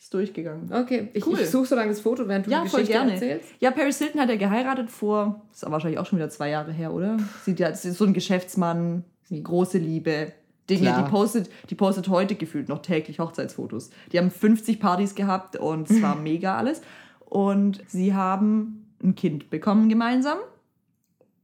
ist 0.00 0.14
durchgegangen. 0.14 0.72
Okay, 0.72 1.08
ich, 1.12 1.26
cool. 1.26 1.38
ich 1.38 1.50
suche 1.50 1.66
so 1.66 1.74
lange 1.74 1.90
das 1.90 2.00
Foto, 2.00 2.26
während 2.26 2.46
du 2.46 2.50
ja, 2.50 2.62
die 2.62 2.70
Geschichte 2.70 2.92
gerne. 2.92 3.12
erzählst. 3.12 3.48
Ja, 3.60 3.70
Paris 3.70 3.98
Hilton 3.98 4.20
hat 4.20 4.30
ja 4.30 4.36
geheiratet 4.36 4.90
vor, 4.90 5.42
ist 5.52 5.62
aber 5.62 5.74
wahrscheinlich 5.74 5.98
auch 5.98 6.06
schon 6.06 6.18
wieder 6.18 6.30
zwei 6.30 6.48
Jahre 6.48 6.72
her, 6.72 6.92
oder? 6.94 7.18
Sie 7.44 7.52
ja, 7.52 7.68
ist 7.68 7.82
so 7.82 8.04
ein 8.04 8.14
Geschäftsmann, 8.14 9.04
große 9.30 9.78
Liebe. 9.78 10.32
Dinge, 10.70 10.94
die 10.96 11.10
postet, 11.10 11.50
die 11.68 11.74
postet 11.74 12.08
heute 12.08 12.36
gefühlt 12.36 12.68
noch 12.68 12.80
täglich 12.80 13.18
Hochzeitsfotos. 13.18 13.90
Die 14.12 14.18
haben 14.18 14.30
50 14.30 14.78
Partys 14.78 15.16
gehabt 15.16 15.56
und 15.56 15.90
es 15.90 16.00
war 16.00 16.14
mega 16.22 16.56
alles. 16.56 16.80
Und 17.28 17.82
sie 17.88 18.14
haben 18.14 18.86
ein 19.02 19.16
Kind 19.16 19.50
bekommen 19.50 19.88
gemeinsam 19.88 20.38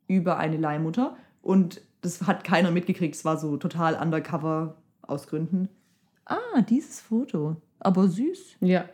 über 0.07 0.39
eine 0.39 0.57
Leihmutter. 0.57 1.17
Und 1.43 1.81
das 2.07 2.27
hat 2.27 2.45
keiner 2.45 2.71
mitgekriegt. 2.71 3.15
Es 3.15 3.25
war 3.25 3.39
so 3.39 3.57
total 3.57 3.95
undercover 3.95 4.77
aus 5.03 5.27
Gründen. 5.27 5.69
Ah, 6.25 6.63
dieses 6.69 7.01
Foto. 7.01 7.57
Aber 7.81 8.09
süß. 8.09 8.57
Ja. 8.61 8.87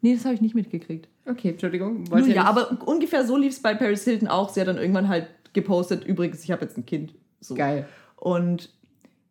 Nee, 0.00 0.14
das 0.14 0.24
habe 0.24 0.34
ich 0.34 0.40
nicht 0.40 0.54
mitgekriegt. 0.54 1.08
Okay, 1.26 1.50
Entschuldigung. 1.50 2.04
Nun, 2.04 2.30
ja, 2.30 2.44
aber 2.44 2.78
ungefähr 2.86 3.26
so 3.26 3.36
lief 3.36 3.52
es 3.52 3.62
bei 3.62 3.74
Paris 3.74 4.04
Hilton 4.04 4.28
auch. 4.28 4.50
Sie 4.50 4.60
hat 4.60 4.68
dann 4.68 4.78
irgendwann 4.78 5.08
halt 5.08 5.28
gepostet, 5.52 6.04
übrigens, 6.04 6.44
ich 6.44 6.50
habe 6.50 6.62
jetzt 6.62 6.76
ein 6.76 6.86
Kind. 6.86 7.14
So. 7.40 7.54
Geil. 7.54 7.88
Und 8.16 8.70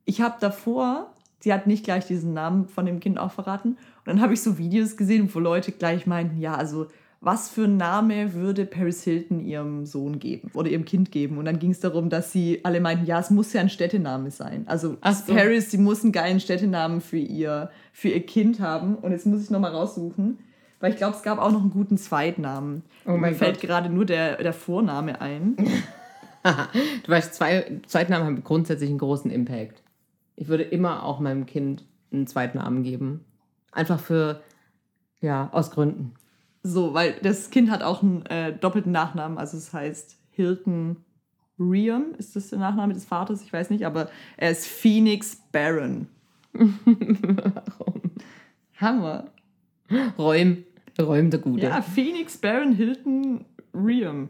ich 0.05 0.21
habe 0.21 0.35
davor, 0.39 1.13
sie 1.39 1.53
hat 1.53 1.67
nicht 1.67 1.83
gleich 1.83 2.05
diesen 2.05 2.33
Namen 2.33 2.67
von 2.67 2.85
dem 2.85 2.99
Kind 2.99 3.17
auch 3.17 3.31
verraten. 3.31 3.69
Und 3.69 4.07
dann 4.07 4.21
habe 4.21 4.33
ich 4.33 4.41
so 4.41 4.57
Videos 4.57 4.97
gesehen, 4.97 5.29
wo 5.33 5.39
Leute 5.39 5.71
gleich 5.71 6.05
meinten, 6.05 6.39
ja, 6.39 6.55
also 6.55 6.87
was 7.25 7.49
für 7.49 7.63
einen 7.63 7.77
Name 7.77 8.35
würde 8.35 8.67
Paris 8.67 9.03
Hilton 9.03 9.39
ihrem 9.39 9.87
Sohn 9.87 10.19
geben 10.19 10.51
oder 10.53 10.69
ihrem 10.69 10.85
Kind 10.85 11.11
geben. 11.11 11.39
Und 11.39 11.45
dann 11.45 11.57
ging 11.57 11.71
es 11.71 11.79
darum, 11.79 12.11
dass 12.11 12.31
sie 12.31 12.61
alle 12.63 12.79
meinten, 12.79 13.07
ja, 13.07 13.19
es 13.19 13.31
muss 13.31 13.51
ja 13.51 13.61
ein 13.61 13.69
Städtename 13.69 14.29
sein. 14.29 14.63
Also 14.67 14.97
so. 15.01 15.33
Paris, 15.33 15.71
sie 15.71 15.79
muss 15.79 16.03
einen 16.03 16.11
geilen 16.11 16.39
Städtenamen 16.39 17.01
für 17.01 17.17
ihr, 17.17 17.71
für 17.91 18.09
ihr 18.09 18.23
Kind 18.23 18.59
haben. 18.59 18.95
Und 18.95 19.11
jetzt 19.11 19.25
muss 19.25 19.41
ich 19.41 19.49
nochmal 19.49 19.71
raussuchen, 19.71 20.37
weil 20.79 20.91
ich 20.91 20.97
glaube, 20.97 21.15
es 21.15 21.23
gab 21.23 21.39
auch 21.39 21.51
noch 21.51 21.61
einen 21.61 21.71
guten 21.71 21.97
Zweitnamen. 21.97 22.83
Oh 23.07 23.17
mein 23.17 23.31
Mir 23.31 23.39
fällt 23.39 23.59
gerade 23.59 23.89
nur 23.89 24.05
der, 24.05 24.37
der 24.37 24.53
Vorname 24.53 25.19
ein. 25.19 25.55
du 26.43 27.11
weißt, 27.11 27.33
zwei, 27.33 27.81
Zweitnamen 27.87 28.27
haben 28.27 28.43
grundsätzlich 28.43 28.91
einen 28.91 28.99
großen 28.99 29.31
Impact. 29.31 29.81
Ich 30.35 30.47
würde 30.47 30.63
immer 30.63 31.01
auch 31.01 31.19
meinem 31.19 31.47
Kind 31.47 31.85
einen 32.13 32.27
Zweitnamen 32.27 32.83
geben. 32.83 33.25
Einfach 33.71 33.99
für, 33.99 34.41
ja, 35.21 35.49
aus 35.51 35.71
Gründen. 35.71 36.13
So, 36.67 36.95
weil 36.95 37.13
das 37.21 37.51
Kind 37.51 37.69
hat 37.69 37.83
auch 37.83 38.01
einen 38.01 38.25
äh, 38.25 38.51
doppelten 38.57 38.91
Nachnamen, 38.91 39.37
also 39.37 39.55
es 39.55 39.71
heißt 39.71 40.17
Hilton 40.31 40.97
Riam, 41.59 42.15
ist 42.17 42.35
das 42.35 42.49
der 42.49 42.57
Nachname 42.57 42.95
des 42.95 43.05
Vaters? 43.05 43.43
Ich 43.43 43.53
weiß 43.53 43.69
nicht, 43.69 43.85
aber 43.85 44.09
er 44.35 44.49
ist 44.49 44.65
Phoenix 44.65 45.37
Baron. 45.51 46.07
Warum? 46.53 48.01
Hammer. 48.77 49.25
Räum, 50.17 50.63
Räum 50.99 51.29
der 51.29 51.39
Gute. 51.39 51.67
Ja, 51.67 51.83
Phoenix 51.83 52.35
Baron 52.35 52.71
Hilton 52.73 53.45
Riam. 53.71 54.29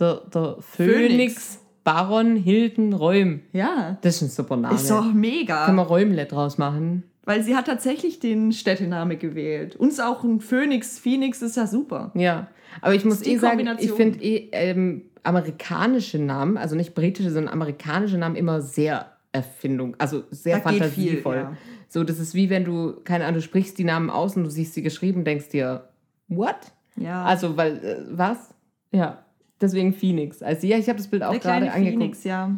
Der, 0.00 0.22
der 0.32 0.56
Phoenix, 0.60 1.06
Phoenix 1.06 1.58
Baron 1.84 2.36
Hilton 2.36 2.94
Räum. 2.94 3.42
Ja. 3.52 3.98
Das 4.00 4.16
ist 4.16 4.22
ein 4.22 4.28
super 4.30 4.56
Name. 4.56 4.74
Ist 4.74 4.90
doch 4.90 5.12
mega. 5.12 5.66
Können 5.66 5.76
wir 5.76 5.82
Räumle 5.82 6.24
draus 6.24 6.56
machen? 6.56 7.04
Weil 7.24 7.42
sie 7.42 7.56
hat 7.56 7.66
tatsächlich 7.66 8.20
den 8.20 8.52
Städtename 8.52 9.16
gewählt. 9.16 9.76
Uns 9.76 9.98
auch 9.98 10.24
ein 10.24 10.40
Phoenix. 10.40 10.98
Phoenix 10.98 11.40
ist 11.42 11.56
ja 11.56 11.66
super. 11.66 12.12
Ja, 12.14 12.48
aber 12.80 12.94
ich 12.94 13.04
muss 13.04 13.24
eh 13.24 13.36
sagen, 13.38 13.68
ich 13.78 13.92
finde 13.92 14.22
eh 14.22 14.48
ähm, 14.52 15.02
amerikanische 15.22 16.18
Namen, 16.18 16.56
also 16.56 16.76
nicht 16.76 16.94
britische, 16.94 17.30
sondern 17.30 17.52
amerikanische 17.52 18.18
Namen 18.18 18.36
immer 18.36 18.60
sehr 18.60 19.10
Erfindung, 19.32 19.96
also 19.98 20.24
sehr 20.30 20.58
da 20.58 20.62
fantasievoll. 20.62 21.34
Viel, 21.34 21.42
ja. 21.42 21.56
So, 21.88 22.04
das 22.04 22.18
ist 22.18 22.34
wie 22.34 22.50
wenn 22.50 22.64
du, 22.64 23.00
keine 23.04 23.24
Ahnung, 23.24 23.36
du 23.36 23.42
sprichst 23.42 23.78
die 23.78 23.84
Namen 23.84 24.10
aus 24.10 24.36
und 24.36 24.44
du 24.44 24.50
siehst 24.50 24.74
sie 24.74 24.82
geschrieben, 24.82 25.24
denkst 25.24 25.48
dir, 25.48 25.88
what? 26.28 26.56
Ja. 26.96 27.24
Also, 27.24 27.56
weil, 27.56 27.76
äh, 27.84 27.96
was? 28.10 28.54
Ja, 28.92 29.24
deswegen 29.60 29.92
Phoenix. 29.92 30.42
Also, 30.42 30.66
ja, 30.66 30.78
ich 30.78 30.88
habe 30.88 30.98
das 30.98 31.08
Bild 31.08 31.22
auch 31.22 31.38
gerade 31.40 31.72
angeguckt. 31.72 31.98
Phoenix, 31.98 32.24
ja. 32.24 32.52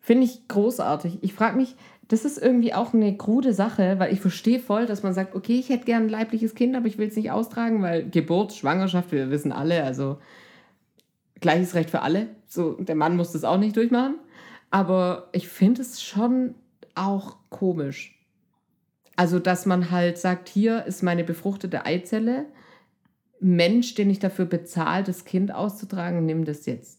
Finde 0.00 0.24
ich 0.24 0.48
großartig. 0.48 1.18
Ich 1.22 1.32
frage 1.32 1.56
mich, 1.56 1.76
das 2.08 2.24
ist 2.24 2.38
irgendwie 2.38 2.74
auch 2.74 2.92
eine 2.92 3.16
krude 3.16 3.54
Sache, 3.54 3.98
weil 3.98 4.12
ich 4.12 4.20
verstehe 4.20 4.60
voll, 4.60 4.86
dass 4.86 5.02
man 5.02 5.14
sagt, 5.14 5.34
okay, 5.34 5.58
ich 5.58 5.68
hätte 5.70 5.86
gern 5.86 6.04
ein 6.04 6.08
leibliches 6.08 6.54
Kind, 6.54 6.76
aber 6.76 6.86
ich 6.86 6.98
will 6.98 7.08
es 7.08 7.16
nicht 7.16 7.30
austragen, 7.30 7.82
weil 7.82 8.08
Geburt, 8.08 8.52
Schwangerschaft, 8.52 9.12
wir 9.12 9.30
wissen 9.30 9.52
alle, 9.52 9.82
also 9.84 10.18
gleiches 11.40 11.74
Recht 11.74 11.90
für 11.90 12.02
alle. 12.02 12.28
So, 12.46 12.72
der 12.72 12.94
Mann 12.94 13.16
muss 13.16 13.32
das 13.32 13.44
auch 13.44 13.58
nicht 13.58 13.76
durchmachen. 13.76 14.16
Aber 14.70 15.28
ich 15.32 15.48
finde 15.48 15.82
es 15.82 16.02
schon 16.02 16.54
auch 16.94 17.36
komisch. 17.48 18.18
Also, 19.16 19.38
dass 19.38 19.66
man 19.66 19.90
halt 19.90 20.18
sagt, 20.18 20.48
hier 20.48 20.84
ist 20.84 21.02
meine 21.02 21.24
befruchtete 21.24 21.86
Eizelle. 21.86 22.46
Mensch, 23.40 23.94
den 23.94 24.10
ich 24.10 24.18
dafür 24.18 24.46
bezahle, 24.46 25.04
das 25.04 25.24
Kind 25.24 25.54
auszutragen, 25.54 26.24
nimm 26.24 26.44
das 26.44 26.66
jetzt. 26.66 26.98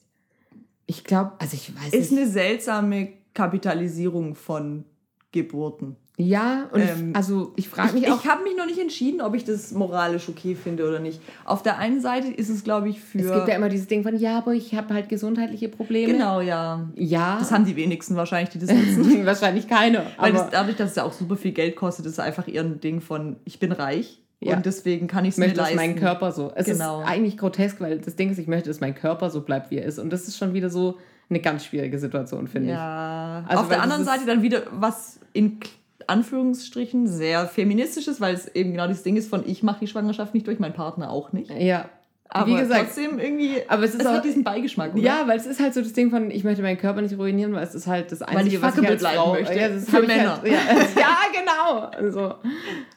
Ich 0.85 1.03
glaube, 1.03 1.33
also 1.39 1.55
ich 1.55 1.75
weiß 1.75 1.87
ist 1.87 1.93
nicht. 1.93 2.01
Ist 2.01 2.11
eine 2.11 2.27
seltsame 2.27 3.13
Kapitalisierung 3.33 4.35
von 4.35 4.85
Geburten. 5.35 5.97
Ja, 6.17 6.69
und 6.71 6.79
ähm, 6.79 7.09
ich, 7.09 7.15
also 7.15 7.51
ich 7.57 7.67
frage 7.67 7.93
mich 7.93 8.03
ich, 8.03 8.11
auch. 8.11 8.23
Ich 8.23 8.29
habe 8.29 8.43
mich 8.43 8.55
noch 8.55 8.65
nicht 8.65 8.79
entschieden, 8.79 9.19
ob 9.19 9.35
ich 9.35 9.43
das 9.43 9.73
moralisch 9.73 10.29
okay 10.29 10.55
finde 10.55 10.87
oder 10.87 10.99
nicht. 10.99 11.19
Auf 11.43 11.61
der 11.61 11.77
einen 11.77 11.99
Seite 11.99 12.29
ist 12.29 12.47
es, 12.47 12.63
glaube 12.63 12.87
ich, 12.87 13.01
für. 13.01 13.19
Es 13.19 13.33
gibt 13.33 13.49
ja 13.49 13.55
immer 13.55 13.67
dieses 13.67 13.87
Ding 13.87 14.03
von, 14.03 14.15
ja, 14.15 14.37
aber 14.37 14.53
ich 14.53 14.73
habe 14.75 14.93
halt 14.93 15.09
gesundheitliche 15.09 15.67
Probleme. 15.67 16.13
Genau, 16.13 16.39
ja. 16.39 16.89
Ja. 16.95 17.37
Das 17.37 17.51
haben 17.51 17.65
die 17.65 17.75
wenigsten 17.75 18.15
wahrscheinlich, 18.15 18.49
die 18.49 18.59
das 18.59 18.71
nutzen. 18.71 19.25
wahrscheinlich 19.25 19.67
keine. 19.67 20.03
Weil 20.17 20.31
das, 20.31 20.49
dadurch, 20.51 20.77
dass 20.77 20.91
es 20.91 20.95
ja 20.95 21.03
auch 21.03 21.11
super 21.11 21.35
viel 21.35 21.51
Geld 21.51 21.75
kostet, 21.75 22.05
ist 22.05 22.13
es 22.13 22.19
einfach 22.19 22.47
eher 22.47 22.63
ein 22.63 22.79
Ding 22.79 23.01
von, 23.01 23.35
ich 23.43 23.59
bin 23.59 23.73
reich. 23.73 24.21
Ja. 24.39 24.55
Und 24.55 24.65
deswegen 24.65 25.07
kann 25.07 25.25
ich 25.25 25.31
es 25.31 25.37
mir 25.37 25.47
leisten. 25.47 25.57
Dass 25.57 25.75
mein 25.75 25.95
Körper 25.97 26.31
so. 26.31 26.51
Es 26.55 26.65
genau. 26.65 27.01
ist 27.01 27.07
eigentlich 27.07 27.37
grotesk, 27.37 27.81
weil 27.81 27.99
das 27.99 28.15
Ding 28.15 28.29
ist, 28.29 28.37
ich 28.37 28.47
möchte, 28.47 28.69
dass 28.69 28.79
mein 28.79 28.95
Körper 28.95 29.29
so 29.29 29.41
bleibt, 29.41 29.69
wie 29.71 29.79
er 29.79 29.85
ist. 29.85 29.99
Und 29.99 30.13
das 30.13 30.27
ist 30.27 30.37
schon 30.37 30.53
wieder 30.53 30.69
so 30.69 30.97
eine 31.29 31.39
ganz 31.39 31.65
schwierige 31.65 31.97
Situation, 31.99 32.47
finde 32.47 32.69
ja. 32.69 33.41
ich. 33.41 33.49
Also, 33.49 33.63
Auf 33.63 33.69
der 33.69 33.81
anderen 33.81 34.05
Seite 34.05 34.25
dann 34.25 34.41
wieder 34.43 34.63
was 34.71 35.19
in 35.35 35.59
Anführungsstrichen 36.07 37.07
sehr 37.07 37.47
feministisches, 37.47 38.21
weil 38.21 38.33
es 38.33 38.47
eben 38.55 38.71
genau 38.71 38.87
das 38.87 39.03
Ding 39.03 39.17
ist 39.17 39.29
von 39.29 39.43
ich 39.45 39.63
mache 39.63 39.79
die 39.81 39.87
Schwangerschaft 39.87 40.33
nicht 40.33 40.47
durch, 40.47 40.59
mein 40.59 40.73
Partner 40.73 41.09
auch 41.11 41.33
nicht. 41.33 41.51
Ja. 41.51 41.89
Aber 42.27 42.51
Wie 42.51 42.55
gesagt, 42.55 42.85
trotzdem 42.85 43.19
irgendwie, 43.19 43.57
aber 43.67 43.83
es, 43.83 43.91
ist 43.91 44.01
es 44.01 44.07
auch, 44.07 44.13
hat 44.13 44.25
diesen 44.25 44.43
Beigeschmack, 44.43 44.93
oder? 44.93 45.01
Ja, 45.01 45.27
weil 45.27 45.37
es 45.37 45.45
ist 45.45 45.59
halt 45.59 45.73
so 45.73 45.81
das 45.81 45.93
Ding 45.93 46.09
von, 46.09 46.31
ich 46.31 46.43
möchte 46.43 46.63
meinen 46.63 46.77
Körper 46.77 47.01
nicht 47.01 47.17
ruinieren, 47.17 47.53
weil 47.53 47.63
es 47.63 47.75
ist 47.75 47.85
halt 47.85 48.11
das 48.11 48.23
Einzige, 48.23 48.61
was 48.61 48.77
ich 48.77 48.87
als 48.87 49.03
Frau... 49.03 49.33
Möchte. 49.33 49.53
Ja, 49.53 49.69
Für 49.69 50.01
Männer. 50.01 50.41
Halt, 50.41 50.51
ja, 50.51 50.57
ja, 50.99 51.17
genau. 51.31 51.87
Also. 51.89 52.33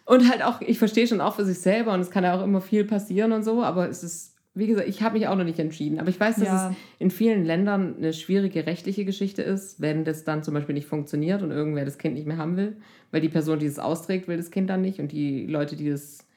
Und 0.07 0.31
halt 0.31 0.43
auch, 0.43 0.61
ich 0.63 0.79
verstehe 0.79 1.07
schon 1.07 1.21
auch 1.21 1.35
für 1.35 1.45
sich 1.45 1.61
selber 1.61 1.93
und 1.93 2.01
es 2.01 2.11
kann 2.11 2.25
ja 2.25 2.39
auch 2.39 2.43
immer 2.43 2.61
viel 2.61 2.85
passieren 2.85 3.33
und 3.33 3.45
so, 3.45 3.63
aber 3.63 3.89
es 3.89 4.03
ist 4.03 4.35
wie 4.59 4.67
gesagt, 4.67 4.89
ich 4.89 5.03
habe 5.03 5.19
mich 5.19 5.29
auch 5.29 5.37
noch 5.37 5.45
nicht 5.45 5.59
entschieden, 5.59 6.01
aber 6.01 6.09
ich 6.11 6.19
weiß, 6.19 6.37
dass 6.37 6.45
ja. 6.45 6.71
es 6.71 6.77
in 6.99 7.11
vielen 7.11 7.45
Ländern 7.45 7.97
eine 7.97 8.13
schwierige 8.13 8.67
rechtliche 8.67 9.05
Geschichte 9.05 9.43
ist, 9.43 9.81
wenn 9.81 10.05
das 10.05 10.25
dann 10.25 10.43
zum 10.43 10.55
Beispiel 10.55 10.75
nicht 10.75 10.89
funktioniert 10.89 11.43
und 11.43 11.51
irgendwer 11.51 11.85
das 11.85 11.99
Kind 11.99 12.15
nicht 12.15 12.27
mehr 12.27 12.37
haben 12.37 12.57
will, 12.57 12.77
weil 13.11 13.21
die 13.21 13.29
Person, 13.29 13.59
die 13.59 13.67
es 13.67 13.79
austrägt, 13.79 14.29
will 14.29 14.37
das 14.37 14.51
Kind 14.51 14.69
dann 14.69 14.83
nicht 14.83 15.01
und 15.01 15.13
die 15.13 15.47
Leute, 15.47 15.77
die 15.77 15.89
das 15.89 16.28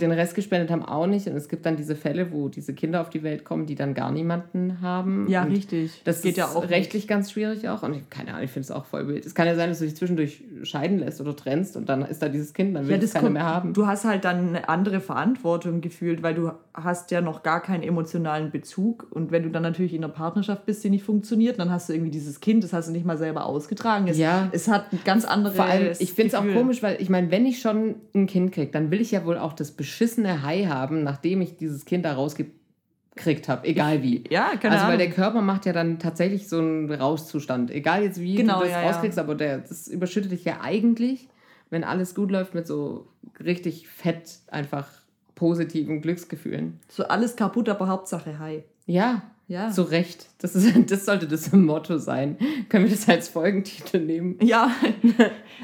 den 0.00 0.10
Rest 0.10 0.34
gespendet 0.34 0.70
haben 0.70 0.82
auch 0.82 1.06
nicht. 1.06 1.26
Und 1.26 1.36
es 1.36 1.48
gibt 1.48 1.66
dann 1.66 1.76
diese 1.76 1.96
Fälle, 1.96 2.32
wo 2.32 2.48
diese 2.48 2.72
Kinder 2.72 3.02
auf 3.02 3.10
die 3.10 3.22
Welt 3.22 3.44
kommen, 3.44 3.66
die 3.66 3.74
dann 3.74 3.92
gar 3.92 4.10
niemanden 4.10 4.80
haben. 4.80 5.26
Ja, 5.28 5.42
und 5.42 5.52
richtig. 5.52 6.00
Das 6.04 6.22
geht 6.22 6.32
ist 6.32 6.38
ja 6.38 6.46
auch 6.46 6.70
rechtlich 6.70 7.02
nicht. 7.02 7.08
ganz 7.08 7.30
schwierig 7.30 7.68
auch. 7.68 7.82
Und 7.82 7.94
ich, 7.94 8.08
keine 8.08 8.30
Ahnung, 8.30 8.44
ich 8.44 8.50
finde 8.50 8.64
es 8.64 8.70
auch 8.70 8.86
voll 8.86 9.06
wild. 9.06 9.26
Es 9.26 9.34
kann 9.34 9.46
ja 9.46 9.54
sein, 9.54 9.68
dass 9.68 9.80
du 9.80 9.84
dich 9.84 9.94
zwischendurch 9.94 10.42
scheiden 10.62 10.98
lässt 10.98 11.20
oder 11.20 11.36
trennst 11.36 11.76
und 11.76 11.90
dann 11.90 12.02
ist 12.02 12.22
da 12.22 12.30
dieses 12.30 12.54
Kind, 12.54 12.74
dann 12.74 12.88
will 12.88 12.96
ja, 12.96 13.02
es 13.02 13.12
keiner 13.12 13.28
mehr 13.28 13.44
haben. 13.44 13.74
Du 13.74 13.86
hast 13.86 14.06
halt 14.06 14.24
dann 14.24 14.48
eine 14.48 14.68
andere 14.70 15.00
Verantwortung 15.00 15.82
gefühlt, 15.82 16.22
weil 16.22 16.34
du 16.34 16.52
hast 16.72 17.10
ja 17.10 17.20
noch 17.20 17.42
gar 17.42 17.60
keinen 17.62 17.82
emotionalen 17.82 18.50
Bezug. 18.50 19.06
Und 19.10 19.30
wenn 19.30 19.42
du 19.42 19.50
dann 19.50 19.62
natürlich 19.62 19.92
in 19.92 20.02
einer 20.02 20.12
Partnerschaft 20.12 20.64
bist, 20.64 20.84
die 20.84 20.90
nicht 20.90 21.04
funktioniert, 21.04 21.58
dann 21.58 21.70
hast 21.70 21.90
du 21.90 21.92
irgendwie 21.92 22.10
dieses 22.10 22.40
Kind, 22.40 22.64
das 22.64 22.72
hast 22.72 22.88
du 22.88 22.92
nicht 22.92 23.04
mal 23.04 23.18
selber 23.18 23.44
ausgetragen. 23.44 24.08
Es, 24.08 24.16
ja. 24.16 24.48
es 24.52 24.68
hat 24.68 24.92
ein 24.92 25.00
ganz 25.04 25.26
anderes 25.26 25.56
Vor 25.56 25.66
allem, 25.66 25.92
ich 25.98 26.12
finde 26.14 26.28
es 26.28 26.34
auch 26.34 26.46
komisch, 26.54 26.82
weil 26.82 26.96
ich 27.00 27.10
meine, 27.10 27.30
wenn 27.30 27.44
ich 27.44 27.60
schon 27.60 27.96
ein 28.14 28.26
Kind 28.26 28.52
kriege, 28.52 28.70
dann 28.70 28.90
will 28.90 29.02
ich 29.02 29.10
ja 29.10 29.26
wohl 29.26 29.36
auch 29.36 29.52
das 29.52 29.65
das 29.66 29.76
beschissene 29.76 30.42
Hai 30.42 30.64
haben, 30.64 31.02
nachdem 31.02 31.40
ich 31.40 31.56
dieses 31.56 31.84
Kind 31.84 32.04
da 32.04 32.14
rausgekriegt 32.14 33.48
habe, 33.48 33.66
egal 33.66 34.02
wie. 34.02 34.24
Ja, 34.30 34.56
keine 34.56 34.76
Also, 34.76 34.86
weil 34.86 34.98
der 34.98 35.10
Körper 35.10 35.42
macht 35.42 35.66
ja 35.66 35.72
dann 35.72 35.98
tatsächlich 35.98 36.48
so 36.48 36.58
einen 36.58 36.92
Rauschzustand. 36.92 37.70
Egal 37.70 38.02
jetzt, 38.02 38.20
wie 38.20 38.36
genau, 38.36 38.60
du 38.60 38.64
das 38.64 38.72
ja, 38.72 38.82
rauskriegst, 38.82 39.18
ja. 39.18 39.24
aber 39.24 39.34
der, 39.34 39.58
das 39.58 39.88
überschüttet 39.88 40.32
dich 40.32 40.44
ja 40.44 40.60
eigentlich, 40.60 41.28
wenn 41.70 41.84
alles 41.84 42.14
gut 42.14 42.30
läuft, 42.30 42.54
mit 42.54 42.66
so 42.66 43.08
richtig 43.44 43.88
fett 43.88 44.38
einfach 44.48 44.88
positiven 45.34 46.00
Glücksgefühlen. 46.00 46.80
So 46.88 47.04
alles 47.04 47.36
kaputt, 47.36 47.68
aber 47.68 47.88
Hauptsache 47.88 48.38
Hai. 48.38 48.64
Ja, 48.86 49.22
ja. 49.48 49.70
Zu 49.70 49.82
Recht. 49.82 50.26
Das, 50.38 50.56
ist, 50.56 50.74
das 50.90 51.04
sollte 51.04 51.28
das 51.28 51.52
Motto 51.52 51.98
sein. 51.98 52.36
Können 52.68 52.84
wir 52.84 52.90
das 52.90 53.08
als 53.08 53.28
Folgentitel 53.28 53.98
nehmen? 54.00 54.38
Ja. 54.40 54.70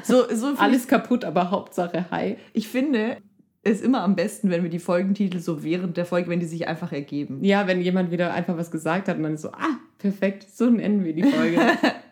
So, 0.05 0.25
so 0.35 0.55
Alles 0.57 0.89
kaputt, 0.89 1.23
aber 1.25 1.51
Hauptsache 1.51 2.07
Hi. 2.11 2.39
Ich 2.55 2.67
finde, 2.67 3.19
ist 3.65 3.85
immer 3.85 4.03
am 4.03 4.17
besten, 4.17 4.51
wenn 4.51 4.63
wir 4.63 4.71
die 4.71 4.81
Folgentitel 4.81 5.39
so 5.39 5.63
während 5.63 5.97
der 5.97 6.05
Folge, 6.05 6.29
wenn 6.31 6.41
die 6.41 6.47
sich 6.47 6.67
einfach 6.67 6.93
ergeben. 6.93 7.45
Ja, 7.45 7.67
wenn 7.67 7.81
jemand 7.81 8.11
wieder 8.11 8.33
einfach 8.35 8.57
was 8.57 8.71
gesagt 8.71 9.09
hat 9.09 9.17
und 9.17 9.23
dann 9.23 9.35
ist 9.35 9.43
so, 9.43 9.53
ah, 9.53 9.79
perfekt, 9.99 10.47
so 10.53 10.69
nennen 10.69 11.05
wir 11.05 11.15
die 11.15 11.23
Folge. 11.23 11.61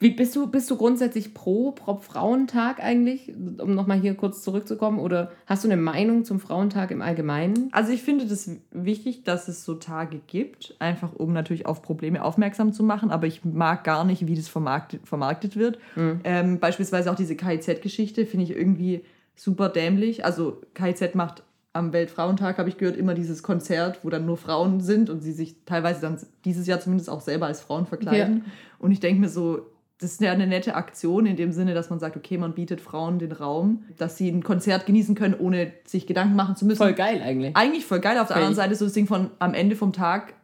Wie, 0.00 0.10
bist, 0.10 0.36
du, 0.36 0.48
bist 0.48 0.70
du 0.70 0.76
grundsätzlich 0.76 1.32
pro, 1.32 1.70
pro 1.70 1.96
Frauentag 1.96 2.78
eigentlich, 2.78 3.32
um 3.58 3.74
nochmal 3.74 3.98
hier 3.98 4.14
kurz 4.14 4.42
zurückzukommen? 4.42 4.98
Oder 4.98 5.32
hast 5.46 5.64
du 5.64 5.68
eine 5.68 5.80
Meinung 5.80 6.24
zum 6.24 6.40
Frauentag 6.40 6.90
im 6.90 7.00
Allgemeinen? 7.00 7.70
Also 7.72 7.90
ich 7.90 8.02
finde 8.02 8.26
das 8.26 8.50
wichtig, 8.70 9.24
dass 9.24 9.48
es 9.48 9.64
so 9.64 9.76
Tage 9.76 10.20
gibt, 10.26 10.76
einfach 10.78 11.14
um 11.14 11.32
natürlich 11.32 11.64
auf 11.64 11.80
Probleme 11.80 12.22
aufmerksam 12.22 12.74
zu 12.74 12.82
machen. 12.82 13.10
Aber 13.10 13.26
ich 13.26 13.46
mag 13.46 13.82
gar 13.84 14.04
nicht, 14.04 14.26
wie 14.26 14.34
das 14.34 14.48
vermarktet, 14.48 15.06
vermarktet 15.06 15.56
wird. 15.56 15.78
Mhm. 15.96 16.20
Ähm, 16.24 16.58
beispielsweise 16.58 17.10
auch 17.10 17.16
diese 17.16 17.36
KIZ-Geschichte 17.36 18.26
finde 18.26 18.44
ich 18.44 18.50
irgendwie 18.50 19.04
super 19.34 19.68
dämlich. 19.68 20.24
Also 20.24 20.60
KIZ 20.74 21.14
macht 21.14 21.42
am 21.72 21.92
Weltfrauentag, 21.92 22.58
habe 22.58 22.68
ich 22.68 22.78
gehört, 22.78 22.96
immer 22.96 23.14
dieses 23.14 23.42
Konzert, 23.42 24.00
wo 24.04 24.10
dann 24.10 24.26
nur 24.26 24.36
Frauen 24.36 24.80
sind 24.80 25.10
und 25.10 25.22
sie 25.22 25.32
sich 25.32 25.56
teilweise 25.66 26.00
dann 26.00 26.18
dieses 26.44 26.66
Jahr 26.66 26.80
zumindest 26.80 27.10
auch 27.10 27.20
selber 27.20 27.46
als 27.46 27.60
Frauen 27.60 27.86
verkleiden. 27.86 28.44
Ja. 28.46 28.52
Und 28.78 28.92
ich 28.92 29.00
denke 29.00 29.20
mir 29.20 29.28
so, 29.28 29.66
das 29.98 30.12
ist 30.12 30.20
ja 30.20 30.32
eine 30.32 30.46
nette 30.46 30.74
Aktion 30.74 31.26
in 31.26 31.36
dem 31.36 31.52
Sinne, 31.52 31.74
dass 31.74 31.90
man 31.90 31.98
sagt, 31.98 32.16
okay, 32.16 32.38
man 32.38 32.54
bietet 32.54 32.80
Frauen 32.80 33.18
den 33.18 33.32
Raum, 33.32 33.84
dass 33.96 34.16
sie 34.16 34.28
ein 34.28 34.42
Konzert 34.42 34.86
genießen 34.86 35.14
können, 35.14 35.34
ohne 35.34 35.72
sich 35.84 36.06
Gedanken 36.06 36.36
machen 36.36 36.56
zu 36.56 36.64
müssen. 36.64 36.78
Voll 36.78 36.94
geil 36.94 37.20
eigentlich. 37.24 37.56
Eigentlich 37.56 37.86
voll 37.86 38.00
geil. 38.00 38.18
Auf 38.18 38.28
der 38.28 38.36
anderen 38.36 38.54
Seite 38.54 38.74
so 38.74 38.84
das 38.84 38.94
Ding 38.94 39.06
von 39.06 39.30
am 39.38 39.54
Ende 39.54 39.76
vom 39.76 39.92
Tag 39.92 40.34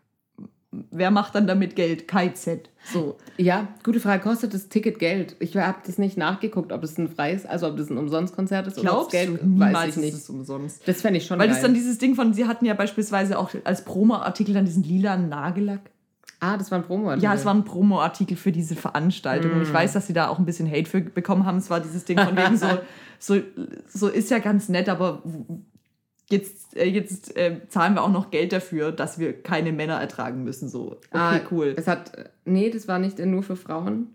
wer 0.73 1.11
macht 1.11 1.35
dann 1.35 1.47
damit 1.47 1.75
Geld? 1.75 2.07
KZ. 2.07 2.69
So. 2.93 3.17
Ja, 3.37 3.69
gute 3.83 4.01
Frage. 4.01 4.23
Kostet 4.23 4.55
das 4.55 4.69
Ticket 4.69 4.99
Geld? 4.99 5.37
Ich 5.41 5.57
habe 5.57 5.79
das 5.85 5.99
nicht 5.99 6.17
nachgeguckt, 6.17 6.73
ob 6.73 6.85
es 6.85 6.97
ein 6.97 7.09
freies, 7.09 7.45
also 7.45 7.69
ob 7.69 7.77
das 7.77 7.91
ein 7.91 7.99
Umsonstkonzert 7.99 8.67
ist 8.67 8.77
Glaubst 8.77 9.15
oder 9.15 9.25
das 9.25 9.31
Geld. 9.31 9.43
Du? 9.43 9.47
Niemals 9.47 9.75
weiß 9.75 9.97
ich 9.97 10.03
nicht. 10.03 10.15
Ist 10.15 10.23
es 10.23 10.31
umsonst. 10.31 10.87
Das 10.87 11.01
fände 11.01 11.19
ich 11.19 11.27
schon 11.27 11.39
Weil 11.39 11.49
geil. 11.49 11.57
das 11.57 11.63
dann 11.63 11.75
dieses 11.75 11.99
Ding 11.99 12.15
von, 12.15 12.33
sie 12.33 12.47
hatten 12.47 12.65
ja 12.65 12.75
beispielsweise 12.75 13.39
auch 13.39 13.51
als 13.65 13.85
Promo-Artikel 13.85 14.55
dann 14.55 14.65
diesen 14.65 14.83
lilanen 14.83 15.29
Nagellack. 15.29 15.91
Ah, 16.39 16.57
das 16.57 16.71
war 16.71 16.79
ein 16.79 16.85
Promo-Artikel. 16.85 17.25
Ja, 17.25 17.35
es 17.35 17.45
war 17.45 17.53
ein 17.53 17.65
Promo-Artikel 17.65 18.37
für 18.37 18.51
diese 18.51 18.75
Veranstaltung. 18.75 19.53
Mm. 19.53 19.55
Und 19.57 19.63
ich 19.63 19.71
mm. 19.71 19.75
weiß, 19.75 19.93
dass 19.93 20.07
sie 20.07 20.15
da 20.15 20.29
auch 20.29 20.39
ein 20.39 20.47
bisschen 20.47 20.71
Hate 20.71 20.89
für 20.89 21.03
bekommen 21.03 21.45
haben. 21.45 21.59
Es 21.59 21.69
war 21.69 21.81
dieses 21.81 22.07
Ding 22.07 22.19
von 22.19 22.35
wegen 22.35 22.57
so, 22.57 22.67
so, 23.19 23.37
so 23.89 24.09
ist 24.09 24.31
ja 24.31 24.39
ganz 24.39 24.71
nett, 24.71 24.89
aber 24.89 25.23
jetzt, 26.31 26.77
äh, 26.77 26.87
jetzt 26.87 27.37
äh, 27.37 27.61
zahlen 27.69 27.95
wir 27.95 28.03
auch 28.03 28.11
noch 28.11 28.31
Geld 28.31 28.53
dafür, 28.53 28.93
dass 28.93 29.19
wir 29.19 29.33
keine 29.33 29.73
Männer 29.73 30.01
ertragen 30.01 30.45
müssen. 30.45 30.69
So, 30.69 30.93
okay, 30.93 31.09
ah, 31.13 31.41
cool. 31.51 31.75
Es 31.77 31.87
hat, 31.87 32.13
nee, 32.45 32.71
das 32.71 32.89
war 32.89 32.99
nicht 32.99 33.19
nur 33.19 33.43
für 33.43 33.57
Frauen. 33.57 34.15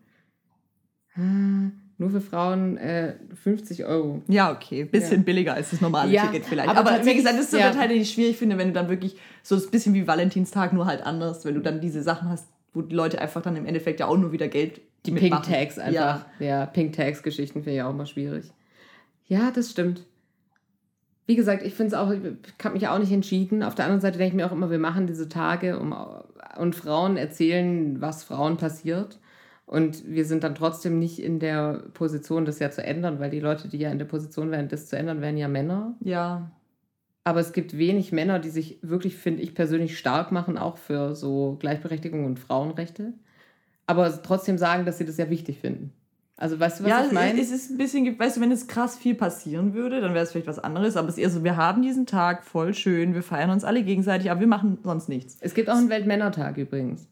Ah, 1.16 1.72
nur 1.98 2.10
für 2.10 2.22
Frauen 2.22 2.78
äh, 2.78 3.16
50 3.42 3.86
Euro. 3.86 4.22
Ja, 4.28 4.52
okay. 4.52 4.84
Bisschen 4.84 5.18
ja. 5.18 5.24
billiger 5.24 5.54
als 5.54 5.72
das 5.72 5.82
normale 5.82 6.12
ja, 6.12 6.26
Ticket 6.26 6.46
vielleicht. 6.46 6.70
Aber, 6.70 6.92
aber 6.92 7.06
wie 7.06 7.16
gesagt, 7.16 7.36
das 7.36 7.46
ist 7.46 7.52
so 7.52 7.58
ja. 7.58 7.70
der 7.70 7.80
Teil, 7.80 7.88
den 7.90 8.02
ich 8.02 8.12
schwierig 8.12 8.38
finde, 8.38 8.58
wenn 8.58 8.68
du 8.68 8.74
dann 8.74 8.90
wirklich 8.90 9.16
so 9.44 9.56
ein 9.56 9.62
bisschen 9.72 9.94
wie 9.94 10.06
Valentinstag, 10.06 10.74
nur 10.74 10.86
halt 10.86 11.06
anders, 11.06 11.46
wenn 11.46 11.56
du 11.56 11.62
dann 11.62 11.80
diese 11.80 12.04
Sachen 12.04 12.30
hast, 12.30 12.48
wo 12.74 12.82
die 12.82 12.96
Leute 12.96 13.22
einfach 13.22 13.42
dann 13.42 13.56
im 13.56 13.66
Endeffekt 13.66 14.02
ja 14.02 14.08
auch 14.08 14.18
nur 14.18 14.34
wieder 14.34 14.50
Geld 14.50 14.82
Die 15.06 15.12
Pink 15.12 15.44
Tags 15.44 15.80
einfach. 15.80 15.94
Ja, 15.94 16.26
ja 16.40 16.66
Pink 16.66 16.94
Tags 16.94 17.24
Geschichten 17.24 17.64
finde 17.64 17.78
ich 17.78 17.84
auch 17.84 17.94
mal 17.94 18.06
schwierig. 18.06 18.52
Ja, 19.28 19.52
das 19.52 19.72
stimmt 19.72 20.06
wie 21.26 21.36
gesagt, 21.36 21.64
ich 21.64 21.74
finde 21.74 21.96
es 21.96 22.00
auch, 22.00 22.12
ich 22.12 22.22
habe 22.64 22.76
mich 22.76 22.88
auch 22.88 23.00
nicht 23.00 23.12
entschieden. 23.12 23.64
Auf 23.64 23.76
der 23.76 23.86
anderen 23.86 24.02
Seite 24.02 24.18
denke 24.18 24.30
ich 24.30 24.36
mir 24.36 24.46
auch 24.46 24.52
immer, 24.52 24.70
wir 24.70 24.80
machen 24.80 25.08
diese 25.08 25.28
Tage 25.28 25.80
um, 25.80 25.96
und 26.58 26.76
Frauen 26.76 27.18
erzählen, 27.18 28.00
was 28.00 28.24
Frauen 28.24 28.58
passiert. 28.58 29.20
Und 29.66 30.08
wir 30.08 30.26
sind 30.26 30.44
dann 30.44 30.54
trotzdem 30.54 31.00
nicht 31.00 31.20
in 31.20 31.40
der 31.40 31.84
Position, 31.94 32.46
das 32.46 32.60
ja 32.60 32.70
zu 32.70 32.84
ändern, 32.84 33.20
weil 33.20 33.32
die 33.32 33.40
Leute, 33.40 33.68
die 33.68 33.78
ja 33.78 33.90
in 33.90 33.98
der 33.98 34.06
Position 34.06 34.52
wären, 34.52 34.68
das 34.68 34.88
zu 34.88 34.98
ändern, 34.98 35.22
wären 35.22 35.38
ja 35.38 35.48
Männer. 35.48 35.96
Ja. 36.02 36.52
Aber 37.24 37.40
es 37.40 37.54
gibt 37.54 37.76
wenig 37.76 38.12
Männer, 38.12 38.38
die 38.38 38.50
sich 38.50 38.78
wirklich, 38.84 39.16
finde 39.16 39.42
ich 39.42 39.56
persönlich, 39.56 39.98
stark 39.98 40.32
machen, 40.32 40.60
auch 40.60 40.78
für 40.78 41.16
so 41.16 41.58
Gleichberechtigung 41.60 42.26
und 42.26 42.38
Frauenrechte. 42.38 43.14
Aber 43.88 44.22
trotzdem 44.22 44.60
sagen, 44.60 44.86
dass 44.86 45.00
sie 45.00 45.06
das 45.06 45.18
ja 45.18 45.32
wichtig 45.32 45.60
finden. 45.60 45.92
Also 46.38 46.60
weißt 46.60 46.80
du, 46.80 46.84
was 46.84 46.90
ja, 46.90 47.06
ich 47.06 47.12
meine? 47.14 47.40
Es 47.40 47.50
ist 47.50 47.72
ein 47.72 47.78
bisschen, 47.78 48.20
weißt 48.20 48.38
du, 48.38 48.42
wenn 48.42 48.52
es 48.52 48.68
krass 48.68 48.98
viel 48.98 49.16
passieren 49.16 49.74
würde, 49.74 50.02
dann 50.02 50.14
wäre 50.14 50.24
es 50.24 50.32
vielleicht 50.32 50.48
was 50.48 50.60
anderes. 50.60 50.98
Aber 50.98 51.08
es 51.08 51.16
ist 51.16 51.24
eher 51.24 51.30
so, 51.30 51.44
wir 51.44 51.56
haben 51.56 51.82
diesen 51.82 52.06
Tag 52.06 52.44
voll 52.44 52.74
schön, 52.74 53.14
wir 53.14 53.24
feiern 53.24 53.52
uns 53.52 53.64
alle 53.64 53.84
gegenseitig, 53.84 54.30
aber 54.30 54.42
wir 54.42 54.48
machen 54.48 54.80
sonst 54.84 55.08
nichts. 55.08 55.38
Es 55.40 55.54
gibt 55.54 55.70
auch 55.70 55.78
einen 55.78 55.90
Weltmännertag 55.90 56.58
übrigens. 56.58 57.08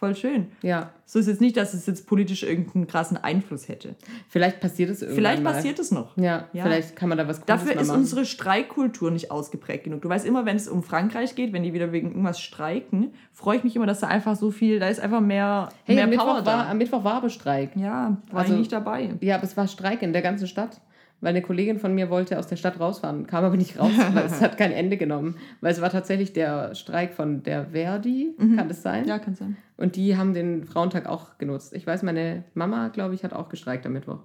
Voll 0.00 0.16
schön. 0.16 0.46
Ja. 0.62 0.90
So 1.04 1.18
ist 1.18 1.26
jetzt 1.26 1.42
nicht, 1.42 1.58
dass 1.58 1.74
es 1.74 1.86
jetzt 1.86 2.06
politisch 2.06 2.42
irgendeinen 2.42 2.86
krassen 2.86 3.18
Einfluss 3.18 3.68
hätte. 3.68 3.96
Vielleicht 4.28 4.58
passiert 4.60 4.88
es 4.88 5.02
irgendwann 5.02 5.16
Vielleicht 5.16 5.42
mal. 5.42 5.52
passiert 5.52 5.78
es 5.78 5.90
noch. 5.90 6.16
Ja, 6.16 6.48
ja, 6.54 6.62
vielleicht 6.62 6.96
kann 6.96 7.10
man 7.10 7.18
da 7.18 7.28
was 7.28 7.42
Gutes 7.42 7.46
Dafür 7.46 7.78
ist 7.78 7.88
machen. 7.88 8.00
unsere 8.00 8.24
Streikkultur 8.24 9.10
nicht 9.10 9.30
ausgeprägt 9.30 9.84
genug. 9.84 10.00
Du 10.00 10.08
weißt 10.08 10.26
immer, 10.26 10.46
wenn 10.46 10.56
es 10.56 10.68
um 10.68 10.82
Frankreich 10.82 11.34
geht, 11.34 11.52
wenn 11.52 11.62
die 11.62 11.74
wieder 11.74 11.92
wegen 11.92 12.08
irgendwas 12.08 12.40
streiken, 12.40 13.12
freue 13.32 13.58
ich 13.58 13.64
mich 13.64 13.76
immer, 13.76 13.86
dass 13.86 14.00
da 14.00 14.06
einfach 14.06 14.36
so 14.36 14.50
viel, 14.50 14.80
da 14.80 14.88
ist 14.88 15.00
einfach 15.00 15.20
mehr, 15.20 15.68
hey, 15.84 15.96
mehr 15.96 16.04
am 16.04 16.10
Power 16.12 16.34
Mittwoch 16.34 16.44
da. 16.44 16.58
War, 16.58 16.68
am 16.68 16.78
Mittwoch 16.78 17.04
war 17.04 17.14
aber 17.14 17.28
Streik. 17.28 17.76
Ja, 17.76 18.16
war 18.30 18.40
also, 18.40 18.54
ich 18.54 18.58
nicht 18.58 18.72
dabei. 18.72 19.10
Ja, 19.20 19.34
aber 19.34 19.44
es 19.44 19.56
war 19.56 19.68
Streik 19.68 20.00
in 20.00 20.14
der 20.14 20.22
ganzen 20.22 20.46
Stadt 20.46 20.80
weil 21.20 21.30
eine 21.30 21.42
Kollegin 21.42 21.78
von 21.78 21.94
mir 21.94 22.10
wollte 22.10 22.38
aus 22.38 22.46
der 22.46 22.56
Stadt 22.56 22.80
rausfahren, 22.80 23.26
kam 23.26 23.44
aber 23.44 23.56
nicht 23.56 23.78
raus, 23.78 23.92
weil 24.12 24.24
es 24.24 24.40
hat 24.40 24.58
kein 24.58 24.72
Ende 24.72 24.96
genommen. 24.96 25.36
Weil 25.60 25.72
es 25.72 25.80
war 25.80 25.90
tatsächlich 25.90 26.32
der 26.32 26.74
Streik 26.74 27.14
von 27.14 27.42
der 27.42 27.66
Verdi, 27.66 28.34
mhm. 28.38 28.56
kann 28.56 28.68
das 28.68 28.82
sein? 28.82 29.06
Ja, 29.06 29.18
kann 29.18 29.34
sein. 29.34 29.56
Und 29.76 29.96
die 29.96 30.16
haben 30.16 30.34
den 30.34 30.64
Frauentag 30.64 31.06
auch 31.06 31.38
genutzt. 31.38 31.74
Ich 31.74 31.86
weiß, 31.86 32.02
meine 32.02 32.44
Mama, 32.54 32.88
glaube 32.88 33.14
ich, 33.14 33.24
hat 33.24 33.32
auch 33.32 33.48
gestreikt 33.48 33.86
am 33.86 33.92
Mittwoch. 33.92 34.20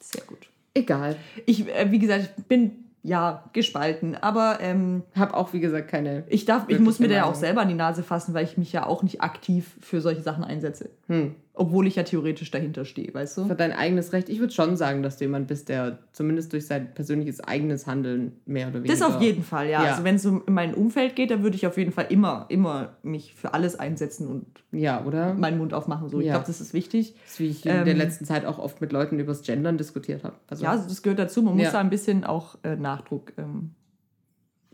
Sehr 0.00 0.24
gut. 0.24 0.50
Egal. 0.74 1.16
Ich, 1.46 1.68
äh, 1.68 1.90
wie 1.90 1.98
gesagt, 1.98 2.30
ich 2.36 2.44
bin 2.44 2.84
ja, 3.04 3.44
gespalten. 3.52 4.16
Aber 4.16 4.58
ähm, 4.60 5.02
habe 5.14 5.34
auch, 5.34 5.52
wie 5.52 5.60
gesagt, 5.60 5.88
keine. 5.88 6.24
Ich 6.28 6.46
darf, 6.46 6.64
ich 6.68 6.80
muss 6.80 6.98
mir 6.98 7.08
da 7.08 7.14
ja 7.14 7.24
auch 7.26 7.34
selber 7.34 7.60
an 7.60 7.68
die 7.68 7.74
Nase 7.74 8.02
fassen, 8.02 8.34
weil 8.34 8.44
ich 8.44 8.56
mich 8.56 8.72
ja 8.72 8.86
auch 8.86 9.02
nicht 9.02 9.20
aktiv 9.20 9.76
für 9.80 10.00
solche 10.00 10.22
Sachen 10.22 10.42
einsetze. 10.42 10.90
Hm. 11.06 11.34
Obwohl 11.56 11.86
ich 11.86 11.94
ja 11.94 12.02
theoretisch 12.02 12.50
dahinter 12.50 12.84
stehe, 12.84 13.14
weißt 13.14 13.38
du? 13.38 13.44
Für 13.46 13.54
dein 13.54 13.70
eigenes 13.70 14.12
Recht. 14.12 14.28
Ich 14.28 14.40
würde 14.40 14.52
schon 14.52 14.76
sagen, 14.76 15.04
dass 15.04 15.18
du 15.18 15.24
jemand 15.24 15.46
bist, 15.46 15.68
der 15.68 16.00
zumindest 16.12 16.52
durch 16.52 16.66
sein 16.66 16.92
persönliches 16.94 17.40
eigenes 17.40 17.86
Handeln 17.86 18.32
mehr 18.44 18.66
oder 18.66 18.82
weniger. 18.82 18.92
Das 18.92 19.02
auf 19.02 19.22
jeden 19.22 19.44
Fall, 19.44 19.68
ja. 19.68 19.84
ja. 19.84 19.90
Also 19.92 20.02
wenn 20.02 20.16
es 20.16 20.26
um 20.26 20.42
mein 20.46 20.74
Umfeld 20.74 21.14
geht, 21.14 21.30
dann 21.30 21.44
würde 21.44 21.54
ich 21.54 21.64
auf 21.68 21.78
jeden 21.78 21.92
Fall 21.92 22.06
immer, 22.08 22.46
immer 22.48 22.96
mich 23.04 23.34
für 23.34 23.54
alles 23.54 23.78
einsetzen 23.78 24.26
und 24.26 24.46
ja, 24.72 25.04
oder? 25.04 25.34
meinen 25.34 25.58
Mund 25.58 25.74
aufmachen. 25.74 26.08
So. 26.08 26.18
Ich 26.18 26.26
glaube, 26.26 26.44
das 26.44 26.60
ist 26.60 26.74
wichtig. 26.74 27.14
Das 27.22 27.34
ist, 27.34 27.40
wie 27.40 27.46
ich 27.46 27.64
in 27.64 27.70
ähm, 27.70 27.84
der 27.84 27.94
letzten 27.94 28.24
Zeit 28.24 28.46
auch 28.46 28.58
oft 28.58 28.80
mit 28.80 28.90
Leuten 28.90 29.20
übers 29.20 29.42
Gendern 29.42 29.78
diskutiert 29.78 30.24
habe. 30.24 30.34
Also, 30.48 30.64
ja, 30.64 30.72
also 30.72 30.88
das 30.88 31.02
gehört 31.02 31.20
dazu. 31.20 31.40
Man 31.40 31.56
muss 31.56 31.70
da 31.70 31.78
ein 31.78 31.90
bisschen 31.90 32.24
auch 32.24 32.56
äh, 32.64 32.74
Nachdruck 32.74 33.32
ähm, 33.38 33.70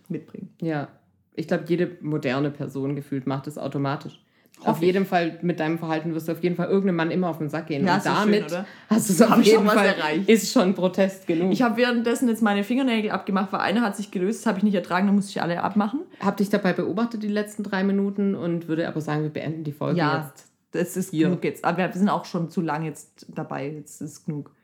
mitbringen. 0.09 0.55
Ja. 0.63 0.89
Ich 1.35 1.47
glaube, 1.47 1.65
jede 1.67 1.99
moderne 2.01 2.51
Person 2.51 2.97
gefühlt 2.97 3.27
macht 3.27 3.47
es 3.49 3.59
automatisch 3.59 4.19
auf 4.65 4.83
jeden 4.83 5.07
Fall 5.07 5.39
mit 5.43 5.61
deinem 5.61 5.79
Verhalten 5.79 6.15
wirst 6.15 6.29
du 6.29 6.33
auf 6.33 6.43
jeden 6.43 6.57
Fall 6.57 6.69
irgendeinem 6.69 6.97
Mann 6.97 7.11
immer 7.11 7.29
auf 7.29 7.39
den 7.39 7.49
Sack 7.49 7.69
gehen. 7.69 7.87
Ja, 7.87 7.97
und 7.97 8.07
damit 8.07 8.51
schön, 8.51 8.65
hast 8.89 9.09
du 9.09 9.13
es 9.13 9.23
auf 9.23 9.43
jeden 9.43 9.67
Fall 9.67 9.87
erreicht. 9.87 10.29
Ist 10.29 10.53
schon 10.53 10.75
Protest 10.75 11.27
genug. 11.27 11.53
Ich 11.53 11.63
habe 11.63 11.77
währenddessen 11.77 12.29
jetzt 12.29 12.43
meine 12.43 12.65
Fingernägel 12.65 13.11
abgemacht, 13.11 13.53
weil 13.53 13.61
einer 13.61 13.83
hat 13.83 13.97
sich 13.97 14.11
gelöst, 14.11 14.41
das 14.41 14.47
habe 14.47 14.59
ich 14.59 14.65
nicht 14.65 14.75
ertragen, 14.75 15.07
dann 15.07 15.15
musste 15.15 15.31
ich 15.31 15.43
alle 15.43 15.63
abmachen. 15.63 16.01
Hab 16.21 16.37
dich 16.37 16.51
dabei 16.51 16.73
beobachtet 16.73 17.23
die 17.23 17.29
letzten 17.29 17.63
drei 17.63 17.85
Minuten 17.85 18.35
und 18.35 18.69
würde 18.69 18.87
aber 18.87 19.01
sagen, 19.01 19.23
wir 19.23 19.31
beenden 19.31 19.65
die 19.65 19.73
Folge 19.73 19.99
ja, 19.99 20.31
jetzt. 20.35 20.51
Das 20.73 20.97
ist 20.97 21.11
hier. 21.11 21.29
genug 21.29 21.45
jetzt. 21.45 21.65
Aber 21.65 21.79
wir 21.79 21.93
sind 21.93 22.09
auch 22.09 22.25
schon 22.25 22.51
zu 22.51 22.61
lang 22.61 22.85
jetzt 22.85 23.27
dabei. 23.29 23.71
Jetzt 23.71 24.01
ist 24.01 24.25
genug. 24.27 24.55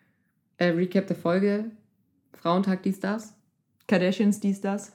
Äh, 0.58 0.68
Recap 0.68 1.06
der 1.06 1.16
Folge. 1.16 1.70
Frauentag 2.32 2.82
dies, 2.82 3.00
das. 3.00 3.34
Kardashians 3.88 4.40
dies, 4.40 4.60
das. 4.60 4.92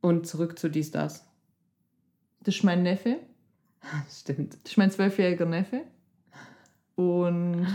Und 0.00 0.26
zurück 0.26 0.58
zu 0.58 0.68
dies, 0.68 0.90
das. 0.90 1.26
Das 2.40 2.54
ist 2.54 2.62
mein 2.62 2.82
Neffe. 2.82 3.18
Stimmt. 4.10 4.54
Das 4.62 4.72
ist 4.72 4.76
mein 4.78 4.90
zwölfjähriger 4.90 5.46
Neffe. 5.46 5.82
Und 6.94 7.66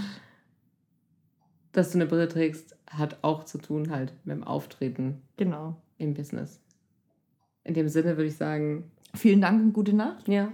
dass 1.71 1.91
du 1.91 1.97
eine 1.97 2.05
Brille 2.05 2.27
trägst, 2.27 2.75
hat 2.87 3.23
auch 3.23 3.45
zu 3.45 3.57
tun 3.57 3.91
halt 3.91 4.13
mit 4.25 4.35
dem 4.35 4.43
Auftreten. 4.43 5.21
Genau. 5.37 5.75
Im 5.97 6.13
Business. 6.13 6.59
In 7.63 7.73
dem 7.73 7.87
Sinne 7.87 8.17
würde 8.17 8.27
ich 8.27 8.35
sagen. 8.35 8.91
Vielen 9.13 9.41
Dank 9.41 9.61
und 9.61 9.73
gute 9.73 9.93
Nacht. 9.93 10.27
Ja. 10.27 10.51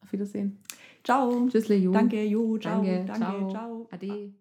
Auf 0.00 0.12
Wiedersehen. 0.12 0.58
Ciao. 1.02 1.48
Tschüss, 1.48 1.68
Leju. 1.68 1.92
Danke, 1.92 2.24
Jo. 2.24 2.58
Ciao. 2.58 2.82
Danke, 2.82 3.04
danke 3.06 3.18
ciao. 3.18 3.50
ciao. 3.50 3.88
Ade. 3.90 4.32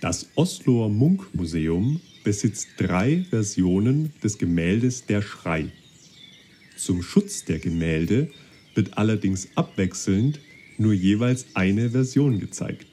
Das 0.00 0.28
Osloer 0.34 0.88
Munkmuseum 0.88 2.00
besitzt 2.24 2.68
drei 2.76 3.24
Versionen 3.30 4.12
des 4.22 4.38
Gemäldes 4.38 5.06
Der 5.06 5.22
Schrei. 5.22 5.72
Zum 6.76 7.02
Schutz 7.02 7.44
der 7.44 7.58
Gemälde 7.58 8.30
wird 8.74 8.96
allerdings 8.98 9.48
abwechselnd 9.54 10.40
nur 10.78 10.92
jeweils 10.92 11.46
eine 11.54 11.90
Version 11.90 12.40
gezeigt 12.40 12.91